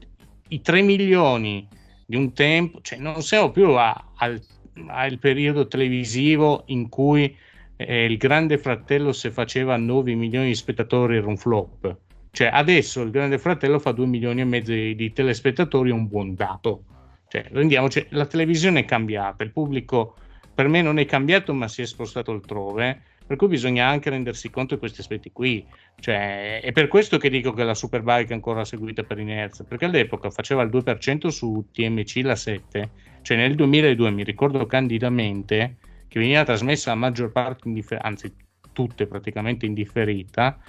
i 0.49 0.61
3 0.61 0.81
milioni 0.81 1.67
di 2.05 2.15
un 2.15 2.33
tempo, 2.33 2.79
cioè 2.81 2.99
non 2.99 3.21
siamo 3.21 3.51
più 3.51 3.69
a, 3.69 4.11
al, 4.15 4.41
al, 4.87 5.17
periodo 5.17 5.67
televisivo 5.67 6.63
in 6.67 6.89
cui 6.89 7.35
eh, 7.77 8.05
il 8.05 8.17
Grande 8.17 8.57
Fratello 8.57 9.13
se 9.13 9.31
faceva 9.31 9.77
9 9.77 10.13
milioni 10.15 10.47
di 10.47 10.55
spettatori 10.55 11.17
era 11.17 11.27
un 11.27 11.37
flop. 11.37 11.97
Cioè 12.31 12.49
adesso 12.51 13.01
il 13.01 13.11
Grande 13.11 13.37
Fratello 13.37 13.79
fa 13.79 13.91
2 13.91 14.05
milioni 14.05 14.41
e 14.41 14.45
mezzo 14.45 14.71
di, 14.71 14.95
di 14.95 15.13
telespettatori, 15.13 15.89
è 15.89 15.93
un 15.93 16.07
buon 16.07 16.35
dato. 16.35 16.83
Cioè, 17.27 17.45
rendiamoci, 17.49 18.05
la 18.09 18.25
televisione 18.25 18.81
è 18.81 18.85
cambiata, 18.85 19.43
il 19.43 19.51
pubblico 19.51 20.15
per 20.53 20.67
me 20.67 20.81
non 20.81 20.99
è 20.99 21.05
cambiato 21.05 21.53
ma 21.53 21.69
si 21.69 21.81
è 21.81 21.85
spostato 21.85 22.31
altrove, 22.31 23.01
Per 23.31 23.39
cui 23.39 23.47
bisogna 23.47 23.87
anche 23.87 24.09
rendersi 24.09 24.49
conto 24.49 24.73
di 24.73 24.81
questi 24.81 24.99
aspetti 24.99 25.31
qui. 25.31 25.65
Cioè, 25.97 26.59
è 26.59 26.73
per 26.73 26.89
questo 26.89 27.17
che 27.17 27.29
dico 27.29 27.53
che 27.53 27.63
la 27.63 27.73
Superbike 27.73 28.31
è 28.31 28.33
ancora 28.33 28.65
seguita 28.65 29.03
per 29.03 29.19
inerzia, 29.19 29.63
perché 29.63 29.85
all'epoca 29.85 30.29
faceva 30.29 30.63
il 30.63 30.69
2% 30.69 31.29
su 31.29 31.67
TMC 31.71 32.23
la 32.23 32.35
7, 32.35 32.89
cioè 33.21 33.37
nel 33.37 33.55
2002 33.55 34.11
mi 34.11 34.25
ricordo 34.25 34.65
candidamente 34.65 35.77
che 36.09 36.19
veniva 36.19 36.43
trasmessa 36.43 36.89
la 36.89 36.97
maggior 36.97 37.31
parte, 37.31 37.69
indiffer- 37.69 38.03
anzi 38.03 38.35
tutte 38.73 39.07
praticamente 39.07 39.65
indifferita, 39.65 40.59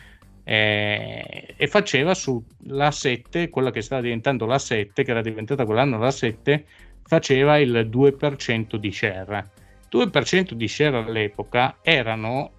eh, 0.45 1.55
e 1.57 1.67
faceva 1.67 2.15
sulla 2.15 2.93
7, 2.93 3.49
quella 3.49 3.73
che 3.73 3.83
stava 3.83 4.03
diventando 4.03 4.47
la 4.47 4.61
7, 4.61 5.03
che 5.03 5.11
era 5.11 5.21
diventata 5.21 5.65
quell'anno 5.65 5.99
la 5.99 6.13
7, 6.13 6.65
faceva 7.03 7.59
il 7.59 7.89
2% 7.91 8.77
di 8.77 8.93
share 8.93 9.51
2% 9.93 10.53
di 10.53 10.69
share 10.69 10.97
all'epoca 10.97 11.77
erano, 11.83 12.51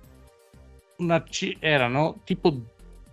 una, 0.97 1.23
erano 1.59 2.21
tipo 2.23 2.55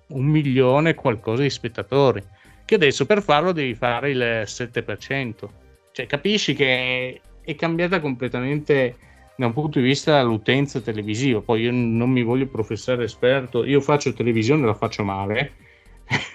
un 0.08 0.24
milione 0.24 0.94
qualcosa 0.94 1.42
di 1.42 1.50
spettatori, 1.50 2.22
che 2.66 2.74
adesso 2.74 3.06
per 3.06 3.22
farlo 3.22 3.52
devi 3.52 3.74
fare 3.74 4.10
il 4.10 4.42
7%. 4.44 5.48
Cioè 5.92 6.06
capisci 6.06 6.54
che 6.54 7.20
è 7.42 7.54
cambiata 7.54 8.00
completamente 8.00 8.96
da 9.36 9.46
un 9.46 9.52
punto 9.54 9.78
di 9.78 9.86
vista 9.86 10.20
l'utenza 10.22 10.80
televisiva. 10.80 11.40
Poi 11.40 11.62
io 11.62 11.72
non 11.72 12.10
mi 12.10 12.22
voglio 12.22 12.46
professare 12.46 13.04
esperto, 13.04 13.64
io 13.64 13.80
faccio 13.80 14.12
televisione 14.12 14.62
e 14.62 14.66
la 14.66 14.74
faccio 14.74 15.02
male. 15.02 15.52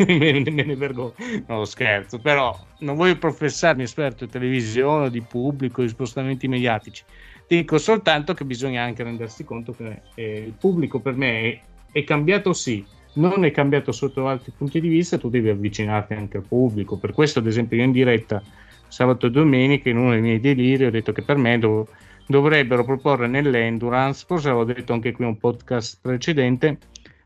me, 0.08 0.40
me 0.50 0.64
ne 0.64 0.76
vergogno, 0.76 1.14
no 1.48 1.66
scherzo, 1.66 2.18
però 2.18 2.58
non 2.80 2.96
voglio 2.96 3.18
professarmi 3.18 3.84
esperto 3.84 4.26
di 4.26 4.32
televisione, 4.32 5.10
di 5.10 5.22
pubblico, 5.22 5.82
di 5.82 5.90
spostamenti 5.90 6.48
mediatici 6.48 7.04
Dico 7.48 7.78
soltanto 7.78 8.34
che 8.34 8.44
bisogna 8.44 8.82
anche 8.82 9.04
rendersi 9.04 9.44
conto 9.44 9.74
che 9.74 10.02
eh, 10.16 10.44
il 10.48 10.54
pubblico 10.58 11.00
per 11.00 11.16
me 11.16 11.42
è, 11.42 11.62
è, 11.92 12.04
cambiato 12.04 12.54
sì, 12.54 12.84
non 13.14 13.46
è 13.46 13.52
cambiato 13.52 13.92
sotto 13.92 14.28
altri 14.28 14.52
punti 14.58 14.82
di 14.82 14.88
vista, 14.88 15.18
tu 15.18 15.30
devi 15.30 15.50
avvicinarti 15.50 16.14
anche 16.14 16.38
al 16.38 16.44
pubblico. 16.44 16.98
Per 16.98 17.14
questo, 17.14 17.40
ad 17.40 17.48
esempio, 17.48 17.78
io 17.78 17.84
in 17.84 17.92
diretta 17.92 18.42
sabato 18.88 19.28
e 19.28 19.32
domenica, 19.32 19.90
in 19.90 19.98
uno 19.98 20.12
dei 20.12 20.22
miei 20.22 20.40
deliri, 20.40 20.86
ho 20.86 20.92
detto 20.92 21.12
che 21.12 21.22
per 21.22 21.38
me 21.38 21.60
dov- 21.60 21.88
dovrebbero 22.26 22.84
proporre 22.84 23.28
nell'endurance, 23.28 24.26
forse 24.28 24.50
avevo 24.50 24.64
detto 24.64 24.94
anche 24.94 25.12
qui 25.12 25.26
un 25.26 25.38
podcast 25.38 26.00
precedente, 26.02 26.80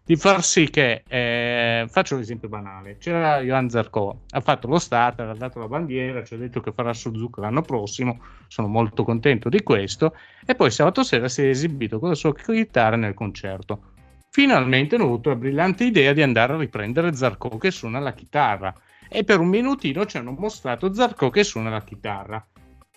di 0.09 0.15
far 0.15 0.43
sì 0.43 0.71
che, 0.71 1.03
eh, 1.07 1.85
faccio 1.87 2.15
un 2.15 2.21
esempio 2.21 2.49
banale, 2.49 2.97
c'era 2.97 3.41
Johan 3.41 3.69
Zarco, 3.69 4.21
ha 4.31 4.39
fatto 4.41 4.67
lo 4.67 4.79
starter, 4.79 5.29
ha 5.29 5.35
dato 5.35 5.59
la 5.59 5.67
bandiera, 5.67 6.23
ci 6.23 6.33
ha 6.33 6.37
detto 6.37 6.61
che 6.61 6.71
farà 6.71 6.95
Suzuka 6.95 7.41
l'anno 7.41 7.61
prossimo, 7.61 8.19
sono 8.47 8.67
molto 8.67 9.03
contento 9.03 9.49
di 9.49 9.61
questo, 9.61 10.15
e 10.47 10.55
poi 10.55 10.71
sabato 10.71 11.03
sera 11.03 11.27
si 11.27 11.43
è 11.43 11.49
esibito 11.49 11.99
con 11.99 12.09
la 12.09 12.15
sua 12.15 12.33
chitarra 12.33 12.95
nel 12.95 13.13
concerto. 13.13 13.91
Finalmente 14.31 14.95
hanno 14.95 15.03
avuto 15.03 15.29
la 15.29 15.35
brillante 15.35 15.83
idea 15.83 16.11
di 16.11 16.23
andare 16.23 16.53
a 16.53 16.57
riprendere 16.57 17.13
Zarco 17.13 17.59
che 17.59 17.69
suona 17.69 17.99
la 17.99 18.13
chitarra, 18.13 18.73
e 19.07 19.23
per 19.23 19.39
un 19.39 19.49
minutino 19.49 20.07
ci 20.07 20.17
hanno 20.17 20.31
mostrato 20.31 20.91
Zarco 20.91 21.29
che 21.29 21.43
suona 21.43 21.69
la 21.69 21.83
chitarra. 21.83 22.43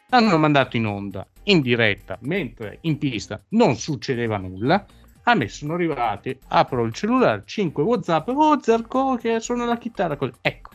L'hanno 0.09 0.39
mandato 0.39 0.79
in 0.79 0.87
onda, 0.87 1.27
in 1.43 1.61
diretta, 1.61 2.17
mentre 2.23 2.79
in 2.83 2.97
pista 2.97 3.39
non 3.51 3.77
succedeva 3.77 4.39
nulla, 4.39 4.87
a 5.25 5.35
me 5.35 5.49
sono 5.49 5.75
arrivati, 5.75 6.37
apro 6.49 6.85
il 6.85 6.93
cellulare, 6.93 7.43
5 7.45 7.83
WhatsApp, 7.83 8.29
oh 8.29 8.61
Zarco 8.61 9.17
che 9.17 9.39
suona 9.41 9.65
la 9.65 9.79
chitarra, 9.79 10.17
così. 10.17 10.33
Ecco, 10.41 10.71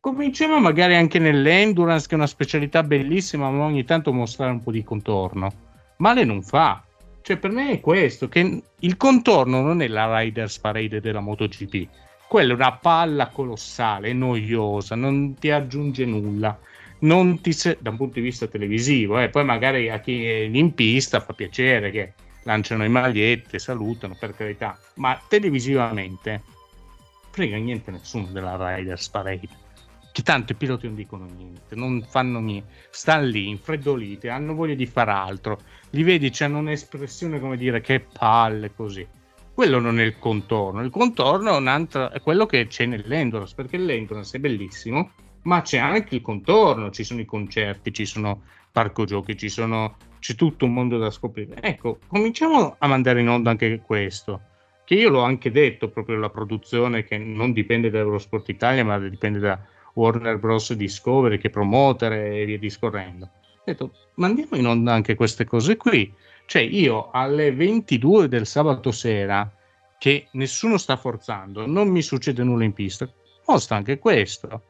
cominciamo 0.00 0.58
magari 0.58 0.94
anche 0.94 1.18
nell'endurance, 1.18 2.06
che 2.06 2.14
è 2.14 2.16
una 2.16 2.26
specialità 2.26 2.82
bellissima, 2.82 3.50
ma 3.50 3.64
ogni 3.64 3.84
tanto 3.84 4.12
mostrare 4.12 4.52
un 4.52 4.62
po' 4.62 4.70
di 4.70 4.82
contorno. 4.82 5.52
Male 5.98 6.24
non 6.24 6.42
fa. 6.42 6.82
Cioè, 7.20 7.36
per 7.36 7.50
me 7.50 7.72
è 7.72 7.80
questo, 7.80 8.28
che 8.28 8.62
il 8.78 8.96
contorno 8.96 9.60
non 9.60 9.82
è 9.82 9.88
la 9.88 10.18
Riders 10.18 10.58
Parade 10.60 11.00
della 11.00 11.20
MotoGP. 11.20 11.88
Quella 12.26 12.52
è 12.52 12.56
una 12.56 12.72
palla 12.72 13.28
colossale, 13.28 14.14
noiosa, 14.14 14.94
non 14.94 15.34
ti 15.34 15.50
aggiunge 15.50 16.06
nulla. 16.06 16.58
Non 17.00 17.40
ti 17.42 17.52
se... 17.52 17.76
da 17.80 17.90
un 17.90 17.96
punto 17.96 18.14
di 18.14 18.22
vista 18.22 18.46
televisivo, 18.46 19.18
eh. 19.20 19.28
poi 19.28 19.44
magari 19.44 19.90
a 19.90 20.00
chi 20.00 20.24
è 20.24 20.48
in 20.50 20.72
pista 20.74 21.20
fa 21.20 21.32
piacere 21.32 21.90
che 21.90 22.14
lanciano 22.48 22.80
le 22.82 22.88
magliette, 22.88 23.58
salutano, 23.58 24.16
per 24.18 24.34
carità, 24.34 24.78
ma 24.94 25.20
televisivamente 25.28 26.42
frega 27.28 27.58
niente 27.58 27.90
nessuno 27.90 28.28
della 28.28 28.56
Riders 28.56 29.10
Parade. 29.10 29.66
Che 30.10 30.22
tanto 30.22 30.52
i 30.52 30.54
piloti 30.54 30.86
non 30.86 30.96
dicono 30.96 31.26
niente, 31.26 31.76
non 31.76 32.02
fanno 32.08 32.40
niente, 32.40 32.72
stanno 32.88 33.26
lì 33.26 33.48
infreddoliti, 33.48 34.28
hanno 34.28 34.54
voglia 34.54 34.74
di 34.74 34.86
fare 34.86 35.10
altro. 35.10 35.60
Li 35.90 36.02
vedi, 36.02 36.32
hanno 36.38 36.58
un'espressione 36.58 37.38
come 37.38 37.58
dire 37.58 37.82
che 37.82 38.00
palle 38.00 38.72
così. 38.74 39.06
Quello 39.52 39.78
non 39.78 40.00
è 40.00 40.04
il 40.04 40.18
contorno, 40.18 40.82
il 40.82 40.90
contorno 40.90 41.58
è, 41.58 41.98
è 42.12 42.20
quello 42.22 42.46
che 42.46 42.66
c'è 42.66 42.86
nell'endurance, 42.86 43.54
perché 43.54 43.76
l'endurance 43.76 44.38
è 44.38 44.40
bellissimo, 44.40 45.10
ma 45.42 45.60
c'è 45.60 45.78
anche 45.78 46.14
il 46.14 46.22
contorno, 46.22 46.90
ci 46.90 47.04
sono 47.04 47.20
i 47.20 47.26
concerti, 47.26 47.92
ci 47.92 48.06
sono 48.06 48.42
parco 48.72 49.04
giochi, 49.04 49.36
ci 49.36 49.50
sono 49.50 49.96
c'è 50.18 50.34
tutto 50.34 50.64
un 50.64 50.72
mondo 50.72 50.98
da 50.98 51.10
scoprire. 51.10 51.60
Ecco, 51.60 51.98
cominciamo 52.06 52.76
a 52.78 52.86
mandare 52.86 53.20
in 53.20 53.28
onda 53.28 53.50
anche 53.50 53.80
questo, 53.84 54.40
che 54.84 54.94
io 54.94 55.10
l'ho 55.10 55.22
anche 55.22 55.50
detto 55.50 55.88
proprio 55.88 56.16
la 56.16 56.30
produzione 56.30 57.04
che 57.04 57.18
non 57.18 57.52
dipende 57.52 57.90
da 57.90 57.98
Eurosport 57.98 58.48
Italia, 58.48 58.84
ma 58.84 58.98
dipende 58.98 59.38
da 59.38 59.58
Warner 59.94 60.38
Bros. 60.38 60.72
Discovery, 60.72 61.38
che 61.38 61.50
promotere 61.50 62.40
e 62.40 62.44
via 62.44 62.58
discorrendo. 62.58 63.24
Ho 63.24 63.62
detto, 63.64 63.92
mandiamo 64.14 64.56
in 64.56 64.66
onda 64.66 64.92
anche 64.92 65.14
queste 65.14 65.44
cose 65.44 65.76
qui. 65.76 66.12
Cioè, 66.46 66.62
io 66.62 67.10
alle 67.10 67.52
22 67.52 68.28
del 68.28 68.46
sabato 68.46 68.90
sera, 68.90 69.52
che 69.98 70.28
nessuno 70.32 70.78
sta 70.78 70.96
forzando, 70.96 71.66
non 71.66 71.88
mi 71.88 72.00
succede 72.00 72.42
nulla 72.42 72.64
in 72.64 72.72
pista, 72.72 73.10
mostra 73.46 73.76
anche 73.76 73.98
questo. 73.98 74.62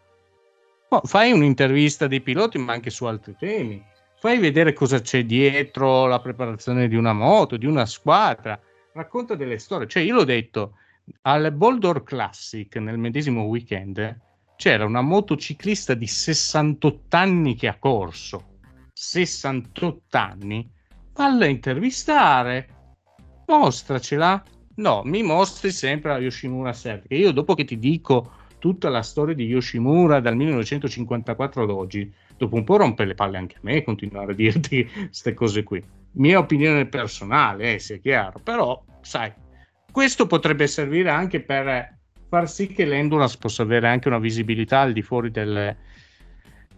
Fai 1.03 1.33
un'intervista 1.33 2.07
dei 2.07 2.23
piloti, 2.23 2.59
ma 2.59 2.73
anche 2.73 2.91
su 2.91 3.05
altri 3.05 3.37
temi 3.39 3.85
fai 4.21 4.39
vedere 4.39 4.73
cosa 4.73 5.01
c'è 5.01 5.25
dietro 5.25 6.07
la 6.07 6.21
preparazione 6.21 6.89
di 6.89 6.97
una 6.97 7.12
moto, 7.12 7.57
di 7.57 7.66
una 7.66 7.87
squadra, 7.87 8.61
racconta 8.93 9.37
delle 9.37 9.59
storie. 9.59 9.87
Cioè, 9.87 10.03
io 10.03 10.14
l'ho 10.14 10.25
detto, 10.25 10.75
al 11.23 11.53
Boldor 11.53 12.03
Classic 12.03 12.75
nel 12.77 12.99
medesimo 12.99 13.43
weekend 13.45 14.21
c'era 14.57 14.85
una 14.85 15.03
motociclista 15.03 15.95
di 15.95 16.07
68 16.07 17.16
anni 17.16 17.55
che 17.55 17.69
ha 17.69 17.79
corso. 17.79 18.57
68 18.93 20.16
anni? 20.19 20.69
Falla 21.12 21.47
intervistare, 21.47 22.69
mostracela. 23.47 24.43
No, 24.77 25.03
mi 25.05 25.23
mostri 25.23 25.71
sempre 25.71 26.11
la 26.11 26.19
Yoshimura 26.19 26.73
7. 26.73 27.07
Che 27.07 27.14
io 27.14 27.31
dopo 27.33 27.55
che 27.55 27.64
ti 27.64 27.79
dico 27.79 28.33
tutta 28.59 28.89
la 28.89 29.03
storia 29.03 29.35
di 29.35 29.45
Yoshimura 29.45 30.21
dal 30.21 30.35
1954 30.35 31.62
ad 31.62 31.71
oggi, 31.71 32.12
dopo 32.39 32.57
un 32.57 32.64
po' 32.64 32.76
rompe 32.76 33.05
le 33.05 33.14
palle 33.14 33.36
anche 33.36 33.57
a 33.57 33.61
me 33.62 33.82
continuare 33.82 34.32
a 34.32 34.34
dirti 34.34 34.89
queste 34.89 35.34
cose 35.34 35.62
qui. 35.62 35.82
Mia 36.12 36.39
opinione 36.39 36.86
personale, 36.86 37.74
eh, 37.74 37.78
sia 37.78 37.99
chiaro, 37.99 38.41
però 38.43 38.82
sai, 39.03 39.30
questo 39.91 40.26
potrebbe 40.26 40.66
servire 40.66 41.11
anche 41.11 41.41
per 41.41 41.97
far 42.28 42.49
sì 42.49 42.68
che 42.68 42.84
l'endurance 42.84 43.36
possa 43.39 43.62
avere 43.62 43.89
anche 43.89 44.09
una 44.09 44.18
visibilità 44.18 44.80
al 44.80 44.93
di 44.93 45.03
fuori 45.03 45.30
del 45.30 45.76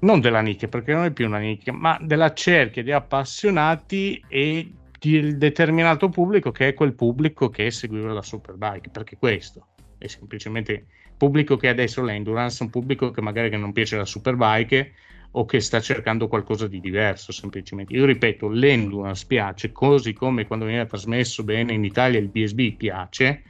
non 0.01 0.21
della 0.21 0.41
nicchia, 0.41 0.69
perché 0.69 0.93
non 0.93 1.05
è 1.05 1.13
più 1.13 1.27
una 1.27 1.39
nicchia, 1.39 1.73
ma 1.73 1.99
della 2.01 2.33
cerchia 2.33 2.83
di 2.83 2.93
appassionati 2.93 4.23
e 4.29 4.73
del 4.99 5.37
determinato 5.39 6.09
pubblico 6.09 6.51
che 6.51 6.69
è 6.69 6.75
quel 6.75 6.95
pubblico 6.95 7.49
che 7.51 7.71
seguiva 7.71 8.13
la 8.13 8.23
Superbike, 8.23 8.91
perché 8.91 9.17
questo 9.19 9.69
è 9.99 10.07
semplicemente 10.07 10.87
pubblico 11.17 11.57
che 11.57 11.69
adesso 11.69 12.03
l'endurance, 12.03 12.63
un 12.63 12.71
pubblico 12.71 13.11
che 13.11 13.21
magari 13.21 13.55
non 13.59 13.73
piace 13.73 13.97
la 13.97 14.07
Superbike 14.07 14.93
o 15.33 15.45
che 15.45 15.61
sta 15.61 15.81
cercando 15.81 16.27
qualcosa 16.29 16.67
di 16.67 16.81
diverso 16.81 17.33
semplicemente. 17.33 17.95
Io 17.95 18.05
ripeto, 18.05 18.49
l'endurance 18.49 19.25
piace, 19.27 19.73
così 19.73 20.13
come 20.13 20.47
quando 20.47 20.65
viene 20.65 20.87
trasmesso 20.87 21.45
bene 21.45 21.73
in 21.73 21.85
Italia 21.85 22.19
il 22.19 22.29
BSB 22.29 22.77
piace, 22.77 23.43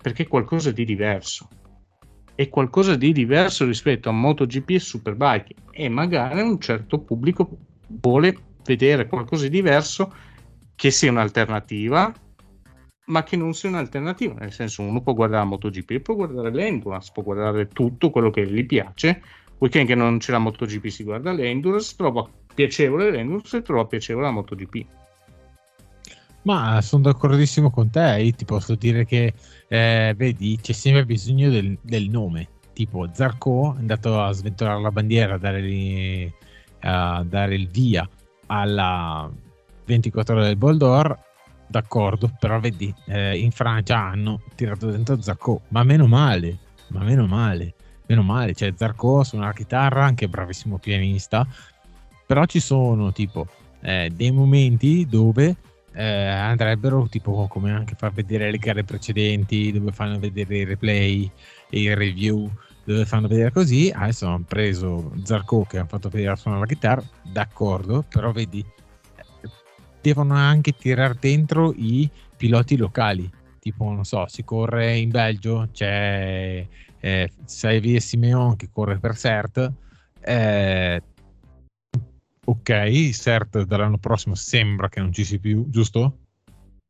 perché 0.00 0.22
è 0.22 0.28
qualcosa 0.28 0.70
di 0.70 0.84
diverso. 0.84 1.48
È 2.34 2.48
qualcosa 2.48 2.96
di 2.96 3.12
diverso 3.12 3.64
rispetto 3.64 4.08
a 4.08 4.12
MotoGP 4.12 4.70
e 4.70 4.78
Superbike 4.78 5.54
e 5.70 5.88
magari 5.88 6.40
un 6.40 6.60
certo 6.60 7.00
pubblico 7.00 7.56
vuole 7.86 8.36
vedere 8.64 9.06
qualcosa 9.06 9.44
di 9.44 9.50
diverso 9.50 10.14
che 10.74 10.90
sia 10.90 11.10
un'alternativa 11.10 12.12
ma 13.06 13.22
che 13.22 13.36
non 13.36 13.54
sia 13.54 13.68
un'alternativa, 13.68 14.34
nel 14.34 14.52
senso 14.52 14.82
uno 14.82 15.00
può 15.00 15.14
guardare 15.14 15.44
la 15.44 15.48
MotoGP, 15.50 16.00
può 16.00 16.14
guardare 16.14 16.50
l'Endurance, 16.50 17.10
può 17.12 17.22
guardare 17.22 17.68
tutto 17.68 18.10
quello 18.10 18.30
che 18.30 18.44
gli 18.50 18.66
piace 18.66 19.22
weekend 19.58 19.86
che 19.86 19.94
non 19.94 20.18
c'è 20.18 20.32
la 20.32 20.38
MotoGP 20.38 20.86
si 20.86 21.04
guarda 21.04 21.32
l'Endurance, 21.32 21.94
trova 21.96 22.28
piacevole 22.54 23.10
l'Endurance 23.10 23.56
e 23.56 23.62
trova 23.62 23.86
piacevole 23.86 24.26
la 24.26 24.32
MotoGP. 24.32 24.86
Ma 26.42 26.80
sono 26.80 27.02
d'accordissimo 27.02 27.70
con 27.70 27.90
te, 27.90 28.20
io 28.20 28.32
ti 28.32 28.44
posso 28.44 28.76
dire 28.76 29.04
che 29.04 29.34
eh, 29.66 30.14
vedi 30.16 30.56
c'è 30.62 30.72
sempre 30.72 31.04
bisogno 31.04 31.50
del, 31.50 31.76
del, 31.82 32.08
nome, 32.08 32.48
tipo 32.72 33.08
Zarco 33.12 33.74
è 33.74 33.80
andato 33.80 34.22
a 34.22 34.30
sventolare 34.30 34.80
la 34.80 34.92
bandiera, 34.92 35.34
a 35.34 35.38
dare, 35.38 36.32
a 36.80 37.24
dare 37.24 37.54
il 37.56 37.68
via 37.68 38.08
alla 38.46 39.28
24 39.86 40.34
ore 40.36 40.44
del 40.44 40.56
Boldor. 40.56 41.24
D'accordo, 41.68 42.30
però 42.38 42.60
vedi, 42.60 42.94
eh, 43.06 43.36
in 43.38 43.50
Francia 43.50 43.98
hanno 43.98 44.40
tirato 44.54 44.88
dentro 44.88 45.20
Zarco, 45.20 45.62
ma 45.70 45.82
meno 45.82 46.06
male, 46.06 46.58
ma 46.88 47.02
meno 47.02 47.26
male, 47.26 47.74
meno 48.06 48.22
male, 48.22 48.54
cioè 48.54 48.72
Zarco 48.76 49.22
suona 49.22 49.46
la 49.46 49.52
chitarra, 49.52 50.04
anche 50.04 50.28
bravissimo 50.28 50.78
pianista, 50.78 51.46
però 52.26 52.44
ci 52.46 52.60
sono 52.60 53.12
tipo 53.12 53.46
eh, 53.80 54.10
dei 54.14 54.30
momenti 54.30 55.06
dove 55.08 55.56
eh, 55.92 56.04
andrebbero 56.04 57.08
tipo 57.08 57.46
come 57.48 57.72
anche 57.72 57.94
far 57.96 58.12
vedere 58.12 58.50
le 58.50 58.58
gare 58.58 58.84
precedenti, 58.84 59.72
dove 59.72 59.92
fanno 59.92 60.18
vedere 60.18 60.58
i 60.58 60.64
replay, 60.64 61.30
i 61.70 61.94
review, 61.94 62.50
dove 62.84 63.04
fanno 63.04 63.28
vedere 63.28 63.50
così, 63.50 63.90
adesso 63.94 64.26
hanno 64.26 64.44
preso 64.46 65.12
Zarco 65.24 65.64
che 65.64 65.78
hanno 65.78 65.88
fatto 65.88 66.08
vedere 66.08 66.36
suonare 66.36 66.62
la 66.62 66.72
chitarra, 66.72 67.02
d'accordo, 67.22 68.04
però 68.08 68.30
vedi, 68.30 68.64
devono 70.00 70.34
anche 70.34 70.72
tirare 70.72 71.16
dentro 71.18 71.72
i 71.74 72.08
piloti 72.36 72.76
locali, 72.76 73.28
tipo 73.58 73.84
non 73.90 74.04
so, 74.04 74.26
si 74.28 74.44
corre 74.44 74.96
in 74.96 75.10
Belgio, 75.10 75.68
c'è 75.72 76.66
eh, 77.06 77.30
Xavier 77.44 78.00
Simeon 78.00 78.56
che 78.56 78.68
corre 78.72 78.98
per 78.98 79.16
CERT, 79.16 79.72
eh, 80.20 81.02
ok, 82.44 83.10
CERT 83.10 83.62
dall'anno 83.62 83.98
prossimo 83.98 84.34
sembra 84.34 84.88
che 84.88 85.00
non 85.00 85.12
ci 85.12 85.24
sia 85.24 85.38
più, 85.38 85.68
giusto? 85.68 86.18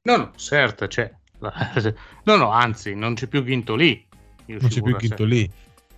No, 0.02 0.16
no, 0.16 0.32
CERT 0.34 0.86
c'è. 0.86 1.12
No, 2.24 2.36
no, 2.36 2.50
anzi, 2.50 2.94
non 2.94 3.14
c'è 3.14 3.26
più 3.26 3.44
Ginto 3.44 3.76
lì. 3.76 4.04
Non 4.46 4.68
c'è 4.68 4.80
più 4.80 4.96
Ginto 4.96 5.24
lì. 5.24 5.48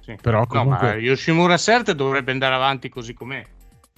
Sì. 0.00 0.16
Però 0.20 0.44
comunque... 0.46 0.94
No, 0.94 1.00
Yoshimura 1.00 1.56
Cert 1.56 1.92
dovrebbe 1.92 2.32
andare 2.32 2.54
avanti 2.54 2.88
così 2.88 3.14
com'è. 3.14 3.44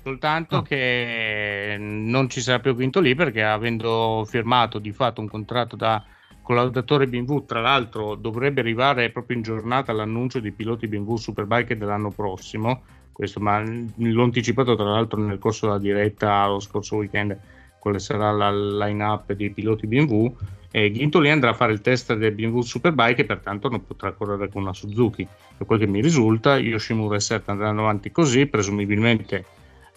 Soltanto 0.03 0.59
oh. 0.59 0.63
che 0.63 1.77
non 1.79 2.29
ci 2.29 2.41
sarà 2.41 2.59
più 2.59 2.75
quinto 2.75 3.01
lì 3.01 3.15
perché 3.15 3.43
avendo 3.43 4.27
firmato 4.29 4.79
di 4.79 4.93
fatto 4.93 5.21
un 5.21 5.29
contratto 5.29 5.77
da 5.77 6.03
collaudatore 6.51 7.07
BMW, 7.07 7.45
tra 7.45 7.61
l'altro 7.61 8.17
dovrebbe 8.17 8.61
arrivare 8.61 9.11
proprio 9.11 9.37
in 9.37 9.43
giornata 9.45 9.93
l'annuncio 9.93 10.41
dei 10.41 10.51
piloti 10.51 10.89
BMW 10.89 11.15
Superbike 11.15 11.79
dell'anno 11.79 12.11
prossimo, 12.11 12.83
questo, 13.13 13.39
ma 13.39 13.63
l'ho 13.63 14.23
anticipato 14.25 14.75
tra 14.75 14.87
l'altro 14.87 15.21
nel 15.21 15.39
corso 15.39 15.67
della 15.67 15.79
diretta 15.79 16.49
lo 16.49 16.59
scorso 16.59 16.97
weekend, 16.97 17.39
quale 17.79 18.01
sarà 18.01 18.33
la 18.33 18.51
line-up 18.51 19.33
dei 19.33 19.51
piloti 19.51 19.87
BMW 19.87 20.35
e 20.73 20.91
Ghintoli 20.91 21.31
andrà 21.31 21.51
a 21.51 21.55
fare 21.55 21.71
il 21.71 21.83
test 21.83 22.15
del 22.15 22.33
BMW 22.33 22.63
Superbike 22.63 23.21
e 23.21 23.27
pertanto 23.27 23.69
non 23.69 23.87
potrà 23.87 24.11
correre 24.11 24.49
con 24.49 24.63
una 24.63 24.75
Suzuki. 24.75 25.25
Per 25.57 25.65
quel 25.65 25.79
che 25.79 25.87
mi 25.87 26.01
risulta, 26.01 26.59
Yoshimura 26.59 27.15
e 27.15 27.21
Seth 27.21 27.49
andranno 27.49 27.83
avanti 27.83 28.11
così, 28.11 28.47
presumibilmente 28.47 29.45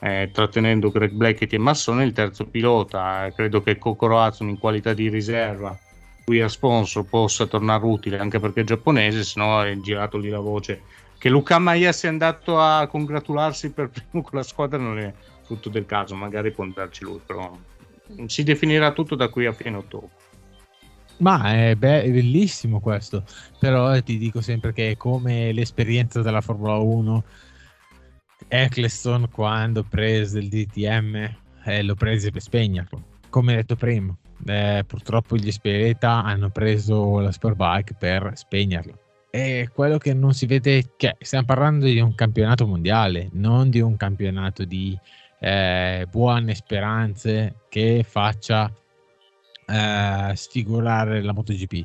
eh, 0.02 0.30
trattenendo 0.32 0.92
Greg 0.92 1.14
Blackett 1.14 1.54
e 1.54 1.58
Massone. 1.58 2.04
Il 2.04 2.14
terzo 2.14 2.46
pilota, 2.46 3.32
credo 3.36 3.64
che 3.64 3.80
Kokoro 3.80 4.20
Hatsune 4.20 4.52
in 4.52 4.60
qualità 4.60 4.94
di 4.94 5.10
riserva 5.10 5.76
qui 6.26 6.42
a 6.42 6.48
sponsor 6.48 7.06
possa 7.06 7.46
tornare 7.46 7.86
utile 7.86 8.18
anche 8.18 8.40
perché 8.40 8.62
è 8.62 8.64
giapponese, 8.64 9.24
se 9.24 9.40
no 9.40 9.62
è 9.64 9.76
girato 9.78 10.18
lì 10.18 10.30
la 10.30 10.40
voce 10.40 10.82
che 11.24 11.30
Luca 11.30 11.58
Maia 11.58 11.94
sia 11.94 12.10
andato 12.10 12.60
a 12.60 12.86
congratularsi 12.86 13.72
per 13.72 13.90
primo 13.90 14.22
con 14.22 14.38
la 14.38 14.44
squadra 14.44 14.78
non 14.78 15.00
è 15.00 15.14
frutto 15.44 15.70
del 15.70 15.86
caso, 15.86 16.16
magari 16.16 16.52
può 16.52 16.66
andarci 16.66 17.06
lui, 17.06 17.22
però 17.26 17.58
si 18.26 18.44
definirà 18.44 18.92
tutto 18.92 19.16
da 19.16 19.30
qui 19.30 19.46
a 19.46 19.54
fine 19.54 19.78
ottobre. 19.78 20.10
Ma 21.20 21.54
è, 21.54 21.76
be- 21.76 22.04
è, 22.04 22.12
bellissimo 22.12 22.82
questo, 22.82 23.24
però 23.58 23.98
ti 24.02 24.18
dico 24.18 24.42
sempre 24.42 24.74
che 24.74 24.92
è 24.92 24.98
come 24.98 25.54
l'esperienza 25.54 26.22
della 26.22 26.42
Formula 26.42 26.76
1, 26.76 27.24
Eccleston 28.50 29.30
quando 29.32 29.84
prese 29.84 30.40
il 30.40 30.50
DTM 30.50 31.38
eh, 31.64 31.84
lo 31.84 31.96
prese 31.96 32.32
per 32.32 32.42
spegnerlo, 32.42 33.02
come 33.30 33.56
detto 33.56 33.78
prima. 33.78 34.14
Eh, 34.46 34.84
purtroppo 34.86 35.36
gli 35.36 35.52
Spirita 35.52 36.24
hanno 36.24 36.50
preso 36.50 37.20
la 37.20 37.32
Superbike 37.32 37.96
per 37.98 38.32
spegnerlo. 38.36 39.00
E 39.30 39.70
quello 39.74 39.98
che 39.98 40.14
non 40.14 40.34
si 40.34 40.46
vede, 40.46 40.94
che 40.96 41.16
stiamo 41.20 41.46
parlando 41.46 41.86
di 41.86 42.00
un 42.00 42.14
campionato 42.14 42.68
mondiale, 42.68 43.30
non 43.34 43.70
di 43.70 43.80
un 43.80 43.98
campionato 43.98 44.64
di 44.64 44.98
eh, 45.40 46.06
buone 46.10 46.54
speranze 46.54 47.56
che 47.68 48.06
faccia 48.08 48.72
eh, 49.66 50.32
sfigurare 50.36 51.22
la 51.22 51.34
MotoGP. 51.34 51.84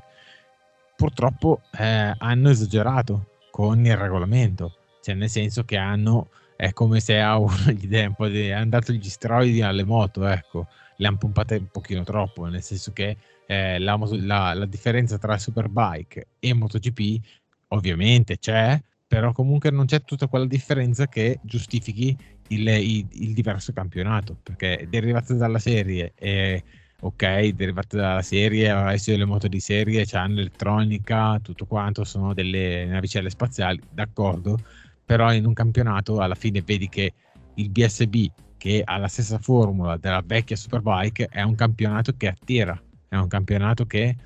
Purtroppo 0.97 1.63
eh, 1.79 2.13
hanno 2.17 2.51
esagerato 2.51 3.29
con 3.51 3.85
il 3.85 3.97
regolamento, 3.97 4.77
cioè 5.03 5.15
nel 5.15 5.29
senso 5.29 5.65
che 5.65 5.77
hanno, 5.77 6.29
è 6.57 6.73
come 6.73 7.01
se 7.01 7.19
a 7.19 7.39
uno 7.39 7.57
gli 7.73 7.89
dà 7.89 8.03
un 8.07 8.15
po' 8.15 8.29
di, 8.29 8.53
hanno 8.53 8.71
dato 8.71 8.93
gli 8.93 9.09
steroidi 9.09 9.63
alle 9.63 9.85
moto, 9.85 10.27
ecco, 10.27 10.67
le 11.01 11.07
hanno 11.07 11.17
pompate 11.17 11.57
un 11.57 11.69
pochino 11.71 12.03
troppo, 12.03 12.47
nel 12.47 12.63
senso 12.63 12.93
che 12.93 13.17
eh, 13.47 13.79
la, 13.79 13.99
la, 14.11 14.53
la 14.55 14.67
differenza 14.67 15.17
tra 15.19 15.39
Superbike 15.39 16.29
e 16.39 16.55
MotoGP 16.55 17.25
ovviamente 17.69 18.39
c'è, 18.39 18.81
però 19.07 19.33
comunque 19.33 19.71
non 19.71 19.87
c'è 19.87 20.03
tutta 20.03 20.27
quella 20.27 20.47
differenza 20.47 21.07
che 21.07 21.39
giustifichi 21.43 22.17
il, 22.49 22.69
il, 22.69 23.07
il 23.11 23.33
diverso 23.33 23.73
campionato, 23.73 24.37
perché 24.43 24.87
derivato 24.91 25.35
dalla 25.35 25.59
serie 25.59 26.13
e 26.17 26.63
ok, 27.01 27.49
derivate 27.51 27.97
dalla 27.97 28.23
serie, 28.23 28.71
adesso 28.71 29.17
le 29.17 29.25
moto 29.25 29.47
di 29.47 29.61
serie 29.61 30.05
hanno 30.13 30.41
elettronica, 30.41 31.39
tutto 31.41 31.65
quanto, 31.67 32.05
sono 32.05 32.35
delle 32.35 32.87
navicelle 32.87 33.31
spaziali, 33.31 33.81
d'accordo, 33.91 34.59
però 35.05 35.33
in 35.33 35.47
un 35.47 35.53
campionato 35.53 36.19
alla 36.19 36.35
fine 36.35 36.61
vedi 36.63 36.89
che 36.89 37.13
il 37.55 37.71
BSB, 37.71 38.27
che 38.59 38.83
ha 38.85 38.99
la 38.99 39.09
stessa 39.09 39.39
formula 39.39 39.97
della 39.97 40.23
vecchia 40.25 40.57
Superbike, 40.57 41.29
è 41.31 41.43
un 41.43 41.55
campionato 41.55 42.13
che 42.17 42.29
attira, 42.29 42.79
è 43.09 43.17
un 43.17 43.29
campionato 43.29 43.87
che 43.87 44.17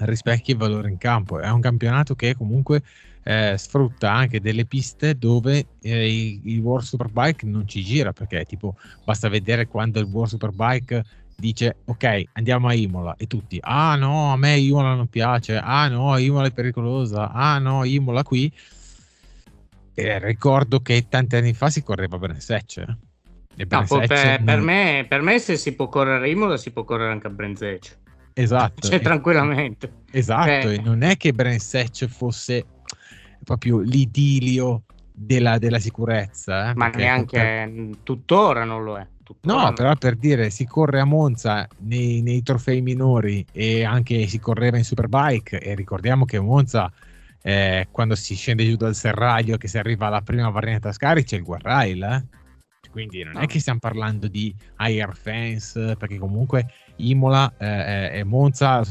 rispecchia 0.00 0.54
il 0.54 0.60
valore 0.60 0.90
in 0.90 0.98
campo, 0.98 1.40
è 1.40 1.48
un 1.48 1.60
campionato 1.60 2.14
che 2.14 2.34
comunque 2.34 2.82
eh, 3.22 3.56
sfrutta 3.56 4.12
anche 4.12 4.40
delle 4.40 4.64
piste 4.64 5.16
dove 5.16 5.66
eh, 5.80 6.38
il, 6.42 6.58
World 6.60 6.84
Superbike 6.84 7.46
non 7.46 7.66
ci 7.66 7.82
gira, 7.82 8.12
perché 8.12 8.44
tipo 8.44 8.76
basta 9.04 9.28
vedere 9.28 9.66
quando 9.66 9.98
il 10.00 10.06
World 10.06 10.30
Superbike 10.30 11.04
dice 11.40 11.76
ok 11.84 12.30
andiamo 12.32 12.66
a 12.66 12.74
Imola 12.74 13.14
e 13.16 13.28
tutti 13.28 13.58
ah 13.60 13.94
no 13.94 14.32
a 14.32 14.36
me 14.36 14.58
Imola 14.58 14.94
non 14.94 15.06
piace 15.06 15.56
ah 15.56 15.86
no 15.86 16.16
Imola 16.16 16.48
è 16.48 16.50
pericolosa 16.50 17.30
ah 17.30 17.60
no 17.60 17.84
Imola 17.84 18.24
qui 18.24 18.52
e 19.94 20.18
ricordo 20.18 20.80
che 20.80 21.06
tanti 21.08 21.36
anni 21.36 21.54
fa 21.54 21.70
si 21.70 21.84
correva 21.84 22.16
a 22.16 22.18
Brensecce 22.18 22.80
eh. 22.80 23.07
No, 23.68 23.84
per, 23.84 24.42
per, 24.42 24.60
me, 24.60 25.06
per, 25.08 25.20
me, 25.22 25.38
se 25.38 25.56
si 25.56 25.74
può 25.74 25.88
correre 25.88 26.24
a 26.24 26.28
Imola 26.28 26.56
si 26.56 26.70
può 26.70 26.84
correre 26.84 27.12
anche 27.12 27.26
a 27.26 27.30
Brensecce 27.30 27.98
esatto 28.32 28.86
cioè 28.86 29.00
tranquillamente 29.00 29.92
esatto 30.10 30.68
eh. 30.68 30.74
e 30.74 30.80
non 30.80 31.02
è 31.02 31.16
che 31.16 31.32
Brensecce 31.32 32.08
fosse 32.08 32.64
proprio 33.42 33.78
l'idilio 33.78 34.82
della, 35.12 35.58
della 35.58 35.78
sicurezza 35.78 36.70
eh, 36.70 36.74
ma 36.74 36.88
neanche 36.88 37.36
poter... 37.36 37.96
tuttora 38.02 38.64
non 38.64 38.84
lo 38.84 38.96
è 38.96 39.06
No, 39.42 39.74
però 39.74 39.94
per 39.94 40.16
dire, 40.16 40.48
si 40.48 40.64
corre 40.64 41.00
a 41.00 41.04
Monza 41.04 41.68
nei, 41.80 42.22
nei, 42.22 42.42
trofei 42.42 42.80
minori 42.80 43.44
e 43.52 43.84
anche 43.84 44.26
si 44.26 44.38
correva 44.38 44.78
in 44.78 44.84
Superbike 44.84 45.60
e 45.60 45.74
ricordiamo 45.74 46.24
che 46.24 46.40
Monza 46.40 46.90
eh, 47.42 47.88
quando 47.90 48.14
si 48.14 48.34
scende 48.34 48.64
giù 48.64 48.76
dal 48.76 48.94
serraglio 48.94 49.56
che 49.56 49.68
si 49.68 49.78
arriva 49.78 50.06
alla 50.06 50.22
prima 50.22 50.48
variante 50.50 50.88
a 50.88 50.92
Scari 50.92 51.24
c'è 51.24 51.36
il 51.36 51.44
guardrail 51.44 52.02
eh? 52.02 52.24
Quindi 52.90 53.22
non 53.22 53.34
no. 53.34 53.40
è 53.40 53.46
che 53.46 53.60
stiamo 53.60 53.78
parlando 53.78 54.28
di 54.28 54.54
air 54.76 55.14
fence 55.14 55.96
perché 55.96 56.18
comunque 56.18 56.66
Imola 56.96 57.52
eh, 57.58 58.18
e 58.18 58.24
Monza 58.24 58.82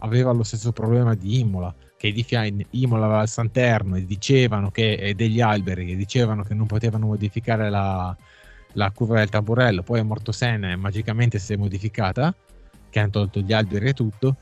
aveva 0.00 0.32
lo 0.32 0.42
stesso 0.42 0.72
problema 0.72 1.14
di 1.14 1.40
Imola 1.40 1.74
che 1.96 2.12
di 2.12 2.66
Imola 2.70 3.06
aveva 3.06 3.22
il 3.22 3.28
Santerno 3.28 3.96
e 3.96 4.04
dicevano 4.04 4.70
che 4.70 4.94
e 4.94 5.14
degli 5.14 5.40
alberi 5.40 5.92
e 5.92 5.96
dicevano 5.96 6.42
che 6.42 6.54
non 6.54 6.66
potevano 6.66 7.06
modificare 7.06 7.70
la, 7.70 8.14
la 8.76 8.90
curva 8.90 9.18
del 9.18 9.30
tamburello, 9.30 9.82
poi 9.82 10.00
è 10.00 10.02
morto 10.02 10.32
Senna 10.32 10.70
e 10.70 10.76
magicamente 10.76 11.38
si 11.38 11.54
è 11.54 11.56
modificata, 11.56 12.34
che 12.90 12.98
hanno 13.00 13.10
tolto 13.10 13.40
gli 13.40 13.52
alberi 13.52 13.88
e 13.88 13.92
tutto, 13.94 14.36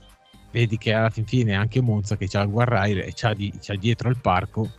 vedi 0.50 0.76
che 0.76 0.92
alla 0.92 1.10
fin 1.10 1.24
fine 1.24 1.54
anche 1.54 1.80
Monza 1.80 2.16
che 2.16 2.28
c'ha 2.28 2.42
il 2.42 2.50
guardrail 2.50 2.98
e 2.98 3.12
c'ha, 3.14 3.34
di, 3.34 3.52
c'ha 3.60 3.76
dietro 3.76 4.08
il 4.08 4.18
parco, 4.18 4.70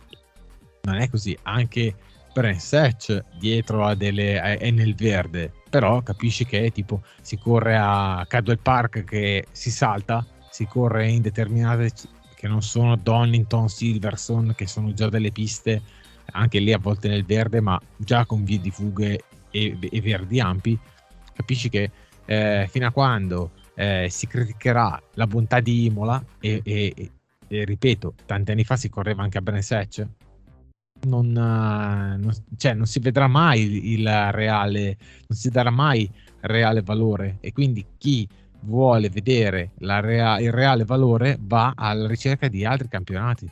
non 0.82 0.96
è 0.96 1.08
così, 1.08 1.36
anche 1.42 1.94
Brensec 2.36 3.24
dietro 3.38 3.86
a 3.86 3.94
delle, 3.94 4.38
è 4.58 4.70
nel 4.70 4.94
verde, 4.94 5.50
però 5.70 6.02
capisci 6.02 6.44
che 6.44 6.70
tipo 6.70 7.02
si 7.22 7.38
corre 7.38 7.78
a 7.78 8.26
Cadwell 8.28 8.58
Park 8.60 9.04
che 9.04 9.46
si 9.52 9.70
salta, 9.70 10.22
si 10.50 10.66
corre 10.66 11.08
in 11.08 11.22
determinate 11.22 11.90
che 12.34 12.46
non 12.46 12.60
sono 12.60 12.96
Donington, 12.96 13.70
Silverson, 13.70 14.52
che 14.54 14.66
sono 14.66 14.92
già 14.92 15.08
delle 15.08 15.32
piste 15.32 15.80
anche 16.32 16.58
lì 16.58 16.74
a 16.74 16.78
volte 16.78 17.08
nel 17.08 17.24
verde, 17.24 17.62
ma 17.62 17.80
già 17.96 18.26
con 18.26 18.44
vie 18.44 18.60
di 18.60 18.70
fughe 18.70 19.22
e, 19.50 19.78
e 19.80 20.00
verdi 20.02 20.38
ampi, 20.38 20.78
capisci 21.32 21.70
che 21.70 21.90
eh, 22.26 22.68
fino 22.70 22.86
a 22.86 22.90
quando 22.90 23.52
eh, 23.74 24.08
si 24.10 24.26
criticherà 24.26 25.02
la 25.14 25.26
bontà 25.26 25.60
di 25.60 25.86
Imola 25.86 26.22
e, 26.38 26.60
e, 26.62 27.10
e, 27.48 27.64
ripeto, 27.64 28.12
tanti 28.26 28.50
anni 28.50 28.64
fa 28.64 28.76
si 28.76 28.90
correva 28.90 29.22
anche 29.22 29.38
a 29.38 29.40
Brensec, 29.40 30.06
non, 31.04 31.30
non, 31.30 32.32
cioè, 32.56 32.74
non 32.74 32.86
si 32.86 32.98
vedrà 32.98 33.26
mai 33.26 33.92
il 33.92 34.06
reale, 34.32 34.96
non 35.28 35.38
si 35.38 35.50
darà 35.50 35.70
mai 35.70 36.10
reale 36.40 36.82
valore 36.82 37.38
e 37.40 37.52
quindi 37.52 37.84
chi 37.98 38.28
vuole 38.60 39.08
vedere 39.08 39.70
rea- 39.78 40.40
il 40.40 40.52
reale 40.52 40.84
valore 40.84 41.38
va 41.40 41.72
alla 41.76 42.06
ricerca 42.06 42.48
di 42.48 42.64
altri 42.64 42.88
campionati. 42.88 43.50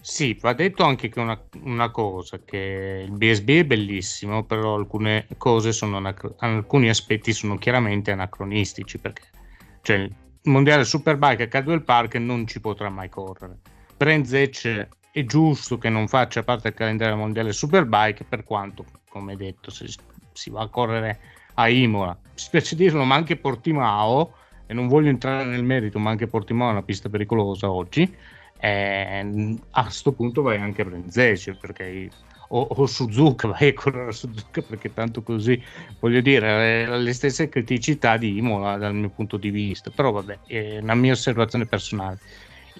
Sì, 0.00 0.36
va 0.38 0.52
detto 0.52 0.84
anche 0.84 1.08
che 1.08 1.18
una, 1.18 1.42
una, 1.62 1.90
cosa, 1.90 2.38
che 2.44 3.06
il 3.08 3.12
BSB 3.12 3.48
è 3.48 3.64
bellissimo, 3.64 4.44
però 4.44 4.74
alcune 4.74 5.26
cose 5.38 5.72
sono 5.72 5.96
anacro- 5.96 6.34
alcuni 6.40 6.90
aspetti 6.90 7.32
sono 7.32 7.56
chiaramente 7.56 8.10
anacronistici, 8.10 8.98
perché 8.98 9.22
cioè, 9.80 9.96
il 9.96 10.12
mondiale 10.42 10.84
Superbike 10.84 11.44
a 11.44 11.48
Cadwell 11.48 11.84
Park 11.84 12.16
non 12.16 12.46
ci 12.46 12.60
potrà 12.60 12.90
mai 12.90 13.08
correre. 13.08 13.60
Brenzec 13.96 14.88
è 15.14 15.24
giusto 15.24 15.78
che 15.78 15.88
non 15.88 16.08
faccia 16.08 16.42
parte 16.42 16.70
del 16.70 16.74
calendario 16.78 17.16
mondiale 17.16 17.52
Superbike, 17.52 18.24
per 18.24 18.42
quanto, 18.42 18.84
come 19.08 19.36
detto, 19.36 19.70
si, 19.70 19.86
si 20.32 20.50
va 20.50 20.62
a 20.62 20.68
correre 20.68 21.20
a 21.54 21.68
Imola. 21.68 22.18
Mi 22.20 22.30
spiace 22.34 22.74
dirlo, 22.74 23.04
ma 23.04 23.14
anche 23.14 23.36
Portimao, 23.36 24.34
e 24.66 24.74
non 24.74 24.88
voglio 24.88 25.10
entrare 25.10 25.44
nel 25.44 25.62
merito, 25.62 26.00
ma 26.00 26.10
anche 26.10 26.26
Portimao 26.26 26.68
è 26.68 26.72
una 26.72 26.82
pista 26.82 27.08
pericolosa 27.08 27.70
oggi 27.70 28.12
eh, 28.64 29.56
a 29.70 29.82
questo 29.82 30.12
punto 30.12 30.40
vai 30.40 30.58
anche 30.58 30.80
a 30.82 30.84
Brenzece 30.86 31.54
perché 31.54 32.08
o, 32.48 32.60
o 32.60 32.86
Suzuka 32.86 33.48
vai 33.52 33.68
a 33.68 33.74
correre 33.74 34.08
a 34.08 34.12
Suzuka 34.12 34.62
perché 34.62 34.92
tanto 34.94 35.22
così 35.22 35.62
voglio 36.00 36.20
dire 36.22 36.86
le, 36.86 36.98
le 36.98 37.12
stesse 37.12 37.50
criticità 37.50 38.16
di 38.16 38.38
Imola 38.38 38.78
dal 38.78 38.94
mio 38.94 39.10
punto 39.10 39.36
di 39.36 39.50
vista 39.50 39.90
però 39.90 40.12
vabbè 40.12 40.38
è 40.46 40.78
una 40.78 40.94
mia 40.94 41.12
osservazione 41.12 41.66
personale 41.66 42.18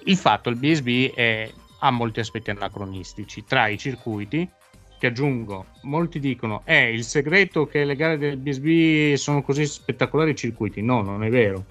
il 0.05 0.17
fatto 0.17 0.49
il 0.49 0.55
BSB 0.55 1.13
è, 1.13 1.51
ha 1.85 1.91
molti 1.91 2.19
aspetti 2.19 2.49
anacronistici 2.49 3.43
tra 3.43 3.67
i 3.67 3.77
circuiti 3.77 4.49
che 4.97 5.07
aggiungo 5.07 5.67
molti 5.83 6.19
dicono 6.19 6.61
è 6.63 6.73
eh, 6.73 6.93
il 6.93 7.03
segreto 7.03 7.67
che 7.67 7.85
le 7.85 7.95
gare 7.95 8.17
del 8.17 8.37
BSB 8.37 9.15
sono 9.15 9.41
così 9.41 9.65
spettacolari 9.65 10.31
i 10.31 10.35
circuiti 10.35 10.81
no 10.81 11.01
non 11.01 11.23
è 11.23 11.29
vero 11.29 11.65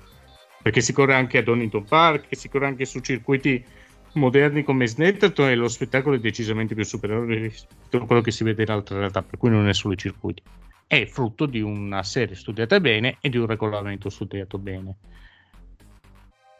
perché 0.63 0.81
si 0.81 0.93
corre 0.93 1.15
anche 1.15 1.39
a 1.39 1.43
Donington 1.43 1.85
Park 1.85 2.27
si 2.31 2.49
corre 2.49 2.67
anche 2.67 2.85
su 2.85 3.01
circuiti 3.01 3.65
moderni 4.15 4.63
come 4.63 4.87
Snetterton 4.87 5.49
e 5.49 5.55
lo 5.55 5.69
spettacolo 5.69 6.17
è 6.17 6.19
decisamente 6.19 6.75
più 6.75 6.85
superiore 6.85 7.39
rispetto 7.39 7.97
a 7.97 8.07
quello 8.07 8.21
che 8.21 8.31
si 8.31 8.45
vede 8.45 8.63
in 8.63 8.71
altre 8.71 8.99
realtà, 8.99 9.23
per 9.23 9.39
cui 9.39 9.51
non 9.51 9.69
è 9.69 9.75
solo 9.75 9.95
i 9.95 9.99
circuiti. 9.99 10.43
È 10.87 11.05
frutto 11.07 11.47
di 11.47 11.61
una 11.61 12.03
serie 12.03 12.37
studiata 12.37 12.79
bene 12.81 13.17
e 13.21 13.29
di 13.29 13.39
un 13.39 13.47
regolamento 13.47 14.11
studiato 14.11 14.59
bene. 14.59 14.97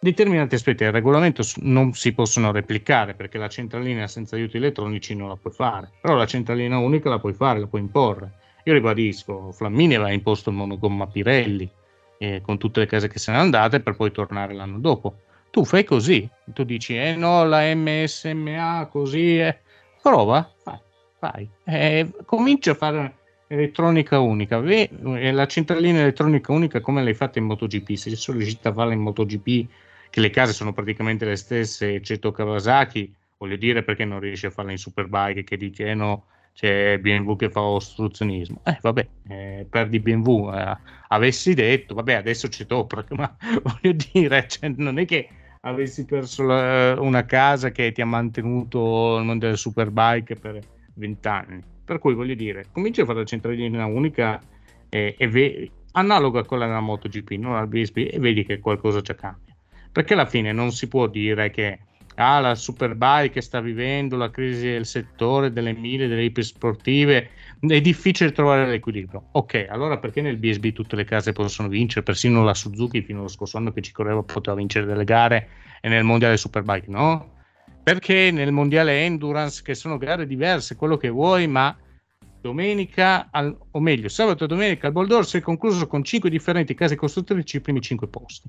Determinati 0.05 0.55
aspetti 0.55 0.85
del 0.85 0.93
regolamento 0.93 1.43
non 1.61 1.95
si 1.95 2.13
possono 2.13 2.53
replicare 2.53 3.15
perché 3.15 3.39
la 3.39 3.49
centralina 3.49 4.07
senza 4.07 4.37
aiuti 4.37 4.59
elettronici 4.59 5.17
non 5.17 5.29
la 5.29 5.37
puoi 5.37 5.55
fare, 5.55 5.93
però 5.99 6.15
la 6.15 6.27
centralina 6.27 6.77
unica 6.77 7.09
la 7.09 7.19
puoi 7.19 7.33
fare, 7.33 7.59
la 7.59 7.67
puoi 7.67 7.81
imporre. 7.81 8.33
Io 8.65 8.75
ribadisco, 8.75 9.51
Flammini 9.53 9.95
aveva 9.95 10.13
imposto 10.13 10.51
il 10.51 10.57
monogomma 10.57 11.07
Pirelli 11.07 11.67
eh, 12.19 12.43
con 12.45 12.59
tutte 12.59 12.81
le 12.81 12.87
case 12.87 13.09
che 13.09 13.19
se 13.19 13.33
ne 13.33 13.39
andate 13.39 13.81
per 13.81 13.97
poi 13.97 14.13
tornare 14.13 14.53
l'anno 14.53 14.79
dopo 14.79 15.21
tu 15.49 15.65
fai 15.65 15.85
così, 15.85 16.29
tu 16.47 16.65
dici, 16.65 16.99
eh 16.99 17.15
no, 17.15 17.45
la 17.45 17.75
MSMA 17.75 18.87
così, 18.91 19.39
eh. 19.39 19.57
prova, 20.03 20.53
fai, 20.63 20.79
fai. 21.19 21.49
Eh, 21.65 22.11
comincia 22.27 22.73
a 22.73 22.75
fare 22.75 23.15
elettronica 23.47 24.19
unica, 24.19 24.59
Beh, 24.59 24.91
la 25.33 25.47
centralina 25.47 26.01
elettronica 26.01 26.53
unica 26.53 26.81
come 26.81 27.03
l'hai 27.03 27.15
fatta 27.15 27.39
in 27.39 27.47
MotoGP, 27.47 27.93
se 27.95 28.15
sono 28.17 28.37
riuscita 28.37 28.69
a 28.69 28.73
farla 28.75 28.93
in 28.93 29.01
MotoGP, 29.01 29.67
che 30.15 30.21
le 30.21 30.31
case 30.31 30.53
sono 30.53 30.73
praticamente 30.73 31.25
le 31.25 31.35
stesse, 31.35 31.93
eccetto 31.93 32.31
Kawasaki, 32.31 33.13
voglio 33.37 33.57
dire 33.57 33.83
perché 33.83 34.05
non 34.05 34.21
riesci 34.21 34.47
a 34.47 34.51
farla 34.51 34.71
in 34.71 34.79
Superbike, 34.79 35.43
che 35.43 35.57
dici, 35.57 35.83
eh 35.83 35.95
no, 35.95 36.27
c'è 36.53 37.01
BMW 37.01 37.35
che 37.35 37.51
fa 37.51 37.63
ostruzionismo. 37.63 38.61
Eh, 38.63 38.79
vabbè, 38.81 39.09
eh, 39.27 39.67
perdi 39.69 39.99
BMW. 39.99 40.55
Eh, 40.55 40.79
avessi 41.09 41.55
detto, 41.55 41.95
vabbè, 41.95 42.13
adesso 42.13 42.47
c'è 42.47 42.65
Toprak, 42.65 43.11
ma 43.19 43.37
voglio 43.61 43.97
dire, 44.13 44.47
cioè, 44.47 44.73
non 44.77 45.01
è 45.01 45.05
che 45.05 45.29
avessi 45.63 46.05
perso 46.05 46.45
la, 46.45 46.95
una 47.01 47.25
casa 47.25 47.73
che 47.73 47.91
ti 47.91 48.01
ha 48.01 48.07
mantenuto 48.07 49.19
il 49.19 49.25
mondo 49.25 49.47
del 49.47 49.59
superbike 49.59 50.37
per 50.37 50.61
vent'anni. 50.95 51.61
Per 51.85 51.99
cui 51.99 52.15
voglio 52.15 52.35
dire, 52.35 52.67
cominci 52.71 53.01
a 53.01 53.05
fare 53.05 53.19
la 53.19 53.25
centralina 53.25 53.85
unica 53.87 54.41
e, 54.89 55.17
e 55.19 55.29
ve- 55.29 55.71
analoga 55.91 56.39
a 56.39 56.45
quella 56.45 56.67
della 56.67 56.79
MotoGP, 56.79 57.33
non 57.33 57.57
al 57.57 57.67
BSB, 57.67 58.11
e 58.13 58.19
vedi 58.21 58.45
che 58.45 58.61
qualcosa 58.61 59.01
già 59.01 59.17
cambia. 59.17 59.44
Perché 59.95 60.15
alla 60.15 60.27
fine 60.27 60.51
non 60.51 60.73
si 60.73 60.89
può 60.89 61.07
dire 61.07 61.51
che 61.51 61.79
ah, 62.17 62.41
la 62.41 62.57
Superbike 62.57 63.41
sta 63.41 63.61
vivendo 63.61 64.17
la 64.17 64.29
crisi 64.29 64.67
del 64.67 64.87
settore 64.87 65.53
delle 65.53 65.73
mille, 65.73 66.09
delle 66.09 66.25
ipersportive, 66.25 67.31
è 67.61 67.81
difficile 67.81 68.33
trovare 68.33 68.67
l'equilibrio. 68.67 69.29
Ok, 69.31 69.67
allora 69.71 69.99
perché 69.99 70.21
nel 70.21 70.37
BSB 70.37 70.73
tutte 70.73 70.97
le 70.97 71.05
case 71.05 71.31
possono 71.31 71.69
vincere? 71.69 72.03
Persino 72.03 72.43
la 72.43 72.55
Suzuki 72.55 73.03
fino 73.03 73.21
allo 73.21 73.29
scorso 73.29 73.57
anno 73.57 73.71
che 73.71 73.83
ci 73.83 73.93
correva 73.93 74.21
poteva 74.25 74.57
vincere 74.57 74.85
delle 74.85 75.05
gare 75.05 75.49
e 75.81 75.89
nel 75.89 76.03
mondiale 76.03 76.39
Superbike 76.39 76.91
no? 76.91 77.31
Perché 77.81 78.33
nel 78.33 78.51
mondiale 78.51 79.05
Endurance, 79.05 79.63
che 79.63 79.77
sono 79.77 79.97
gare 79.97 80.27
diverse, 80.27 80.75
quello 80.75 80.97
che 80.97 81.09
vuoi, 81.09 81.47
ma 81.47 81.77
domenica, 82.41 83.29
al, 83.31 83.57
o 83.71 83.79
meglio, 83.79 84.09
sabato 84.09 84.43
e 84.43 84.47
domenica 84.49 84.89
al 84.89 84.93
Boldor 84.93 85.25
si 85.25 85.37
è 85.37 85.41
concluso 85.41 85.87
con 85.87 86.03
5 86.03 86.29
differenti 86.29 86.75
case 86.75 86.97
costruttrici 86.97 87.59
i 87.59 87.61
primi 87.61 87.81
5 87.81 88.09
posti. 88.09 88.49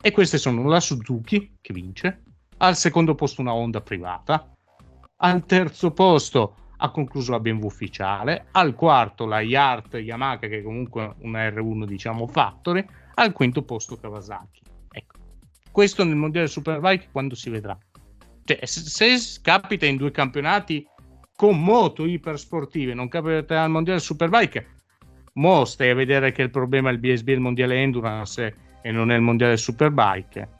E 0.00 0.12
queste 0.12 0.38
sono 0.38 0.62
la 0.68 0.78
Suzuki, 0.78 1.56
che 1.60 1.72
vince, 1.72 2.22
al 2.58 2.76
secondo 2.76 3.16
posto 3.16 3.40
una 3.40 3.52
Honda 3.52 3.80
privata, 3.80 4.48
al 5.16 5.44
terzo 5.44 5.90
posto 5.90 6.54
ha 6.76 6.90
concluso 6.90 7.32
la 7.32 7.40
BMW 7.40 7.64
ufficiale, 7.64 8.46
al 8.52 8.76
quarto 8.76 9.26
la 9.26 9.40
Yart 9.40 9.94
Yamaha 9.94 10.38
che 10.38 10.58
è 10.58 10.62
comunque 10.62 11.14
una 11.22 11.48
R1 11.48 11.84
diciamo 11.84 12.28
factory, 12.28 12.86
al 13.14 13.32
quinto 13.32 13.62
posto 13.62 13.96
Kawasaki. 13.96 14.62
Ecco, 14.92 15.16
questo 15.72 16.04
nel 16.04 16.14
mondiale 16.14 16.46
Superbike 16.46 17.08
quando 17.10 17.34
si 17.34 17.50
vedrà. 17.50 17.76
Cioè, 18.44 18.64
se, 18.66 19.16
capita 19.42 19.84
in 19.86 19.96
due 19.96 20.12
campionati 20.12 20.86
con 21.34 21.60
moto 21.60 22.06
ipersportive, 22.06 22.94
non 22.94 23.08
capita 23.08 23.64
al 23.64 23.70
mondiale 23.70 23.98
Superbike, 23.98 24.66
mo 25.34 25.64
stai 25.64 25.90
a 25.90 25.94
vedere 25.94 26.30
che 26.30 26.42
il 26.42 26.50
problema 26.50 26.90
è 26.90 26.92
il 26.92 26.98
BSB, 26.98 27.30
il 27.30 27.40
mondiale 27.40 27.82
Endurance 27.82 28.66
e 28.82 28.90
non 28.90 29.10
è 29.10 29.16
il 29.16 29.22
mondiale 29.22 29.56
Superbike 29.56 30.56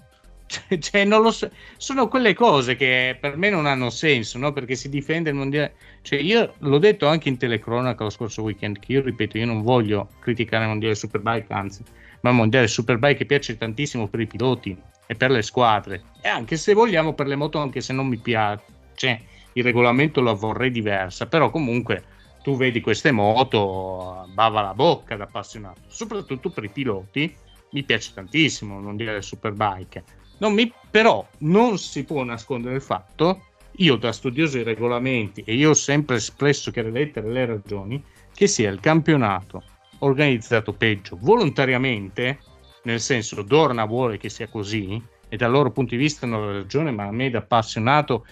cioè, 0.48 0.78
cioè, 0.78 1.04
non 1.04 1.22
lo 1.22 1.30
so. 1.30 1.50
Sono 1.76 2.08
quelle 2.08 2.34
cose 2.34 2.74
che 2.74 3.16
per 3.20 3.36
me 3.36 3.50
non 3.50 3.66
hanno 3.66 3.90
senso, 3.90 4.38
no? 4.38 4.52
Perché 4.52 4.74
si 4.74 4.88
difende 4.88 5.30
il 5.30 5.36
mondiale. 5.36 5.74
Cioè, 6.02 6.18
io 6.18 6.54
l'ho 6.58 6.78
detto 6.78 7.06
anche 7.06 7.28
in 7.28 7.36
telecronaca 7.36 8.02
lo 8.02 8.10
scorso 8.10 8.42
weekend, 8.42 8.78
che 8.78 8.92
io 8.92 9.02
ripeto, 9.02 9.36
io 9.36 9.46
non 9.46 9.62
voglio 9.62 10.08
criticare 10.20 10.64
il 10.64 10.70
mondiale 10.70 10.94
Superbike, 10.94 11.52
anzi, 11.52 11.82
ma 12.22 12.30
il 12.30 12.36
mondiale 12.36 12.66
Superbike 12.66 13.26
piace 13.26 13.58
tantissimo 13.58 14.08
per 14.08 14.20
i 14.20 14.26
piloti 14.26 14.76
e 15.06 15.14
per 15.14 15.30
le 15.30 15.42
squadre. 15.42 16.02
E 16.22 16.28
anche 16.28 16.56
se 16.56 16.72
vogliamo 16.72 17.12
per 17.12 17.26
le 17.26 17.36
moto, 17.36 17.58
anche 17.58 17.80
se 17.82 17.92
non 17.92 18.06
mi 18.06 18.16
piace, 18.16 18.62
cioè, 18.94 19.20
il 19.52 19.62
regolamento 19.62 20.20
lo 20.20 20.34
vorrei 20.34 20.70
diversa, 20.70 21.26
però 21.26 21.50
comunque 21.50 22.16
tu 22.42 22.56
vedi 22.56 22.80
queste 22.80 23.12
moto, 23.12 24.26
bava 24.32 24.62
la 24.62 24.72
bocca 24.72 25.16
da 25.16 25.24
appassionato, 25.24 25.82
soprattutto 25.88 26.48
per 26.48 26.64
i 26.64 26.70
piloti. 26.70 27.46
Mi 27.70 27.82
piace 27.84 28.12
tantissimo 28.14 28.78
il 28.78 28.84
mondiale 28.84 29.22
Superbike 29.22 30.04
non 30.38 30.54
mi, 30.54 30.72
però 30.90 31.26
non 31.38 31.78
si 31.78 32.04
può 32.04 32.22
nascondere 32.24 32.76
il 32.76 32.82
fatto, 32.82 33.42
io 33.78 33.96
da 33.96 34.12
studioso 34.12 34.56
dei 34.56 34.64
regolamenti, 34.64 35.42
e 35.44 35.54
io 35.54 35.70
ho 35.70 35.74
sempre 35.74 36.16
espresso 36.16 36.70
chiare 36.70 36.90
lettere 36.90 37.30
le 37.30 37.46
ragioni, 37.46 38.02
che 38.32 38.46
sia 38.46 38.70
il 38.70 38.80
campionato 38.80 39.62
organizzato 40.00 40.72
peggio 40.72 41.18
volontariamente, 41.20 42.38
nel 42.84 43.00
senso 43.00 43.42
Dorna 43.42 43.84
vuole 43.84 44.16
che 44.16 44.28
sia 44.28 44.48
così, 44.48 45.00
e 45.28 45.36
dal 45.36 45.50
loro 45.50 45.72
punto 45.72 45.94
di 45.94 46.00
vista 46.00 46.24
hanno 46.24 46.52
ragione, 46.52 46.90
ma 46.90 47.04
a 47.04 47.12
me 47.12 47.30
da 47.30 47.38
appassionato, 47.38 48.24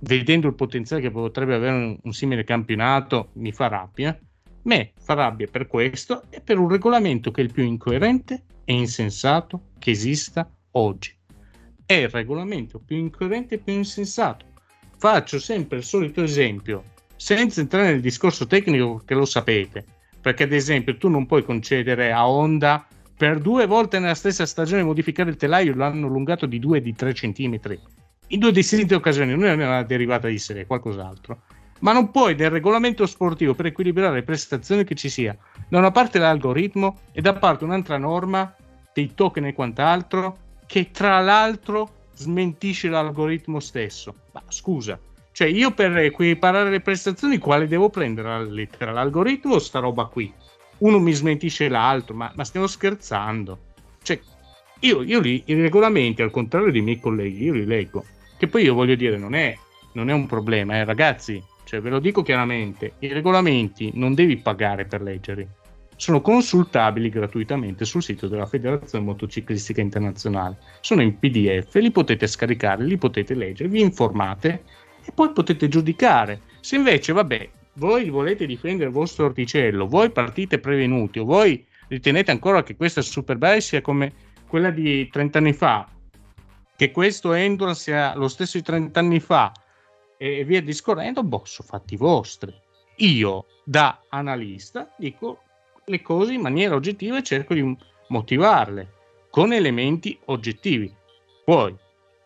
vedendo 0.00 0.46
il 0.46 0.54
potenziale 0.54 1.02
che 1.02 1.10
potrebbe 1.10 1.54
avere 1.54 1.74
un, 1.74 1.98
un 2.00 2.12
simile 2.12 2.44
campionato, 2.44 3.30
mi 3.34 3.52
fa 3.52 3.68
rabbia. 3.68 4.18
Me 4.62 4.92
fa 4.98 5.14
rabbia 5.14 5.48
per 5.50 5.66
questo 5.66 6.24
e 6.30 6.40
per 6.42 6.58
un 6.58 6.68
regolamento 6.68 7.30
che 7.30 7.40
è 7.40 7.44
il 7.44 7.52
più 7.52 7.64
incoerente 7.64 8.44
e 8.70 8.72
insensato 8.72 9.70
che 9.80 9.90
esista 9.90 10.48
oggi 10.72 11.12
è 11.84 11.94
il 11.94 12.08
regolamento 12.08 12.78
più 12.78 12.98
incoerente 12.98 13.56
e 13.56 13.58
più 13.58 13.72
insensato. 13.72 14.46
Faccio 14.96 15.40
sempre 15.40 15.78
il 15.78 15.82
solito 15.82 16.22
esempio, 16.22 16.84
senza 17.16 17.60
entrare 17.60 17.90
nel 17.90 18.00
discorso 18.00 18.46
tecnico 18.46 19.02
che 19.04 19.14
lo 19.14 19.24
sapete, 19.24 19.84
perché 20.20 20.44
ad 20.44 20.52
esempio 20.52 20.96
tu 20.96 21.08
non 21.08 21.26
puoi 21.26 21.42
concedere 21.42 22.12
a 22.12 22.28
Honda 22.28 22.86
per 23.16 23.40
due 23.40 23.66
volte 23.66 23.98
nella 23.98 24.14
stessa 24.14 24.46
stagione 24.46 24.84
modificare 24.84 25.30
il 25.30 25.36
telaio, 25.36 25.74
l'hanno 25.74 26.06
allungato 26.06 26.46
di 26.46 26.60
2 26.60 26.80
di 26.80 26.94
3 26.94 27.12
cm. 27.12 27.58
In 28.28 28.38
due 28.38 28.52
distinte 28.52 28.94
occasioni, 28.94 29.32
non 29.32 29.46
è 29.46 29.52
una 29.52 29.82
derivata 29.82 30.28
di 30.28 30.38
serie, 30.38 30.64
qualcos'altro. 30.64 31.42
Ma 31.80 31.92
non 31.92 32.12
puoi 32.12 32.36
nel 32.36 32.50
regolamento 32.50 33.04
sportivo 33.06 33.54
per 33.54 33.66
equilibrare 33.66 34.14
le 34.14 34.22
prestazioni 34.22 34.84
che 34.84 34.94
ci 34.94 35.08
sia 35.08 35.36
da 35.68 35.78
una 35.78 35.90
parte 35.90 36.18
l'algoritmo 36.18 37.00
e 37.12 37.20
da 37.20 37.32
parte 37.32 37.64
un'altra 37.64 37.96
norma 37.96 38.54
dei 38.92 39.14
token 39.14 39.46
e 39.46 39.52
quant'altro 39.52 40.38
che 40.66 40.90
tra 40.90 41.20
l'altro 41.20 42.08
smentisce 42.14 42.88
l'algoritmo 42.88 43.60
stesso. 43.60 44.14
Ma 44.32 44.42
scusa, 44.48 44.98
cioè 45.32 45.48
io 45.48 45.72
per 45.72 45.96
equiparare 45.96 46.70
le 46.70 46.80
prestazioni 46.80 47.38
quale 47.38 47.66
devo 47.66 47.88
prendere 47.88 48.28
la 48.28 48.42
lettera? 48.42 48.92
L'algoritmo 48.92 49.54
o 49.54 49.58
sta 49.58 49.78
roba 49.78 50.04
qui? 50.04 50.32
Uno 50.78 50.98
mi 50.98 51.12
smentisce 51.12 51.68
l'altro, 51.68 52.14
ma, 52.14 52.30
ma 52.34 52.44
stiamo 52.44 52.66
scherzando. 52.66 53.58
Cioè, 54.02 54.20
io, 54.80 55.02
io 55.02 55.20
li, 55.20 55.42
i 55.46 55.54
regolamenti, 55.54 56.22
al 56.22 56.30
contrario 56.30 56.70
dei 56.70 56.80
miei 56.80 57.00
colleghi, 57.00 57.44
io 57.44 57.52
li 57.52 57.64
leggo. 57.64 58.04
Che 58.38 58.48
poi 58.48 58.64
io 58.64 58.74
voglio 58.74 58.94
dire, 58.94 59.16
non 59.18 59.34
è, 59.34 59.56
non 59.92 60.08
è 60.08 60.12
un 60.12 60.26
problema, 60.26 60.76
eh, 60.76 60.84
ragazzi. 60.84 61.42
Cioè, 61.64 61.80
ve 61.80 61.90
lo 61.90 62.00
dico 62.00 62.22
chiaramente, 62.22 62.94
i 62.98 63.08
regolamenti 63.08 63.90
non 63.94 64.14
devi 64.14 64.36
pagare 64.38 64.86
per 64.86 65.02
leggerli. 65.02 65.46
Sono 66.00 66.22
consultabili 66.22 67.10
gratuitamente 67.10 67.84
sul 67.84 68.02
sito 68.02 68.26
della 68.26 68.46
Federazione 68.46 69.04
Motociclistica 69.04 69.82
Internazionale. 69.82 70.56
Sono 70.80 71.02
in 71.02 71.18
PDF, 71.18 71.74
li 71.74 71.90
potete 71.90 72.26
scaricare, 72.26 72.84
li 72.84 72.96
potete 72.96 73.34
leggere, 73.34 73.68
vi 73.68 73.82
informate 73.82 74.62
e 75.04 75.12
poi 75.12 75.30
potete 75.32 75.68
giudicare. 75.68 76.40
Se 76.60 76.76
invece, 76.76 77.12
vabbè, 77.12 77.50
voi 77.74 78.08
volete 78.08 78.46
difendere 78.46 78.88
il 78.88 78.94
vostro 78.94 79.26
orticello, 79.26 79.86
voi 79.86 80.10
partite 80.10 80.58
prevenuti 80.58 81.18
o 81.18 81.26
voi 81.26 81.62
ritenete 81.88 82.30
ancora 82.30 82.62
che 82.62 82.76
questa 82.76 83.02
Superbike 83.02 83.60
sia 83.60 83.82
come 83.82 84.10
quella 84.48 84.70
di 84.70 85.06
30 85.06 85.36
anni 85.36 85.52
fa, 85.52 85.86
che 86.76 86.92
questo 86.92 87.34
Endurance 87.34 87.82
sia 87.82 88.16
lo 88.16 88.28
stesso 88.28 88.56
di 88.56 88.64
30 88.64 88.98
anni 88.98 89.20
fa 89.20 89.52
e 90.16 90.44
via 90.46 90.62
discorrendo, 90.62 91.22
boh, 91.22 91.42
sono 91.44 91.68
fatti 91.68 91.96
vostri. 91.96 92.54
Io, 92.96 93.44
da 93.64 94.00
analista, 94.08 94.94
dico 94.96 95.42
le 95.90 96.00
cose 96.00 96.32
in 96.32 96.40
maniera 96.40 96.74
oggettiva 96.74 97.18
e 97.18 97.22
cerco 97.22 97.54
di 97.54 97.76
motivarle 98.08 98.92
con 99.30 99.52
elementi 99.52 100.18
oggettivi. 100.26 100.92
Poi 101.44 101.74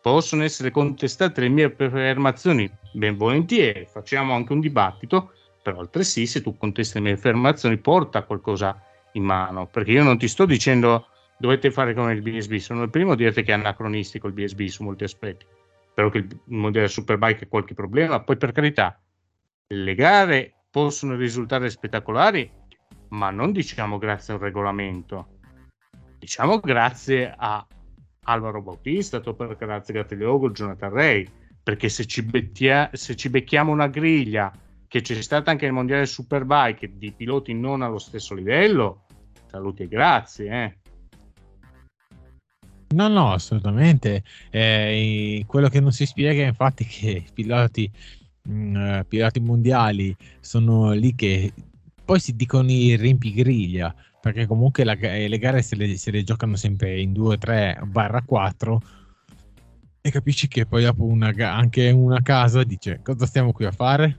possono 0.01 0.43
essere 0.43 0.71
contestate 0.71 1.41
le 1.41 1.49
mie 1.49 1.65
affermazioni, 1.65 2.71
ben 2.93 3.17
volentieri, 3.17 3.87
facciamo 3.91 4.35
anche 4.35 4.53
un 4.53 4.61
dibattito, 4.61 5.33
però 5.63 5.81
altresì 5.81 6.27
se 6.27 6.43
tu 6.43 6.57
contesti 6.57 6.99
le 6.99 7.05
mie 7.05 7.13
affermazioni 7.15 7.79
porta 7.79 8.23
qualcosa 8.23 8.81
in 9.13 9.25
mano, 9.25 9.67
perché 9.67 9.93
io 9.93 10.03
non 10.03 10.19
ti 10.19 10.29
sto 10.29 10.45
dicendo 10.45 11.09
dovete 11.39 11.71
fare 11.71 11.95
come 11.95 12.13
il 12.13 12.23
BSB, 12.23 12.57
sono 12.57 12.83
il 12.83 12.91
primo 12.91 13.13
a 13.13 13.17
dirti 13.17 13.43
che 13.43 13.53
è 13.53 13.55
anacronistico 13.55 14.27
il 14.27 14.35
BSB 14.35 14.65
su 14.67 14.83
molti 14.85 15.05
aspetti, 15.05 15.47
però 15.95 16.11
che 16.11 16.19
il 16.19 16.41
modello 16.47 16.87
Superbike 16.87 17.45
ha 17.45 17.49
qualche 17.49 17.75
problema, 17.75 18.21
poi 18.21 18.37
per 18.37 18.53
carità, 18.53 19.01
le 19.69 19.95
gare 19.95 20.53
possono 20.71 21.17
risultare 21.17 21.71
spettacolari, 21.71 22.51
ma 23.15 23.31
non 23.31 23.53
diciamo 23.53 23.97
grazie 23.99 24.33
a 24.33 24.37
un 24.37 24.43
regolamento, 24.43 25.39
diciamo 26.19 26.59
grazie 26.59 27.33
a 27.37 27.65
Alvaro 28.25 28.61
Bautista, 28.61 29.21
Topper 29.21 29.57
Carazzi 29.57 29.93
Gatteliogo, 29.93 30.51
Jonathan 30.51 30.91
Ray, 30.91 31.29
perché 31.63 31.89
se 31.89 32.07
ci, 32.07 32.23
bettia, 32.23 32.91
se 32.93 33.15
ci 33.15 33.31
becchiamo 33.31 33.71
una 33.71 33.87
griglia 33.87 34.53
che 34.89 35.01
c'è 35.01 35.21
stata 35.23 35.51
anche 35.51 35.67
il 35.67 35.73
mondiale 35.73 36.07
Superbike 36.07 36.97
di 36.97 37.13
piloti 37.13 37.55
non 37.55 37.83
allo 37.83 37.99
stesso 37.99 38.35
livello, 38.35 39.05
saluti 39.47 39.85
e 39.85 39.89
grazie. 39.89 40.51
Eh. 40.51 40.79
No, 42.95 43.09
no, 43.09 43.33
assolutamente. 43.33 44.23
Eh, 44.51 45.45
quello 45.47 45.69
che 45.69 45.81
non 45.81 45.93
si 45.93 46.07
spiega 46.07 46.43
è 46.43 46.47
infatti 46.47 46.85
che 46.85 47.11
i 47.11 47.33
piloti, 47.33 47.91
mh, 48.43 48.53
mm, 48.53 48.77
eh, 48.77 49.05
piloti 49.07 49.41
mondiali 49.41 50.17
sono 50.41 50.93
lì 50.93 51.15
che 51.15 51.53
poi 52.05 52.21
si 52.21 52.35
dicono 52.37 52.71
i 52.71 52.97
riempigriglia, 52.97 53.95
perché 54.21 54.47
comunque 54.47 54.85
la, 54.85 54.95
le 54.95 55.39
gare 55.39 55.63
se 55.63 55.77
le, 55.77 55.97
se 55.97 56.11
le, 56.11 56.23
giocano 56.23 56.57
sempre 56.57 57.01
in 57.01 57.13
2, 57.13 57.39
3, 57.39 57.81
barra 57.85 58.23
4 58.23 58.83
e 60.01 60.11
capisci 60.11 60.49
che 60.49 60.67
poi 60.67 60.85
dopo 60.85 61.05
una, 61.05 61.33
anche 61.39 61.91
una 61.91 62.21
casa 62.21 62.63
dice 62.63 63.01
cosa 63.03 63.25
stiamo 63.25 63.53
qui 63.53 63.65
a 63.65 63.73
fare? 63.73 64.19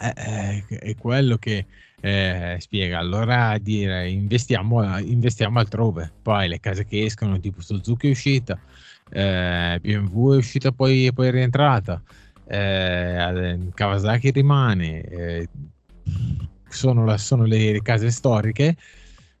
Eh, 0.00 0.64
eh, 0.68 0.78
è 0.78 0.94
quello 0.94 1.36
che 1.36 1.66
eh, 2.00 2.56
spiega. 2.58 2.98
Allora 2.98 3.56
dire 3.58 4.08
investiamo, 4.08 4.98
investiamo 4.98 5.58
altrove. 5.58 6.12
Poi 6.22 6.48
le 6.48 6.60
case 6.60 6.84
che 6.84 7.04
escono, 7.04 7.38
tipo 7.40 7.60
Suzuki 7.60 8.08
è 8.08 8.10
uscita, 8.10 8.58
eh, 9.10 9.78
BMW 9.80 10.34
è 10.34 10.36
uscita 10.36 10.72
poi, 10.72 11.12
poi 11.12 11.28
è 11.28 11.30
rientrata, 11.30 12.02
eh, 12.46 13.58
Kawasaki 13.74 14.30
rimane. 14.30 15.48
Eh, 16.72 16.74
sono, 16.74 17.04
la, 17.04 17.18
sono 17.18 17.44
le, 17.44 17.72
le, 17.72 17.82
case 17.82 18.10
storiche, 18.10 18.76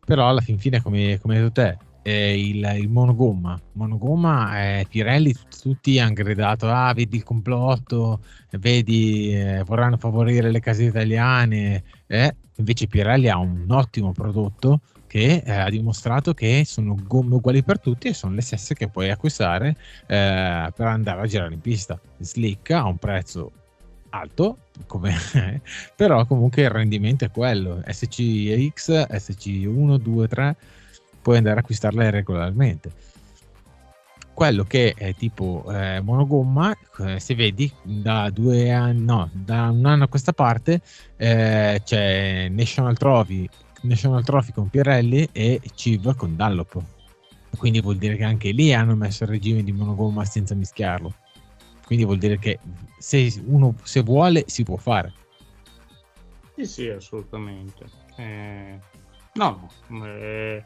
però 0.04 0.28
alla 0.28 0.40
fin 0.40 0.58
fine, 0.58 0.82
come, 0.82 1.18
come 1.20 1.36
hai 1.36 1.42
detto 1.42 1.52
te, 1.52 1.78
il, 2.10 2.76
il 2.78 2.88
monogomma. 2.88 3.58
Monogomma, 3.72 4.78
eh, 4.78 4.86
Pirelli 4.88 5.34
tutti 5.62 5.98
hanno 5.98 6.12
gridato, 6.12 6.68
ah 6.68 6.92
vedi 6.92 7.16
il 7.16 7.24
complotto, 7.24 8.20
vedi, 8.52 9.34
eh, 9.34 9.62
vorranno 9.64 9.96
favorire 9.96 10.50
le 10.50 10.60
case 10.60 10.84
italiane. 10.84 11.82
Eh? 12.06 12.34
Invece 12.56 12.86
Pirelli 12.86 13.28
ha 13.28 13.38
un 13.38 13.66
ottimo 13.68 14.12
prodotto 14.12 14.80
che 15.06 15.42
eh, 15.44 15.52
ha 15.52 15.68
dimostrato 15.68 16.32
che 16.32 16.62
sono 16.64 16.96
gomme 17.06 17.34
uguali 17.34 17.62
per 17.62 17.78
tutti 17.80 18.08
e 18.08 18.14
sono 18.14 18.34
le 18.34 18.40
stesse 18.40 18.74
che 18.74 18.88
puoi 18.88 19.10
acquistare 19.10 19.76
eh, 20.06 20.72
per 20.74 20.86
andare 20.86 21.20
a 21.20 21.26
girare 21.26 21.54
in 21.54 21.60
pista. 21.60 22.00
Slick 22.18 22.70
ha 22.70 22.86
un 22.86 22.96
prezzo 22.96 23.52
alto, 24.12 24.58
come, 24.86 25.14
però 25.96 26.26
comunque 26.26 26.62
il 26.62 26.70
rendimento 26.70 27.24
è 27.24 27.30
quello. 27.30 27.82
SCX, 27.86 29.06
SC1, 29.08 29.96
2, 29.96 30.28
3, 30.28 30.56
puoi 31.20 31.36
andare 31.38 31.56
a 31.56 31.60
acquistarle 31.60 32.10
regolarmente. 32.10 32.92
Quello 34.34 34.64
che 34.64 34.94
è 34.96 35.14
tipo 35.14 35.64
eh, 35.70 36.00
monogomma, 36.00 36.74
eh, 37.00 37.20
se 37.20 37.34
vedi, 37.34 37.70
da 37.82 38.30
due 38.30 38.70
anni, 38.70 39.04
no, 39.04 39.30
da 39.32 39.68
un 39.68 39.84
anno 39.84 40.04
a 40.04 40.08
questa 40.08 40.32
parte 40.32 40.80
eh, 41.16 41.80
c'è 41.84 42.48
National 42.48 42.96
Trophy, 42.96 43.46
National 43.82 44.24
Trophy 44.24 44.52
con 44.52 44.70
Pirelli 44.70 45.28
e 45.32 45.60
Civ 45.74 46.14
con 46.16 46.34
Dallop. 46.34 46.80
Quindi 47.58 47.82
vuol 47.82 47.98
dire 47.98 48.16
che 48.16 48.24
anche 48.24 48.50
lì 48.52 48.72
hanno 48.72 48.96
messo 48.96 49.24
il 49.24 49.30
regime 49.30 49.62
di 49.62 49.72
monogomma 49.72 50.24
senza 50.24 50.54
mischiarlo 50.54 51.14
quindi 51.84 52.04
vuol 52.04 52.18
dire 52.18 52.38
che 52.38 52.58
se 52.98 53.42
uno 53.44 53.74
se 53.82 54.02
vuole 54.02 54.44
si 54.46 54.62
può 54.62 54.76
fare. 54.76 55.12
Sì, 56.54 56.66
sì, 56.66 56.88
assolutamente. 56.88 57.84
Eh, 58.16 58.78
no, 59.34 59.70
eh, 60.04 60.64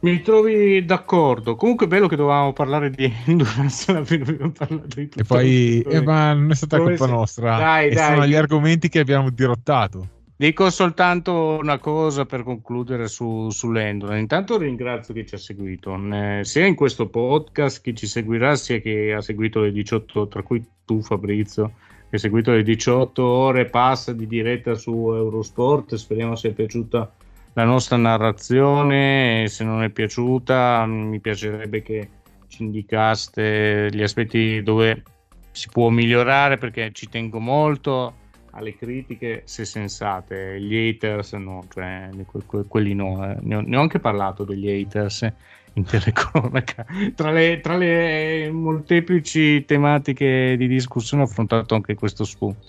mi 0.00 0.22
trovi 0.22 0.84
d'accordo. 0.84 1.56
Comunque 1.56 1.86
è 1.86 1.88
bello 1.88 2.08
che 2.08 2.16
dovevamo 2.16 2.52
parlare 2.52 2.90
di 2.90 3.12
endurance 3.26 3.90
alla 3.90 4.04
fine 4.04 4.24
abbiamo 4.24 4.52
parlato 4.52 4.94
di 4.94 5.08
tutto. 5.08 5.20
E 5.20 5.24
poi, 5.24 5.80
eh, 5.82 6.00
ma 6.02 6.32
non 6.32 6.50
è 6.50 6.54
stata 6.54 6.78
colpa 6.78 7.06
nostra. 7.06 7.58
Dai, 7.58 7.92
dai. 7.92 8.14
Sono 8.14 8.26
gli 8.26 8.34
argomenti 8.34 8.88
che 8.88 9.00
abbiamo 9.00 9.30
dirottato. 9.30 10.18
Dico 10.40 10.70
soltanto 10.70 11.58
una 11.60 11.76
cosa 11.76 12.24
per 12.24 12.44
concludere 12.44 13.08
su, 13.08 13.50
sull'Endurance. 13.50 14.20
Intanto 14.20 14.56
ringrazio 14.56 15.12
chi 15.12 15.26
ci 15.26 15.34
ha 15.34 15.38
seguito, 15.38 15.94
eh, 16.14 16.40
sia 16.44 16.64
in 16.64 16.74
questo 16.74 17.10
podcast, 17.10 17.82
chi 17.82 17.94
ci 17.94 18.06
seguirà, 18.06 18.56
sia 18.56 18.80
che 18.80 19.12
ha 19.12 19.20
seguito 19.20 19.60
le 19.60 19.70
18, 19.70 20.28
tra 20.28 20.42
cui 20.42 20.66
tu 20.86 21.02
Fabrizio, 21.02 21.74
che 21.84 22.06
hai 22.12 22.18
seguito 22.18 22.52
le 22.52 22.62
18 22.62 23.22
ore 23.22 23.66
passa 23.66 24.14
di 24.14 24.26
diretta 24.26 24.74
su 24.76 25.12
Eurosport. 25.12 25.96
Speriamo 25.96 26.34
sia 26.36 26.52
piaciuta 26.52 27.12
la 27.52 27.64
nostra 27.64 27.98
narrazione. 27.98 29.44
Se 29.46 29.62
non 29.62 29.82
è 29.82 29.90
piaciuta, 29.90 30.86
mi 30.86 31.20
piacerebbe 31.20 31.82
che 31.82 32.08
ci 32.48 32.62
indicaste 32.62 33.90
gli 33.92 34.02
aspetti 34.02 34.62
dove 34.62 35.02
si 35.50 35.68
può 35.70 35.90
migliorare 35.90 36.56
perché 36.56 36.92
ci 36.94 37.10
tengo 37.10 37.40
molto 37.40 38.14
alle 38.60 38.76
critiche 38.76 39.42
se 39.44 39.64
sensate, 39.64 40.60
gli 40.60 40.74
haters 40.76 41.32
no, 41.34 41.64
cioè 41.72 42.10
que- 42.30 42.46
que- 42.46 42.64
quelli 42.66 42.94
no, 42.94 43.28
eh. 43.28 43.36
ne, 43.40 43.76
ho, 43.76 43.80
anche 43.80 43.98
parlato 43.98 44.44
degli 44.44 44.68
haters 44.68 45.28
in 45.74 45.84
telecronaca, 45.84 46.86
tra 47.14 47.30
le, 47.32 47.60
tra 47.60 47.76
le 47.76 48.50
molteplici 48.50 49.64
tematiche 49.64 50.56
di 50.56 50.68
discussione 50.68 51.22
ho 51.22 51.26
affrontato 51.26 51.74
anche 51.74 51.94
questo 51.94 52.24
spunto. 52.24 52.68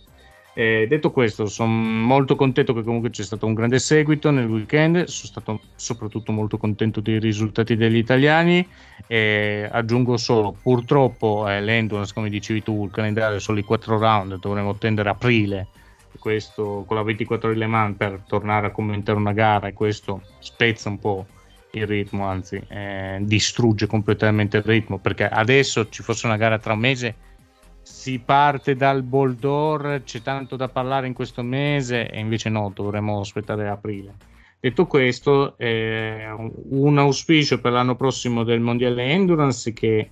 Eh, 0.54 0.86
detto 0.90 1.12
questo, 1.12 1.46
sono 1.46 1.72
molto 1.72 2.36
contento 2.36 2.74
che 2.74 2.84
comunque 2.84 3.10
c'è 3.10 3.24
stato 3.24 3.46
un 3.46 3.54
grande 3.54 3.80
seguito 3.80 4.32
nel 4.32 4.50
weekend, 4.50 5.06
sono 5.06 5.28
stato 5.32 5.62
soprattutto 5.76 6.34
molto 6.34 6.58
contento 6.58 7.00
dei 7.00 7.20
risultati 7.20 7.78
degli 7.78 7.96
italiani. 7.96 8.68
Eh, 9.08 9.68
aggiungo 9.72 10.18
solo, 10.18 10.58
purtroppo 10.62 11.48
eh, 11.48 11.62
l'Endurance, 11.62 12.14
come 12.14 12.30
dicevi 12.30 12.64
tu, 12.64 12.84
il 12.84 12.92
calendario 12.92 13.40
sono 13.40 13.60
i 13.60 13.64
4 13.64 13.98
round, 13.98 14.40
dovremo 14.40 14.72
attendere 14.72 15.10
aprile 15.10 15.70
questo 16.20 16.84
con 16.88 16.98
la 16.98 17.04
24 17.04 17.50
ore 17.50 17.58
Le 17.58 17.68
Mans 17.68 17.98
per 17.98 18.24
tornare 18.28 18.68
a 18.68 18.72
commentare 18.72 19.18
una 19.18 19.34
gara 19.34 19.68
e 19.68 19.74
questo 19.74 20.22
spezza 20.40 20.90
un 20.90 21.00
po' 21.00 21.26
il 21.72 21.88
ritmo, 21.88 22.26
anzi 22.26 22.62
eh, 22.68 23.20
distrugge 23.22 23.88
completamente 23.88 24.58
il 24.58 24.64
ritmo 24.64 24.98
perché 24.98 25.28
adesso 25.28 25.88
ci 25.90 26.04
fosse 26.04 26.26
una 26.26 26.38
gara 26.38 26.60
tra 26.60 26.74
un 26.74 26.80
mese 26.80 27.16
si 27.82 28.20
parte 28.20 28.76
dal 28.76 29.04
Boldor, 29.04 30.02
c'è 30.04 30.22
tanto 30.22 30.56
da 30.56 30.70
parlare 30.70 31.08
in 31.08 31.14
questo 31.14 31.42
mese 31.44 32.10
e 32.10 32.20
invece 32.20 32.50
no, 32.50 32.72
dovremmo 32.74 33.20
aspettare 33.20 33.68
aprile. 33.68 34.16
Detto 34.60 34.86
questo, 34.86 35.58
eh, 35.58 36.28
un 36.70 36.98
auspicio 37.00 37.60
per 37.60 37.72
l'anno 37.72 37.96
prossimo 37.96 38.44
del 38.44 38.60
Mondiale 38.60 39.06
Endurance 39.06 39.74
che 39.74 40.10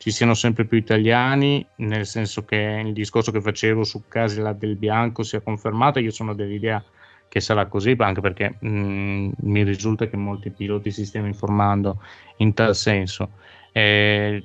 ci 0.00 0.10
siano 0.10 0.32
sempre 0.32 0.64
più 0.64 0.78
italiani, 0.78 1.62
nel 1.76 2.06
senso 2.06 2.46
che 2.46 2.56
il 2.56 2.94
discorso 2.94 3.30
che 3.30 3.42
facevo 3.42 3.84
su 3.84 4.04
Casila 4.08 4.54
del 4.54 4.76
Bianco 4.76 5.22
sia 5.22 5.40
confermato. 5.40 5.98
Io 5.98 6.10
sono 6.10 6.32
dell'idea 6.32 6.82
che 7.28 7.40
sarà 7.40 7.66
così, 7.66 7.94
anche 7.98 8.22
perché 8.22 8.56
mh, 8.60 8.68
mm, 8.68 9.30
mi 9.40 9.62
risulta 9.62 10.08
che 10.08 10.16
molti 10.16 10.48
piloti 10.52 10.90
si 10.90 11.04
stiano 11.04 11.26
informando 11.26 12.02
in 12.38 12.54
tal 12.54 12.74
senso. 12.74 13.32
Eh, 13.72 14.42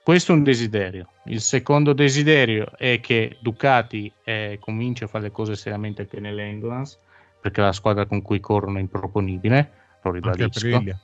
questo 0.00 0.30
è 0.30 0.36
un 0.36 0.44
desiderio. 0.44 1.08
Il 1.24 1.40
secondo 1.40 1.92
desiderio 1.92 2.70
è 2.76 3.00
che 3.00 3.38
Ducati 3.40 4.12
eh, 4.22 4.58
cominci 4.60 5.02
a 5.02 5.08
fare 5.08 5.24
le 5.24 5.32
cose 5.32 5.56
seriamente 5.56 6.02
anche 6.02 6.20
nell'endurance, 6.20 6.98
perché 7.40 7.60
la 7.60 7.72
squadra 7.72 8.06
con 8.06 8.22
cui 8.22 8.38
corrono 8.38 8.78
è 8.78 8.80
improponibile, 8.80 9.70
lo 10.04 10.12
ribadisco. 10.12 10.72
Anche 10.72 10.98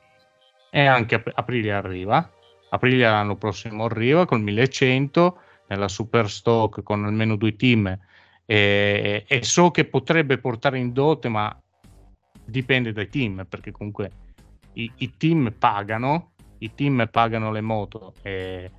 e 0.70 0.86
anche 0.86 1.20
Aprilia 1.34 1.78
arriva. 1.78 2.30
Aprilia 2.70 3.10
l'anno 3.10 3.36
prossimo 3.36 3.84
arriva 3.84 4.26
col 4.26 4.40
1100 4.40 5.40
nella 5.68 5.88
super 5.88 6.28
stock 6.28 6.82
con 6.82 7.04
almeno 7.04 7.36
due 7.36 7.54
team 7.56 7.98
e, 8.44 9.24
e, 9.28 9.42
so 9.44 9.70
che 9.70 9.84
potrebbe 9.84 10.38
portare 10.38 10.78
in 10.78 10.92
dote, 10.92 11.28
ma 11.28 11.56
dipende 12.44 12.92
dai 12.92 13.08
team, 13.08 13.46
perché 13.48 13.70
comunque 13.70 14.10
i, 14.72 14.90
i 14.96 15.16
team 15.16 15.54
pagano, 15.56 16.32
i 16.58 16.74
team 16.74 17.08
pagano 17.10 17.52
le 17.52 17.60
moto 17.60 18.14
e 18.22 18.70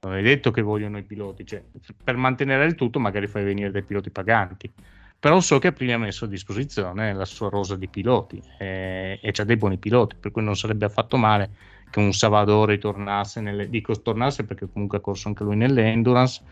non 0.00 0.14
è 0.16 0.22
detto 0.22 0.50
che 0.50 0.62
vogliono 0.62 0.98
i 0.98 1.04
piloti, 1.04 1.46
cioè, 1.46 1.62
per 2.02 2.16
mantenere 2.16 2.64
il 2.64 2.74
tutto 2.74 2.98
magari 2.98 3.28
fai 3.28 3.44
venire 3.44 3.70
dei 3.70 3.84
piloti 3.84 4.10
paganti. 4.10 4.72
Però 5.20 5.38
so 5.40 5.58
che 5.58 5.68
Aprilia 5.68 5.96
ha 5.96 5.98
messo 5.98 6.24
a 6.24 6.28
disposizione 6.28 7.12
la 7.12 7.26
sua 7.26 7.50
rosa 7.50 7.76
di 7.76 7.86
piloti 7.86 8.42
e, 8.58 9.20
e 9.22 9.30
c'ha 9.32 9.44
dei 9.44 9.58
buoni 9.58 9.76
piloti, 9.76 10.16
per 10.18 10.30
cui 10.30 10.42
non 10.42 10.56
sarebbe 10.56 10.86
affatto 10.86 11.16
male 11.18 11.50
che 11.90 11.98
un 11.98 12.12
Salvador 12.12 12.78
tornasse, 12.78 13.40
nelle, 13.40 13.68
dico 13.68 14.00
tornasse 14.00 14.44
perché 14.44 14.68
comunque 14.72 14.98
ha 14.98 15.00
corso 15.00 15.28
anche 15.28 15.44
lui 15.44 15.56
nell'endurance 15.56 16.42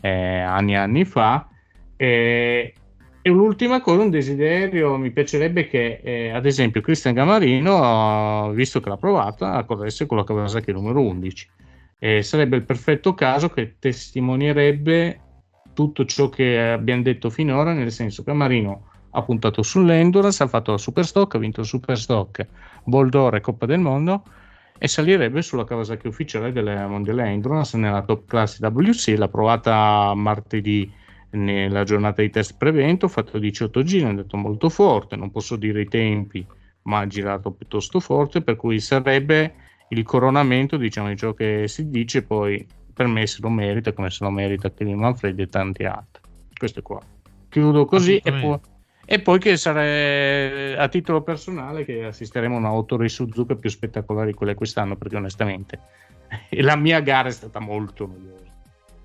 eh, 0.00 0.40
anni 0.40 0.72
e 0.72 0.76
anni 0.76 1.04
fa 1.04 1.48
e, 1.96 2.74
e 3.22 3.30
l'ultima 3.30 3.80
cosa, 3.80 4.02
un 4.02 4.10
desiderio, 4.10 4.96
mi 4.96 5.10
piacerebbe 5.10 5.66
che 5.66 6.00
eh, 6.02 6.30
ad 6.30 6.46
esempio 6.46 6.80
Cristian 6.80 7.14
Gamarino, 7.14 8.52
visto 8.52 8.80
che 8.80 8.88
l'ha 8.88 8.96
provata, 8.96 9.64
corresse 9.64 10.06
con 10.06 10.18
la 10.18 10.24
Kawasaki 10.24 10.70
numero 10.70 11.00
11. 11.00 11.48
E 11.98 12.22
sarebbe 12.22 12.56
il 12.56 12.64
perfetto 12.64 13.14
caso 13.14 13.48
che 13.48 13.76
testimonierebbe 13.78 15.20
tutto 15.72 16.04
ciò 16.04 16.28
che 16.28 16.70
abbiamo 16.70 17.02
detto 17.02 17.30
finora, 17.30 17.72
nel 17.72 17.90
senso 17.90 18.22
che 18.22 18.32
Marino 18.32 18.90
ha 19.10 19.22
puntato 19.22 19.62
sull'Endurance, 19.62 20.42
ha 20.42 20.46
fatto 20.46 20.72
la 20.72 20.78
Superstock, 20.78 21.34
ha 21.34 21.38
vinto 21.38 21.62
il 21.62 21.66
Superstock, 21.66 22.46
Boldore 22.84 23.40
Coppa 23.40 23.66
del 23.66 23.80
Mondo 23.80 24.22
e 24.78 24.88
salirebbe 24.88 25.42
sulla 25.42 25.64
Kawasaki 25.64 26.06
ufficiale 26.06 26.52
delle 26.52 26.86
Mondiale 26.86 27.24
Endurance 27.24 27.76
nella 27.76 28.02
top 28.02 28.26
class 28.26 28.60
WC, 28.60 29.14
l'ha 29.16 29.28
provata 29.28 30.12
martedì 30.14 30.90
nella 31.30 31.84
giornata 31.84 32.22
di 32.22 32.30
test 32.30 32.56
prevento, 32.56 33.06
ho 33.06 33.08
fatto 33.08 33.38
18 33.38 33.82
giri, 33.82 34.04
è 34.04 34.08
andato 34.08 34.36
molto 34.36 34.68
forte, 34.68 35.16
non 35.16 35.30
posso 35.30 35.56
dire 35.56 35.82
i 35.82 35.88
tempi, 35.88 36.46
ma 36.82 37.00
ha 37.00 37.06
girato 37.06 37.50
piuttosto 37.50 38.00
forte, 38.00 38.42
per 38.42 38.56
cui 38.56 38.80
sarebbe 38.80 39.54
il 39.88 40.02
coronamento 40.02 40.76
diciamo, 40.76 41.08
di 41.08 41.16
ciò 41.16 41.32
che 41.34 41.68
si 41.68 41.90
dice, 41.90 42.22
poi 42.22 42.66
per 42.92 43.06
me 43.06 43.26
se 43.26 43.38
lo 43.40 43.50
merita, 43.50 43.92
come 43.92 44.10
se 44.10 44.24
lo 44.24 44.30
merita 44.30 44.72
Kevin 44.72 44.98
Manfredi 44.98 45.42
e 45.42 45.48
tanti 45.48 45.84
altri. 45.84 46.22
Questo 46.56 46.78
è 46.80 46.82
qua. 46.82 47.00
Chiudo 47.48 47.84
così 47.84 48.16
e 48.16 48.32
poi, 48.32 48.58
e 49.06 49.20
poi 49.20 49.38
che 49.38 49.56
sarà 49.56 50.82
a 50.82 50.88
titolo 50.88 51.22
personale 51.22 51.84
che 51.84 52.04
assisteremo 52.04 52.56
a 52.56 52.58
una 52.58 52.68
Autori 52.68 53.08
Suzuka 53.08 53.54
più 53.54 53.70
spettacolare 53.70 54.26
di 54.26 54.34
quelle 54.34 54.54
quest'anno, 54.54 54.96
perché 54.96 55.16
onestamente 55.16 55.80
la 56.60 56.76
mia 56.76 57.00
gara 57.00 57.28
è 57.28 57.32
stata 57.32 57.60
molto 57.60 58.06
noiosa 58.06 58.44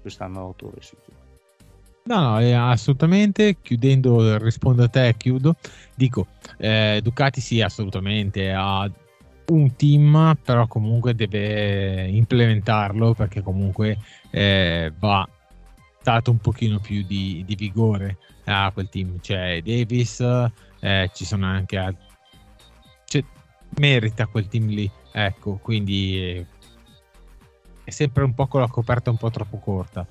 quest'anno 0.01 0.39
Autori 0.39 0.81
Suzuka. 0.81 1.19
No, 2.03 2.19
no, 2.19 2.39
eh, 2.39 2.53
assolutamente. 2.53 3.57
Chiudendo, 3.61 4.37
rispondo 4.39 4.83
a 4.83 4.87
te, 4.87 5.13
chiudo. 5.17 5.55
Dico, 5.93 6.27
eh, 6.57 6.99
Ducati 7.03 7.39
sì, 7.41 7.61
assolutamente, 7.61 8.51
ha 8.51 8.89
un 9.49 9.75
team, 9.75 10.37
però 10.43 10.65
comunque 10.67 11.13
deve 11.13 12.07
implementarlo 12.07 13.13
perché 13.13 13.41
comunque 13.41 13.97
eh, 14.31 14.91
va 14.97 15.27
dato 16.01 16.31
un 16.31 16.37
pochino 16.37 16.79
più 16.79 17.03
di, 17.03 17.43
di, 17.45 17.55
vigore 17.55 18.17
a 18.45 18.71
quel 18.71 18.89
team. 18.89 19.19
C'è 19.19 19.61
Davis, 19.61 20.19
eh, 20.79 21.09
ci 21.13 21.25
sono 21.25 21.45
anche 21.45 21.77
altri. 21.77 22.05
Cioè, 23.05 23.23
merita 23.79 24.27
quel 24.27 24.47
team 24.47 24.67
lì, 24.67 24.89
ecco, 25.11 25.57
quindi 25.61 26.17
eh, 26.17 26.45
è 27.83 27.89
sempre 27.89 28.23
un 28.23 28.33
po' 28.33 28.47
con 28.47 28.61
la 28.61 28.67
coperta 28.67 29.09
un 29.09 29.17
po' 29.17 29.29
troppo 29.29 29.57
corta 29.57 30.07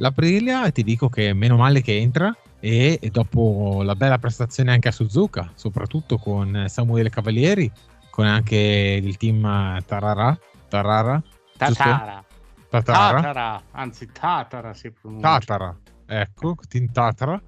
l'Aprilia 0.00 0.70
ti 0.70 0.82
dico 0.82 1.08
che 1.08 1.32
meno 1.32 1.56
male 1.56 1.82
che 1.82 1.96
entra 1.96 2.34
e, 2.58 2.98
e, 3.00 3.10
dopo 3.10 3.82
la 3.82 3.94
bella 3.94 4.18
prestazione 4.18 4.72
anche 4.72 4.88
a 4.88 4.92
Suzuka, 4.92 5.52
soprattutto 5.54 6.18
con 6.18 6.64
Samuele 6.68 7.08
Cavalieri, 7.08 7.70
con 8.10 8.26
anche 8.26 8.56
il 9.02 9.16
team 9.16 9.42
Tarara, 9.84 10.38
Tarara, 10.68 11.22
Tatara. 11.56 12.24
Tatara. 12.68 13.20
Tatara, 13.20 13.62
anzi 13.72 14.10
Tatara 14.12 14.74
si 14.74 14.90
pronuncia. 14.90 15.38
Tatara, 15.38 15.76
ecco, 16.10 16.56
team 16.68 16.90
Tatara. 16.90 17.40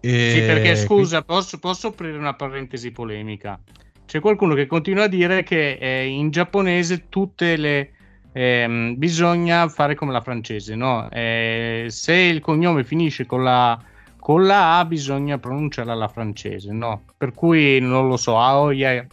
E... 0.00 0.30
Sì, 0.30 0.40
perché 0.40 0.76
scusa, 0.76 1.22
posso, 1.22 1.58
posso, 1.58 1.88
aprire 1.88 2.16
una 2.16 2.34
parentesi 2.34 2.90
polemica? 2.90 3.58
C'è 4.04 4.20
qualcuno 4.20 4.54
che 4.54 4.66
continua 4.66 5.04
a 5.04 5.08
dire 5.08 5.42
che 5.42 5.78
eh, 5.80 6.06
in 6.06 6.30
giapponese 6.30 7.08
tutte 7.08 7.56
le 7.56 7.92
ehm, 8.32 8.96
bisogna 8.96 9.68
fare 9.68 9.94
come 9.94 10.12
la 10.12 10.20
francese, 10.20 10.74
no? 10.74 11.08
Eh, 11.10 11.86
se 11.88 12.14
il 12.14 12.40
cognome 12.40 12.84
finisce 12.84 13.26
con 13.26 13.42
la, 13.42 13.80
con 14.18 14.44
la 14.44 14.78
A, 14.78 14.84
bisogna 14.84 15.38
pronunciarla 15.38 15.92
alla 15.92 16.08
francese, 16.08 16.72
no? 16.72 17.04
Per 17.16 17.32
cui 17.32 17.78
non 17.80 18.08
lo 18.08 18.16
so, 18.16 18.38
Aoya, 18.38 19.06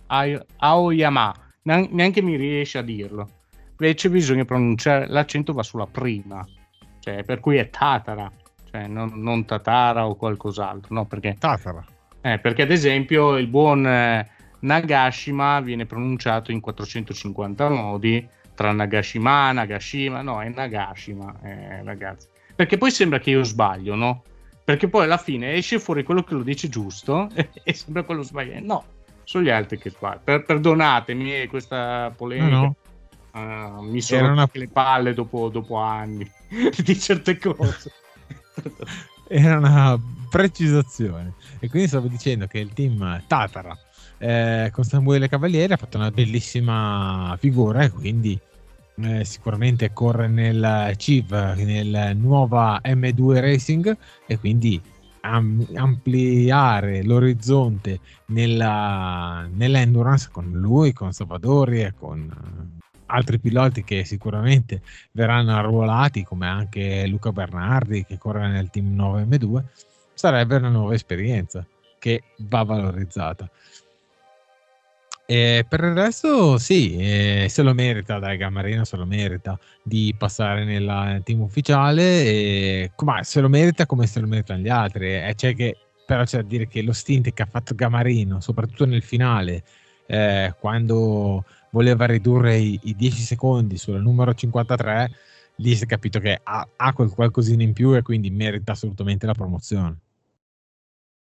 Aoyama, 0.58 1.34
neanche 1.64 2.22
mi 2.22 2.36
riesce 2.36 2.78
a 2.78 2.82
dirlo. 2.82 3.30
Invece 3.80 4.10
bisogna 4.10 4.43
pronunciare, 4.43 5.08
l'accento 5.08 5.54
va 5.54 5.64
sulla 5.64 5.88
prima, 5.88 6.45
cioè, 7.00 7.24
per 7.24 7.39
cui 7.39 7.56
è 7.58 7.70
Tatara, 7.70 8.30
cioè 8.70 8.88
non, 8.88 9.11
non 9.15 9.45
Tatara 9.45 10.07
o 10.07 10.15
qualcos'altro, 10.15 10.93
no? 10.93 11.05
Perché, 11.05 11.36
Tatara. 11.38 11.84
Eh, 12.22 12.39
perché 12.39 12.63
ad 12.63 12.72
esempio 12.72 13.38
il 13.38 13.47
buon 13.47 13.86
eh, 13.86 14.30
Nagashima 14.59 15.59
viene 15.61 15.86
pronunciato 15.86 16.51
in 16.51 16.59
450 16.59 17.70
modi, 17.70 18.28
tra 18.53 18.72
Nagashima, 18.72 19.51
Nagashima, 19.51 20.22
no, 20.22 20.41
è 20.41 20.49
Nagashima, 20.49 21.34
eh, 21.43 21.84
ragazzi. 21.84 22.28
Perché 22.55 22.78
poi 22.78 22.91
sembra 22.91 23.20
che 23.20 23.32
io 23.32 23.43
sbaglio, 23.43 23.95
no? 23.95 24.24
Perché 24.63 24.88
poi 24.88 25.05
alla 25.05 25.17
fine 25.17 25.53
esce 25.53 25.80
fuori 25.80 26.03
quello 26.03 26.24
che 26.24 26.34
lo 26.36 26.43
dice 26.43 26.70
giusto 26.70 27.30
e, 27.63 27.74
sembra 27.74 28.03
quello 28.03 28.22
sbagliato. 28.22 28.65
No, 28.65 28.84
sono 29.24 29.45
gli 29.45 29.49
altri 29.49 29.78
che 29.78 29.89
sbagliano. 29.89 30.22
Per, 30.24 30.43
perdonatemi 30.43 31.47
questa 31.47 32.13
polemica. 32.15 32.55
No, 32.55 32.61
no. 32.61 32.76
Uh, 33.32 33.82
mi 33.82 34.01
sono 34.01 34.32
una... 34.32 34.49
le 34.51 34.67
palle 34.67 35.13
dopo, 35.13 35.49
dopo 35.49 35.78
anni 35.78 36.30
di 36.84 36.99
certe 36.99 37.38
cose. 37.38 37.91
Era 39.28 39.57
una 39.57 39.99
precisazione. 40.30 41.34
E 41.60 41.70
quindi 41.70 41.88
stavo 41.88 42.07
dicendo 42.07 42.47
che 42.47 42.60
il 42.60 42.74
team 42.74 43.24
Tatara 43.28 43.78
eh, 44.18 44.70
con 44.72 44.84
Samuele 44.84 45.30
Cavalieri 45.30 45.74
ha 45.74 45.78
fatto 45.78 45.97
una 45.97 46.12
bellissima 46.12 47.36
figura 47.39 47.84
e 47.84 47.89
quindi 47.89 48.39
eh, 49.01 49.24
sicuramente 49.24 49.93
corre 49.93 50.28
nel 50.28 50.93
CIV, 50.95 51.55
nel 51.57 52.18
nuova 52.18 52.82
M2 52.84 53.39
Racing 53.39 53.97
e 54.26 54.38
quindi 54.38 54.82
am- 55.22 55.66
ampliare 55.76 57.03
l'orizzonte 57.03 57.99
nella, 58.28 59.47
nell'endurance 59.51 60.30
con 60.32 60.51
lui, 60.51 60.93
con 60.93 61.12
Salvadori 61.14 61.82
e 61.82 61.93
con 61.97 62.78
altri 63.10 63.39
piloti 63.39 63.84
che 63.84 64.05
sicuramente 64.05 64.82
verranno 65.12 65.55
arruolati 65.55 66.24
come 66.24 66.47
anche 66.47 67.05
Luca 67.07 67.32
Bernardi 67.32 68.05
che 68.05 68.18
corre 68.18 68.47
nel 68.47 68.70
team 68.70 68.95
9M2 68.95 69.64
sarebbe 70.14 70.55
una 70.55 70.70
nuova 70.70 70.93
esperienza 70.93 71.66
che 71.97 72.24
va 72.38 72.64
valorizzata 72.64 73.49
e 75.32 75.64
per 75.70 75.84
il 75.84 75.93
resto, 75.93 76.57
sì, 76.57 76.97
eh, 76.97 77.45
se 77.49 77.62
lo 77.62 77.76
merita, 77.76 78.18
dai, 78.18 78.36
Gamarino 78.36 78.84
se 78.84 78.97
lo 78.97 79.05
merita 79.05 79.60
di 79.84 80.16
passare 80.18 80.64
nel 80.66 81.22
team 81.24 81.41
ufficiale, 81.41 82.01
e, 82.01 82.91
ma 83.03 83.22
se 83.22 83.39
lo 83.39 83.47
merita 83.47 83.86
come 83.86 84.07
se 84.07 84.22
lo 84.22 84.26
meritano 84.26 84.60
gli 84.60 84.70
altri. 84.70 85.14
E 85.14 85.34
c'è 85.36 85.53
che, 85.53 85.78
però 86.03 86.24
c'è 86.24 86.38
da 86.38 86.47
dire 86.47 86.68
che 86.68 86.82
lo 86.82 86.93
stint 86.93 87.32
che 87.32 87.43
ha 87.43 87.45
fatto 87.45 87.76
Gamarino, 87.76 88.41
soprattutto 88.41 88.88
nel 88.88 89.03
finale, 89.03 89.62
eh, 90.07 90.55
quando 90.60 91.45
voleva 91.72 92.05
ridurre 92.05 92.57
i, 92.57 92.80
i, 92.84 92.95
10 92.95 93.22
secondi 93.22 93.78
sulla 93.78 93.99
numero 93.99 94.34
53, 94.34 95.11
lì 95.55 95.76
si 95.76 95.84
è 95.84 95.88
capito 95.88 96.20
che 96.20 96.39
ha, 96.41 96.67
ha 96.76 96.93
quel 96.93 97.09
qualcosina 97.09 97.63
in 97.63 97.74
più 97.74 97.95
e 97.95 98.01
quindi 98.01 98.30
merita 98.30 98.72
assolutamente 98.72 99.26
la 99.26 99.34
promozione. 99.34 99.97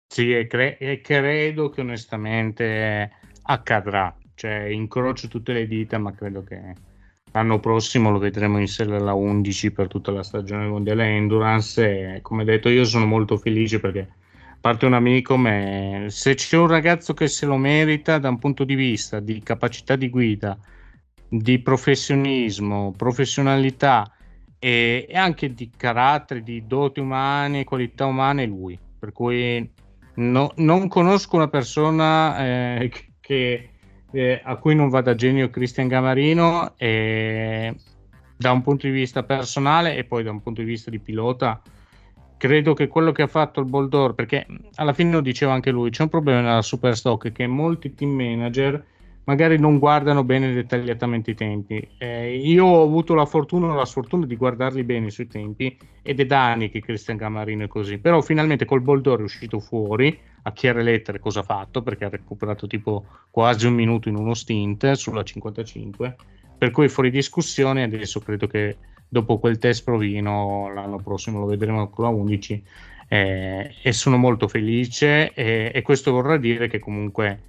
Sì, 0.06 0.34
e, 0.34 0.46
cre- 0.46 0.76
e 0.78 1.00
credo 1.00 1.68
che 1.70 1.82
onestamente 1.82 3.12
accadrà. 3.42 4.14
Cioè, 4.34 4.64
incrocio 4.64 5.28
tutte 5.28 5.52
le 5.52 5.66
dita, 5.66 5.98
ma 5.98 6.12
credo 6.12 6.42
che 6.42 6.74
l'anno 7.32 7.60
prossimo 7.60 8.10
lo 8.10 8.18
vedremo 8.18 8.58
in 8.58 8.66
serie 8.66 8.96
alla 8.96 9.12
11 9.12 9.70
per 9.70 9.86
tutta 9.86 10.10
la 10.10 10.22
stagione 10.22 10.66
mondiale 10.66 11.04
endurance. 11.04 12.16
E 12.16 12.20
come 12.22 12.44
detto, 12.44 12.68
io 12.68 12.84
sono 12.84 13.06
molto 13.06 13.36
felice 13.36 13.78
perché 13.78 14.08
parte 14.60 14.86
un 14.86 14.94
amico, 14.94 15.36
ma 15.36 16.04
se 16.08 16.34
c'è 16.34 16.56
un 16.56 16.66
ragazzo 16.66 17.14
che 17.14 17.28
se 17.28 17.46
lo 17.46 17.56
merita 17.56 18.18
da 18.18 18.28
un 18.28 18.38
punto 18.38 18.64
di 18.64 18.74
vista 18.74 19.18
di 19.18 19.40
capacità 19.42 19.96
di 19.96 20.10
guida, 20.10 20.58
di 21.28 21.60
professionismo, 21.60 22.92
professionalità 22.96 24.12
e, 24.58 25.06
e 25.08 25.16
anche 25.16 25.54
di 25.54 25.70
carattere, 25.74 26.42
di 26.42 26.66
doti 26.66 27.00
umane, 27.00 27.64
qualità 27.64 28.04
umane, 28.04 28.44
lui. 28.44 28.78
Per 28.98 29.12
cui 29.12 29.68
no, 30.16 30.52
non 30.56 30.88
conosco 30.88 31.36
una 31.36 31.48
persona 31.48 32.78
eh, 32.80 32.92
che, 33.18 33.70
eh, 34.10 34.40
a 34.44 34.56
cui 34.56 34.74
non 34.74 34.90
vada 34.90 35.14
genio 35.14 35.48
Cristian 35.48 35.88
Gamarino 35.88 36.74
e 36.76 37.74
da 38.36 38.52
un 38.52 38.60
punto 38.60 38.86
di 38.86 38.92
vista 38.92 39.22
personale 39.22 39.96
e 39.96 40.04
poi 40.04 40.22
da 40.22 40.30
un 40.30 40.42
punto 40.42 40.60
di 40.60 40.66
vista 40.66 40.90
di 40.90 40.98
pilota 40.98 41.62
credo 42.40 42.72
che 42.72 42.88
quello 42.88 43.12
che 43.12 43.20
ha 43.20 43.26
fatto 43.26 43.60
il 43.60 43.66
Boldor, 43.66 44.14
perché 44.14 44.46
alla 44.76 44.94
fine 44.94 45.12
lo 45.12 45.20
diceva 45.20 45.52
anche 45.52 45.70
lui, 45.70 45.90
c'è 45.90 46.04
un 46.04 46.08
problema 46.08 46.40
nella 46.40 46.62
Superstock 46.62 47.32
che 47.32 47.46
molti 47.46 47.92
team 47.92 48.12
manager 48.12 48.82
magari 49.24 49.58
non 49.58 49.78
guardano 49.78 50.24
bene 50.24 50.50
dettagliatamente 50.54 51.32
i 51.32 51.34
tempi. 51.34 51.86
Eh, 51.98 52.38
io 52.38 52.64
ho 52.64 52.82
avuto 52.82 53.12
la 53.12 53.26
fortuna 53.26 53.66
o 53.66 53.74
la 53.74 53.84
sfortuna 53.84 54.24
di 54.24 54.36
guardarli 54.36 54.82
bene 54.84 55.10
sui 55.10 55.26
tempi 55.26 55.76
ed 56.00 56.18
è 56.18 56.24
da 56.24 56.50
anni 56.50 56.70
che 56.70 56.80
Cristian 56.80 57.18
Gamarino 57.18 57.64
è 57.64 57.68
così, 57.68 57.98
però 57.98 58.22
finalmente 58.22 58.64
col 58.64 58.80
Boldor 58.80 59.20
è 59.20 59.24
uscito 59.24 59.60
fuori 59.60 60.18
a 60.44 60.52
chiare 60.52 60.82
lettere 60.82 61.18
cosa 61.18 61.40
ha 61.40 61.42
fatto 61.42 61.82
perché 61.82 62.06
ha 62.06 62.08
recuperato 62.08 62.66
tipo 62.66 63.04
quasi 63.30 63.66
un 63.66 63.74
minuto 63.74 64.08
in 64.08 64.16
uno 64.16 64.32
stint 64.32 64.92
sulla 64.92 65.22
55 65.22 66.16
per 66.56 66.70
cui 66.70 66.88
fuori 66.88 67.10
discussione 67.10 67.82
adesso 67.82 68.20
credo 68.20 68.46
che 68.46 68.76
dopo 69.10 69.38
quel 69.38 69.58
test 69.58 69.82
provino 69.82 70.72
l'anno 70.72 70.98
prossimo 70.98 71.40
lo 71.40 71.46
vedremo 71.46 71.90
con 71.90 72.04
la 72.04 72.10
11 72.12 72.64
eh, 73.08 73.74
e 73.82 73.92
sono 73.92 74.16
molto 74.16 74.46
felice 74.46 75.32
e, 75.34 75.72
e, 75.74 75.82
questo 75.82 76.12
vorrà 76.12 76.36
dire 76.36 76.68
che 76.68 76.78
comunque 76.78 77.42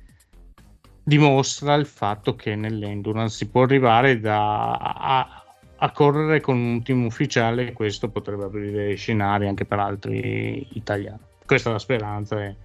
dimostra 1.03 1.75
il 1.75 1.85
fatto 1.85 2.35
che 2.35 2.55
nell'endurance 2.55 3.37
si 3.37 3.47
può 3.47 3.61
arrivare 3.61 4.19
da, 4.19 4.71
a, 4.71 5.43
a, 5.75 5.91
correre 5.91 6.41
con 6.41 6.57
un 6.57 6.81
team 6.81 7.05
ufficiale 7.05 7.67
e 7.67 7.73
questo 7.73 8.09
potrebbe 8.09 8.45
aprire 8.45 8.95
scenari 8.95 9.47
anche 9.47 9.65
per 9.65 9.77
altri 9.77 10.67
italiani 10.73 11.19
questa 11.45 11.69
è 11.69 11.73
la 11.73 11.79
speranza 11.79 12.43
eh. 12.43 12.55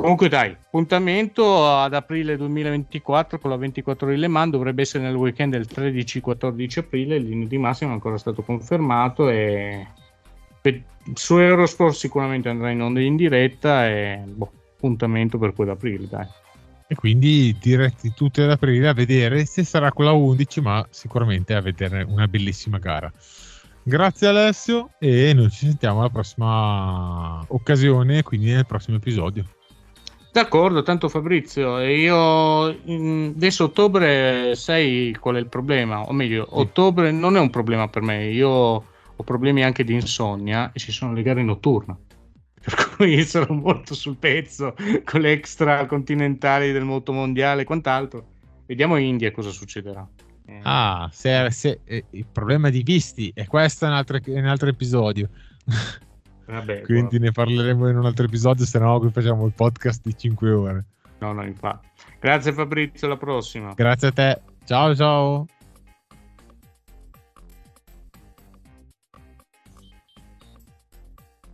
Comunque 0.00 0.28
dai, 0.28 0.50
appuntamento 0.50 1.66
ad 1.66 1.94
aprile 1.94 2.36
2024 2.36 3.38
con 3.38 3.50
la 3.50 3.56
24 3.56 4.10
di 4.10 4.16
Le 4.16 4.28
Mans, 4.28 4.52
dovrebbe 4.52 4.82
essere 4.82 5.02
nel 5.02 5.14
weekend 5.14 5.52
del 5.52 5.66
13-14 5.66 6.78
aprile, 6.80 7.16
il 7.16 7.48
di 7.48 7.56
massimo 7.56 7.90
è 7.90 7.94
ancora 7.94 8.18
stato 8.18 8.42
confermato 8.42 9.30
e 9.30 9.86
su 11.14 11.38
Eurosport 11.38 11.94
sicuramente 11.94 12.50
andrà 12.50 12.70
in 12.70 12.82
onda 12.82 13.00
in 13.00 13.16
diretta 13.16 13.88
e 13.88 14.22
boh, 14.26 14.52
appuntamento 14.76 15.38
per 15.38 15.54
quell'aprile 15.54 16.06
dai. 16.06 16.26
E 16.88 16.94
quindi 16.94 17.56
diretti 17.58 18.12
tutti 18.14 18.42
ad 18.42 18.50
aprile 18.50 18.88
a 18.88 18.92
vedere 18.92 19.46
se 19.46 19.64
sarà 19.64 19.90
quella 19.92 20.12
11, 20.12 20.60
ma 20.60 20.86
sicuramente 20.90 21.54
a 21.54 21.62
vedere 21.62 22.02
una 22.02 22.28
bellissima 22.28 22.78
gara. 22.78 23.10
Grazie 23.82 24.28
Alessio 24.28 24.90
e 24.98 25.32
noi 25.32 25.48
ci 25.50 25.66
sentiamo 25.66 26.00
alla 26.00 26.10
prossima 26.10 27.42
occasione, 27.48 28.22
quindi 28.22 28.52
nel 28.52 28.66
prossimo 28.66 28.98
episodio. 28.98 29.44
D'accordo, 30.36 30.82
tanto 30.82 31.08
Fabrizio, 31.08 31.80
io 31.80 32.64
adesso 32.66 33.64
ottobre 33.64 34.54
sai 34.54 35.16
qual 35.18 35.36
è 35.36 35.38
il 35.38 35.46
problema, 35.46 36.02
o 36.02 36.12
meglio, 36.12 36.44
sì. 36.44 36.58
ottobre 36.58 37.10
non 37.10 37.36
è 37.36 37.40
un 37.40 37.48
problema 37.48 37.88
per 37.88 38.02
me, 38.02 38.26
io 38.26 38.50
ho 38.50 39.24
problemi 39.24 39.64
anche 39.64 39.82
di 39.82 39.94
insonnia 39.94 40.72
e 40.74 40.78
ci 40.78 40.92
sono 40.92 41.14
le 41.14 41.22
gare 41.22 41.42
notturne, 41.42 41.96
per 42.60 42.96
cui 42.96 43.22
sono 43.24 43.54
molto 43.54 43.94
sul 43.94 44.16
pezzo 44.16 44.74
con 45.04 45.22
le 45.22 45.32
extra 45.32 45.86
continentali 45.86 46.70
del 46.70 46.84
motomondiale 46.84 47.62
e 47.62 47.64
quant'altro. 47.64 48.26
Vediamo 48.66 48.98
in 48.98 49.06
India 49.06 49.30
cosa 49.30 49.48
succederà. 49.48 50.06
Eh. 50.44 50.60
Ah, 50.64 51.08
se, 51.10 51.50
se, 51.50 51.80
eh, 51.84 52.04
il 52.10 52.26
problema 52.30 52.68
di 52.68 52.82
visti, 52.82 53.32
e 53.34 53.46
questo 53.46 53.86
è 53.86 53.88
un 53.88 53.94
altro, 53.94 54.20
un 54.26 54.46
altro 54.46 54.68
episodio. 54.68 55.30
Vabbè, 56.46 56.82
Quindi 56.82 57.18
ne 57.18 57.32
parleremo 57.32 57.88
in 57.88 57.96
un 57.96 58.06
altro 58.06 58.24
episodio, 58.24 58.64
se 58.64 58.78
no 58.78 58.98
qui 59.00 59.10
facciamo 59.10 59.46
il 59.46 59.52
podcast 59.52 60.02
di 60.04 60.16
5 60.16 60.50
ore. 60.52 60.84
No, 61.18 61.32
no, 61.32 61.44
infatti. 61.44 61.88
Grazie 62.20 62.52
Fabrizio, 62.52 63.06
alla 63.06 63.16
prossima. 63.16 63.72
Grazie 63.74 64.08
a 64.08 64.12
te. 64.12 64.40
Ciao 64.64 64.94
ciao. 64.94 65.46